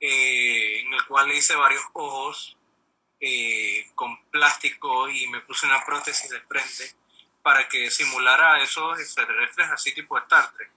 [0.00, 2.56] eh, en el cual le hice varios ojos
[3.20, 6.94] eh, con plástico y me puse una prótesis de frente
[7.42, 10.70] para que simulara esos extraterrestres así tipo Star Trek.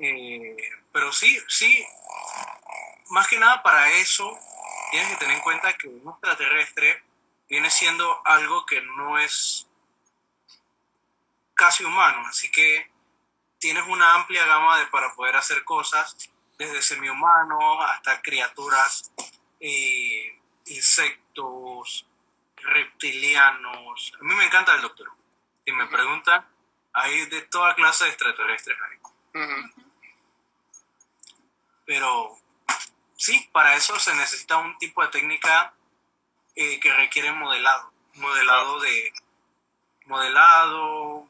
[0.00, 0.56] Eh,
[0.92, 1.84] pero sí, sí,
[3.10, 4.38] más que nada para eso
[4.90, 7.02] tienes que tener en cuenta que un extraterrestre
[7.48, 9.68] viene siendo algo que no es
[11.54, 12.90] casi humano, así que
[13.58, 16.16] tienes una amplia gama de para poder hacer cosas,
[16.58, 19.12] desde semi-humanos hasta criaturas,
[19.60, 22.06] eh, insectos,
[22.56, 24.12] reptilianos.
[24.20, 25.10] A mí me encanta el Doctor.
[25.64, 26.46] Si me preguntan,
[26.92, 28.98] hay de toda clase de extraterrestres ahí.
[31.84, 32.38] Pero
[33.20, 35.74] sí, para eso se necesita un tipo de técnica
[36.56, 37.92] eh, que requiere modelado.
[38.14, 39.12] Modelado de.
[40.06, 41.28] Modelado.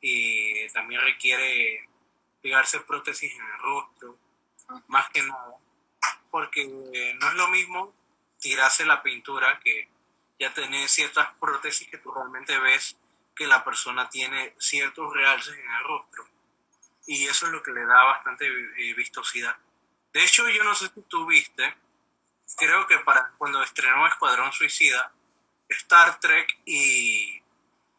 [0.00, 1.88] Y también requiere
[2.42, 4.18] pegarse prótesis en el rostro.
[4.88, 5.54] Más que nada.
[6.30, 7.94] Porque no es lo mismo
[8.40, 9.88] tirarse la pintura que
[10.40, 12.96] ya tener ciertas prótesis que tú realmente ves
[13.36, 16.26] que la persona tiene ciertos realces en el rostro.
[17.06, 19.56] Y eso es lo que le da bastante eh, vistosidad.
[20.12, 21.74] De hecho, yo no sé si tú viste,
[22.56, 25.12] creo que para cuando estrenó Escuadrón Suicida,
[25.68, 27.42] Star Trek y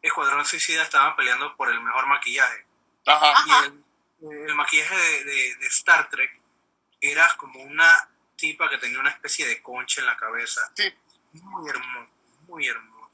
[0.00, 2.66] Escuadrón Suicida estaban peleando por el mejor maquillaje.
[3.06, 3.32] Ajá.
[4.20, 6.40] Y el, el maquillaje de, de- de Star Trek
[7.00, 10.70] era como una tipa que tenía una especie de concha en la cabeza.
[10.74, 10.92] Sí.
[11.32, 12.10] Muy hermoso,
[12.48, 13.10] muy hermoso.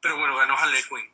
[0.00, 1.10] Pero bueno, ganó Harley Quinn.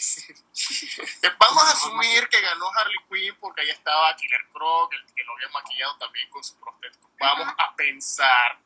[1.38, 5.32] Vamos a asumir que ganó Harley Quinn porque ahí estaba Killer Croc, el que lo
[5.34, 7.10] había maquillado también con su prostético.
[7.18, 8.58] Vamos a pensar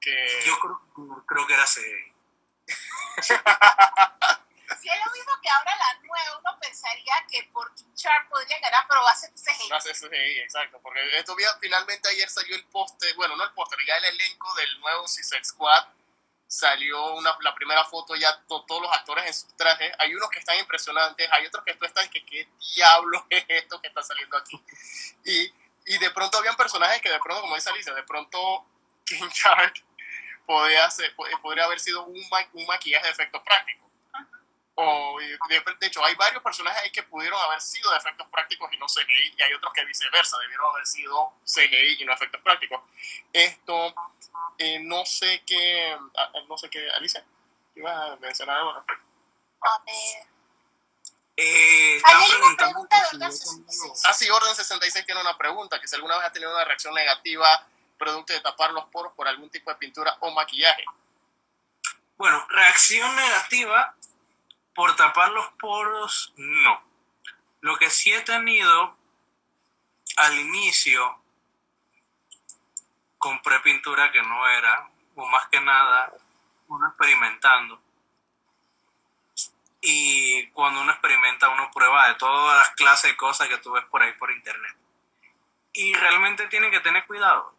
[0.00, 0.42] que...
[0.46, 2.14] Yo creo, creo que era CGI.
[4.80, 8.58] Si es lo mismo que ahora la nueva, uno pensaría que por King Shark podría
[8.60, 9.68] ganar, pero va a ser CGI.
[9.68, 13.52] No sé si sí, exacto, porque esto finalmente ayer salió el póster, bueno, no el
[13.52, 15.86] póster, ya el elenco del nuevo Suicide Squad.
[16.48, 19.92] Salió una, la primera foto ya to- todos los actores en sus trajes.
[19.98, 23.80] Hay unos que están impresionantes, hay otros que tú estás que qué diablo es esto
[23.80, 24.62] que está saliendo aquí.
[25.24, 25.52] Y,
[25.86, 28.64] y de pronto habían personajes que de pronto, como dice Alicia, de pronto
[29.04, 29.84] King Shark
[30.46, 32.16] podría, ser, po- podría haber sido un,
[32.52, 33.85] un maquillaje de efectos prácticos.
[34.78, 38.26] O, y de, de hecho, hay varios personajes ahí que pudieron haber sido de efectos
[38.28, 42.12] prácticos y no CGI, y hay otros que viceversa, debieron haber sido CGI y no
[42.12, 42.82] efectos prácticos.
[43.32, 43.94] Esto,
[44.58, 47.24] eh, no sé qué, ah, no sé qué, Alicia,
[47.74, 48.70] iba a mencionar algo.
[48.72, 50.26] A ver.
[51.38, 53.80] Eh, Ahí están hay una pregunta de Orden yo 66.
[53.80, 56.64] tengo- Ah, sí, Orden 66 tiene una pregunta, que si alguna vez ha tenido una
[56.64, 57.66] reacción negativa
[57.98, 60.84] producto de tapar los poros por algún tipo de pintura o maquillaje.
[62.18, 63.94] Bueno, reacción negativa
[64.76, 66.82] por tapar los poros, no.
[67.60, 68.94] Lo que sí he tenido
[70.18, 71.18] al inicio,
[73.16, 76.12] compré pintura que no era, o más que nada,
[76.68, 77.80] uno experimentando.
[79.80, 83.84] Y cuando uno experimenta, uno prueba de todas las clases de cosas que tú ves
[83.86, 84.76] por ahí por internet.
[85.72, 87.54] Y realmente tienen que tener cuidado,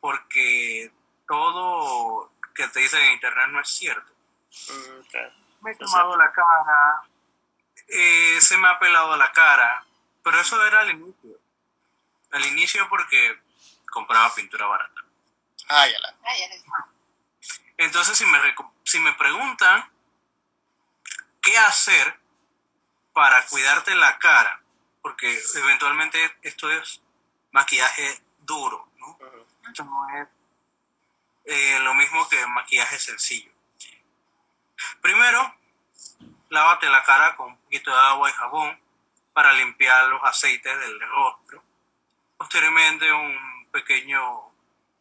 [0.00, 0.90] porque
[1.28, 4.12] todo que te dicen en internet no es cierto
[5.60, 7.02] me he quemado la cara,
[7.88, 9.84] eh, se me ha pelado la cara,
[10.22, 11.38] pero eso era al inicio.
[12.32, 13.40] Al inicio porque
[13.90, 15.02] compraba pintura barata.
[15.68, 16.08] Ah, ya la.
[16.08, 16.86] Ah.
[17.76, 18.38] Entonces, si me,
[18.84, 19.90] si me preguntan
[21.40, 22.18] qué hacer
[23.12, 24.60] para cuidarte la cara,
[25.02, 27.00] porque eventualmente esto es
[27.52, 29.18] maquillaje duro, ¿no?
[29.68, 30.28] Esto no es
[31.46, 33.49] eh, lo mismo que maquillaje sencillo.
[35.00, 35.54] Primero,
[36.48, 38.80] lávate la cara con un poquito de agua y jabón
[39.32, 41.62] para limpiar los aceites del rostro.
[42.36, 44.50] Posteriormente, un pequeño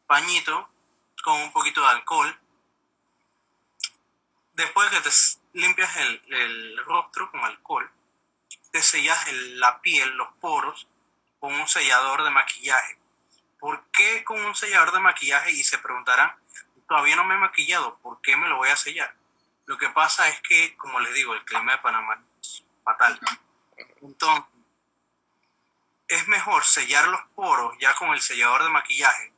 [0.07, 0.69] pañito
[1.23, 2.39] con un poquito de alcohol.
[4.53, 5.09] Después que te
[5.53, 7.89] limpias el, el rostro con alcohol,
[8.71, 10.87] te sellas el- la piel, los poros,
[11.39, 12.97] con un sellador de maquillaje.
[13.59, 15.51] ¿por qué con un sellador de maquillaje?
[15.51, 16.33] Y se preguntarán,
[16.87, 19.13] todavía no me he maquillado, ¿por qué me lo voy a sellar?
[19.69, 23.19] Lo que pasa es que, como les digo, el clima de Panamá es fatal.
[24.01, 24.43] Entonces,
[26.07, 29.31] es mejor sellar los poros ya con el sellador de maquillaje,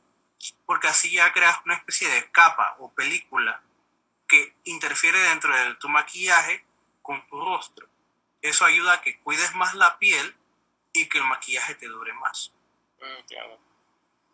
[0.64, 3.60] porque así ya creas una especie de capa o película
[4.26, 6.64] que interfiere dentro de tu maquillaje
[7.02, 7.86] con tu rostro.
[8.40, 10.34] Eso ayuda a que cuides más la piel
[10.94, 12.50] y que el maquillaje te dure más.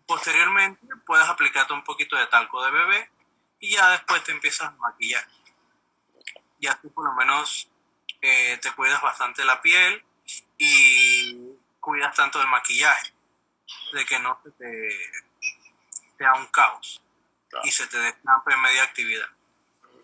[0.07, 3.11] Posteriormente puedes aplicarte un poquito de talco de bebé
[3.59, 5.27] y ya después te empiezas a maquillar.
[6.61, 7.69] Y así por lo menos
[8.21, 10.05] eh, te cuidas bastante la piel
[10.57, 13.13] y cuidas tanto del maquillaje,
[13.93, 15.13] de que no se te
[16.19, 17.01] sea un caos
[17.63, 19.29] y se te descampe en media actividad.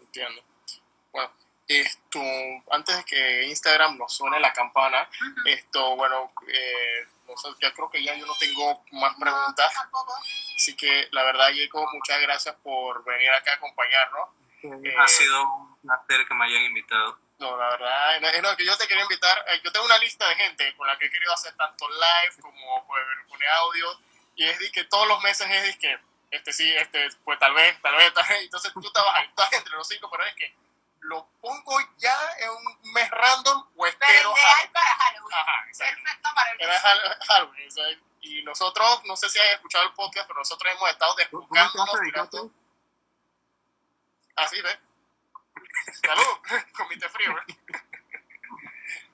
[0.00, 0.42] Entiendo.
[1.12, 1.32] Bueno,
[1.66, 2.20] esto,
[2.70, 5.08] antes de que Instagram nos suene la campana,
[5.44, 7.08] esto, bueno, eh,
[7.60, 9.72] ya creo que ya yo no tengo más preguntas.
[10.56, 14.28] Así que la verdad, Jacob, muchas gracias por venir acá a acompañarnos.
[14.98, 17.18] ha sido un placer que me hayan invitado.
[17.38, 19.44] No, la verdad, es lo que yo te quería invitar.
[19.48, 22.40] Eh, yo tengo una lista de gente con la que he querido hacer tanto live
[22.40, 24.00] como pues, poner audio.
[24.36, 25.98] Y es de que todos los meses es de que,
[26.30, 28.42] este sí, este, pues tal vez, tal vez, tal vez.
[28.42, 30.54] Entonces tú estabas ahí, estás entre los cinco, pero es que
[31.00, 34.12] lo pongo ya en un mes random o espero.
[34.12, 35.34] Pero ideal para Halloween.
[35.34, 36.80] Ajá, Perfecto para el Era
[37.28, 37.68] Halloween.
[38.22, 42.50] Y nosotros, no sé si has escuchado el podcast, pero nosotros hemos estado desbocándonos.
[44.36, 44.78] Así, ¿ves?
[46.02, 46.38] Salud,
[46.76, 47.34] comité frío.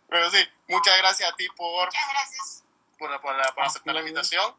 [0.08, 2.64] Pero sí, muchas gracias a ti por, muchas gracias.
[2.98, 4.55] por, por, por aceptar la invitación.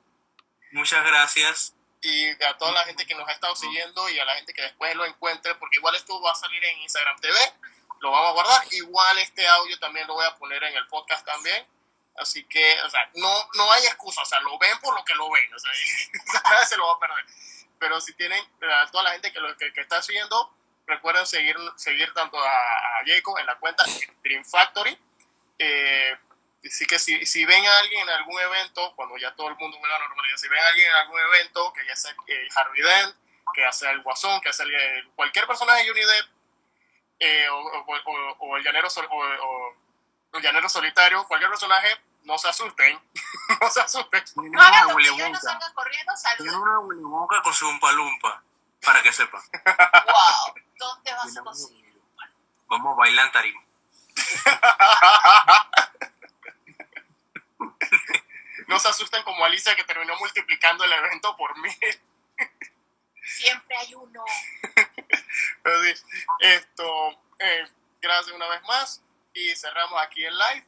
[0.72, 1.74] Muchas gracias.
[2.02, 4.62] Y a toda la gente que nos ha estado siguiendo y a la gente que
[4.62, 7.38] después lo encuentre, porque igual esto va a salir en Instagram TV,
[8.00, 8.68] lo vamos a guardar.
[8.72, 11.68] Igual este audio también lo voy a poner en el podcast también.
[12.18, 15.16] Así que, o sea, no, no hay excusa, o sea, lo ven por lo que
[15.16, 15.72] lo ven, o sea,
[16.50, 17.26] nadie se lo va a perder.
[17.80, 20.54] Pero si tienen, a toda la gente que, lo, que, que está siguiendo,
[20.92, 23.86] Recuerden seguir, seguir tanto a, a Jacob en la cuenta
[24.22, 25.00] Dream Factory.
[25.58, 26.18] Eh,
[26.66, 29.80] así que si, si, ven a alguien en algún evento, cuando ya todo el mundo
[29.80, 32.48] vuelva a la normalidad, si ven a alguien en algún evento, que ya sea eh,
[32.54, 33.16] Harvey Dent,
[33.54, 36.26] que sea el Guasón, que sea el, cualquier personaje de Unidep,
[37.20, 39.76] eh, o, o, o, el llanero o,
[40.34, 43.00] el llanero solitario, cualquier personaje, no se asusten,
[43.62, 44.24] no se asusten.
[44.36, 48.44] No hagan lo que yo, no salgan corriendo, Tiene una Willy Wonka con su lumpa
[48.84, 49.42] para que sepan.
[49.54, 50.56] wow.
[50.78, 51.92] ¿Dónde vas a conseguir
[52.68, 53.62] Vamos a bailar en tarima.
[58.68, 61.70] no se asusten como Alicia que terminó multiplicando el evento por mí.
[63.24, 64.24] Siempre hay uno.
[65.64, 65.94] Pero sí,
[66.40, 67.68] esto, eh,
[68.02, 69.04] gracias una vez más
[69.34, 70.66] y cerramos aquí el live.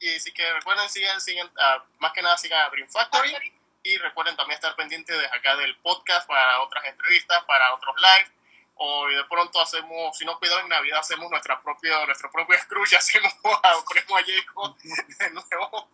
[0.00, 3.30] Y así que recuerden, sigan, sigan uh, más que nada sigan a Dream Factory.
[3.30, 3.52] Factory.
[3.86, 8.32] Y recuerden también estar pendientes de acá del podcast para otras entrevistas, para otros live
[8.78, 12.96] o de pronto hacemos, si no cuidado en Navidad, hacemos nuestra propia, nuestro propio Scrooge,
[12.98, 15.88] hacemos a, a Jacob de nuevo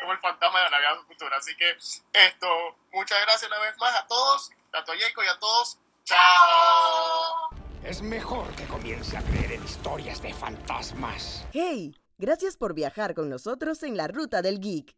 [0.00, 1.38] como el fantasma de la Navidad futura.
[1.38, 1.70] Así que
[2.12, 5.78] esto, muchas gracias una vez más a todos, tanto a Jacob y a todos.
[6.04, 7.48] ¡Chao!
[7.84, 11.46] Es mejor que comience a creer en historias de fantasmas.
[11.52, 11.96] ¡Hey!
[12.18, 14.97] Gracias por viajar con nosotros en la ruta del geek.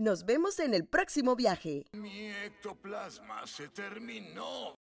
[0.00, 1.84] Nos vemos en el próximo viaje.
[1.92, 4.79] Mi ectoplasma se terminó.